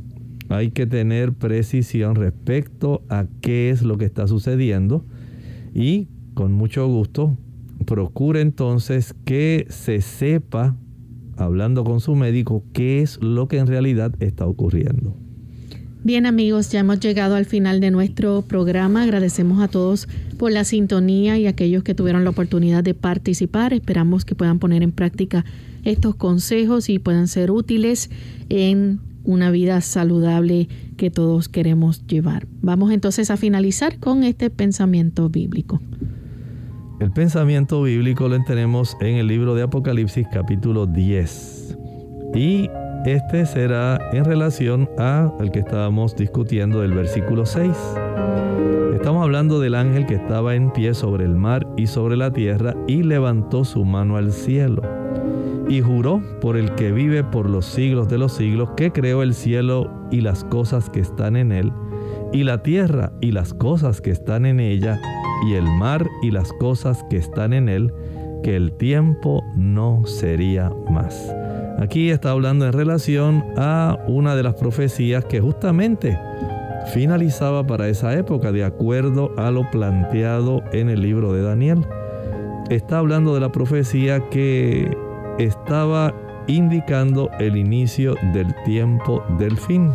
hay 0.48 0.70
que 0.70 0.86
tener 0.86 1.32
precisión 1.32 2.16
respecto 2.16 3.02
a 3.08 3.26
qué 3.40 3.70
es 3.70 3.82
lo 3.82 3.98
que 3.98 4.04
está 4.04 4.26
sucediendo 4.26 5.04
y 5.74 6.08
con 6.34 6.52
mucho 6.52 6.86
gusto 6.88 7.36
procure 7.86 8.40
entonces 8.40 9.14
que 9.24 9.66
se 9.68 10.00
sepa, 10.00 10.76
hablando 11.36 11.84
con 11.84 12.00
su 12.00 12.16
médico, 12.16 12.64
qué 12.72 13.00
es 13.02 13.22
lo 13.22 13.46
que 13.46 13.58
en 13.58 13.66
realidad 13.66 14.12
está 14.20 14.46
ocurriendo. 14.46 15.16
Bien 16.02 16.26
amigos, 16.26 16.70
ya 16.70 16.80
hemos 16.80 17.00
llegado 17.00 17.34
al 17.34 17.46
final 17.46 17.80
de 17.80 17.90
nuestro 17.90 18.42
programa. 18.42 19.04
Agradecemos 19.04 19.62
a 19.62 19.68
todos 19.68 20.06
por 20.36 20.52
la 20.52 20.64
sintonía 20.64 21.38
y 21.38 21.46
a 21.46 21.50
aquellos 21.50 21.82
que 21.82 21.94
tuvieron 21.94 22.24
la 22.24 22.30
oportunidad 22.30 22.84
de 22.84 22.92
participar. 22.92 23.72
Esperamos 23.72 24.24
que 24.24 24.34
puedan 24.34 24.58
poner 24.58 24.82
en 24.82 24.92
práctica 24.92 25.46
estos 25.84 26.14
consejos 26.16 26.88
y 26.88 26.98
puedan 26.98 27.28
ser 27.28 27.50
útiles 27.50 28.10
en 28.48 29.00
una 29.24 29.50
vida 29.50 29.80
saludable 29.80 30.68
que 30.96 31.10
todos 31.10 31.48
queremos 31.48 32.06
llevar. 32.06 32.46
Vamos 32.62 32.92
entonces 32.92 33.30
a 33.30 33.36
finalizar 33.36 33.98
con 33.98 34.22
este 34.22 34.50
pensamiento 34.50 35.28
bíblico. 35.28 35.80
El 37.00 37.10
pensamiento 37.10 37.82
bíblico 37.82 38.28
lo 38.28 38.42
tenemos 38.44 38.96
en 39.00 39.16
el 39.16 39.26
libro 39.26 39.54
de 39.54 39.62
Apocalipsis 39.62 40.26
capítulo 40.32 40.86
10. 40.86 41.76
Y 42.34 42.68
este 43.04 43.46
será 43.46 43.98
en 44.12 44.24
relación 44.24 44.88
a 44.98 45.32
el 45.40 45.50
que 45.50 45.60
estábamos 45.60 46.14
discutiendo 46.16 46.80
del 46.80 46.92
versículo 46.92 47.46
6. 47.46 47.70
Estamos 48.94 49.22
hablando 49.22 49.60
del 49.60 49.74
ángel 49.74 50.06
que 50.06 50.14
estaba 50.14 50.54
en 50.54 50.72
pie 50.72 50.94
sobre 50.94 51.24
el 51.24 51.34
mar 51.34 51.66
y 51.76 51.86
sobre 51.88 52.16
la 52.16 52.32
tierra 52.32 52.74
y 52.86 53.02
levantó 53.02 53.64
su 53.64 53.84
mano 53.84 54.16
al 54.16 54.32
cielo 54.32 55.03
y 55.68 55.80
juró 55.80 56.22
por 56.40 56.56
el 56.56 56.74
que 56.74 56.92
vive 56.92 57.24
por 57.24 57.48
los 57.48 57.66
siglos 57.66 58.08
de 58.08 58.18
los 58.18 58.32
siglos 58.32 58.70
que 58.76 58.92
creó 58.92 59.22
el 59.22 59.34
cielo 59.34 59.90
y 60.10 60.20
las 60.20 60.44
cosas 60.44 60.90
que 60.90 61.00
están 61.00 61.36
en 61.36 61.52
él 61.52 61.72
y 62.32 62.44
la 62.44 62.62
tierra 62.62 63.12
y 63.20 63.32
las 63.32 63.54
cosas 63.54 64.00
que 64.00 64.10
están 64.10 64.44
en 64.46 64.60
ella 64.60 65.00
y 65.46 65.54
el 65.54 65.64
mar 65.64 66.08
y 66.22 66.30
las 66.30 66.52
cosas 66.54 67.04
que 67.08 67.16
están 67.16 67.52
en 67.52 67.68
él 67.68 67.92
que 68.42 68.56
el 68.56 68.72
tiempo 68.72 69.42
no 69.56 70.02
sería 70.04 70.70
más. 70.90 71.34
Aquí 71.78 72.10
está 72.10 72.30
hablando 72.30 72.66
en 72.66 72.72
relación 72.72 73.44
a 73.56 73.98
una 74.06 74.36
de 74.36 74.42
las 74.42 74.54
profecías 74.54 75.24
que 75.24 75.40
justamente 75.40 76.18
finalizaba 76.92 77.66
para 77.66 77.88
esa 77.88 78.14
época 78.16 78.52
de 78.52 78.64
acuerdo 78.64 79.32
a 79.38 79.50
lo 79.50 79.68
planteado 79.70 80.62
en 80.72 80.90
el 80.90 81.00
libro 81.00 81.32
de 81.32 81.42
Daniel. 81.42 81.86
Está 82.68 82.98
hablando 82.98 83.34
de 83.34 83.40
la 83.40 83.50
profecía 83.50 84.28
que 84.28 84.94
estaba 85.38 86.14
indicando 86.46 87.30
el 87.38 87.56
inicio 87.56 88.14
del 88.32 88.54
tiempo 88.64 89.22
del 89.38 89.56
fin. 89.56 89.92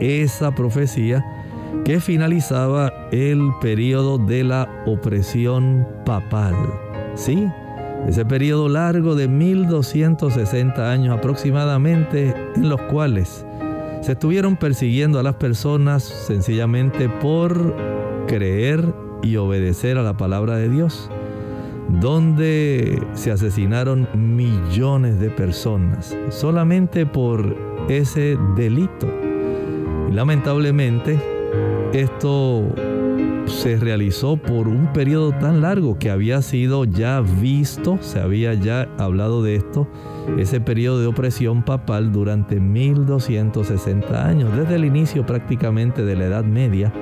Esa 0.00 0.50
profecía 0.52 1.24
que 1.84 2.00
finalizaba 2.00 2.92
el 3.10 3.40
periodo 3.60 4.18
de 4.18 4.44
la 4.44 4.68
opresión 4.86 5.86
papal. 6.04 6.54
¿Sí? 7.14 7.48
Ese 8.06 8.24
periodo 8.24 8.68
largo 8.68 9.14
de 9.14 9.28
1260 9.28 10.90
años 10.90 11.16
aproximadamente 11.16 12.34
en 12.56 12.68
los 12.68 12.80
cuales 12.82 13.46
se 14.00 14.12
estuvieron 14.12 14.56
persiguiendo 14.56 15.20
a 15.20 15.22
las 15.22 15.36
personas 15.36 16.02
sencillamente 16.02 17.08
por 17.08 17.76
creer 18.26 18.92
y 19.22 19.36
obedecer 19.36 19.98
a 19.98 20.02
la 20.02 20.16
palabra 20.16 20.56
de 20.56 20.68
Dios, 20.68 21.08
donde 22.00 23.00
se 23.12 23.30
asesinaron 23.30 24.08
millones 24.14 25.20
de 25.20 25.30
personas 25.30 26.16
solamente 26.30 27.06
por 27.06 27.56
ese 27.88 28.36
delito. 28.56 29.08
Lamentablemente 30.10 31.20
esto 31.92 32.64
se 33.46 33.76
realizó 33.76 34.36
por 34.36 34.66
un 34.68 34.92
periodo 34.92 35.32
tan 35.32 35.60
largo 35.60 35.98
que 35.98 36.10
había 36.10 36.40
sido 36.42 36.84
ya 36.84 37.20
visto, 37.20 37.98
se 38.00 38.20
había 38.20 38.54
ya 38.54 38.88
hablado 38.98 39.42
de 39.42 39.56
esto, 39.56 39.88
ese 40.38 40.60
periodo 40.60 41.00
de 41.00 41.06
opresión 41.06 41.62
papal 41.62 42.12
durante 42.12 42.60
1260 42.60 44.26
años, 44.26 44.56
desde 44.56 44.76
el 44.76 44.84
inicio 44.84 45.26
prácticamente 45.26 46.04
de 46.04 46.16
la 46.16 46.26
Edad 46.26 46.44
Media 46.44 46.92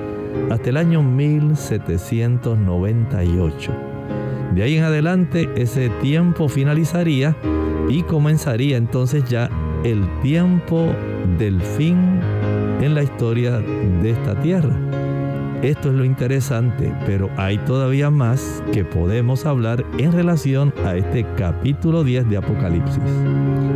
hasta 0.49 0.69
el 0.69 0.77
año 0.77 1.03
1798. 1.03 3.90
De 4.53 4.63
ahí 4.63 4.77
en 4.77 4.83
adelante 4.83 5.49
ese 5.55 5.89
tiempo 6.01 6.49
finalizaría 6.49 7.35
Y 7.89 8.03
comenzaría 8.03 8.77
entonces 8.77 9.23
ya 9.29 9.49
el 9.83 10.03
tiempo 10.21 10.93
del 11.37 11.61
fin 11.61 12.19
en 12.81 12.95
la 12.95 13.03
historia 13.03 13.59
de 13.59 14.09
esta 14.09 14.39
tierra. 14.41 14.75
Esto 15.61 15.89
es 15.89 15.95
lo 15.95 16.03
interesante, 16.03 16.91
pero 17.05 17.29
hay 17.37 17.59
todavía 17.59 18.09
más 18.09 18.63
que 18.73 18.83
podemos 18.83 19.45
hablar 19.45 19.85
en 19.99 20.11
relación 20.11 20.73
a 20.83 20.95
este 20.95 21.23
capítulo 21.37 22.03
10 22.03 22.29
de 22.29 22.37
Apocalipsis. 22.37 23.03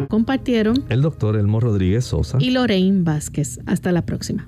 Compartieron 0.10 0.84
el 0.90 1.04
doctor 1.04 1.36
Elmo 1.36 1.60
Rodríguez 1.60 2.06
Sosa 2.06 2.40
y 2.42 2.50
Lorraine 2.50 3.04
Vázquez. 3.04 3.60
Hasta 3.68 3.92
la 3.92 4.04
próxima. 4.04 4.48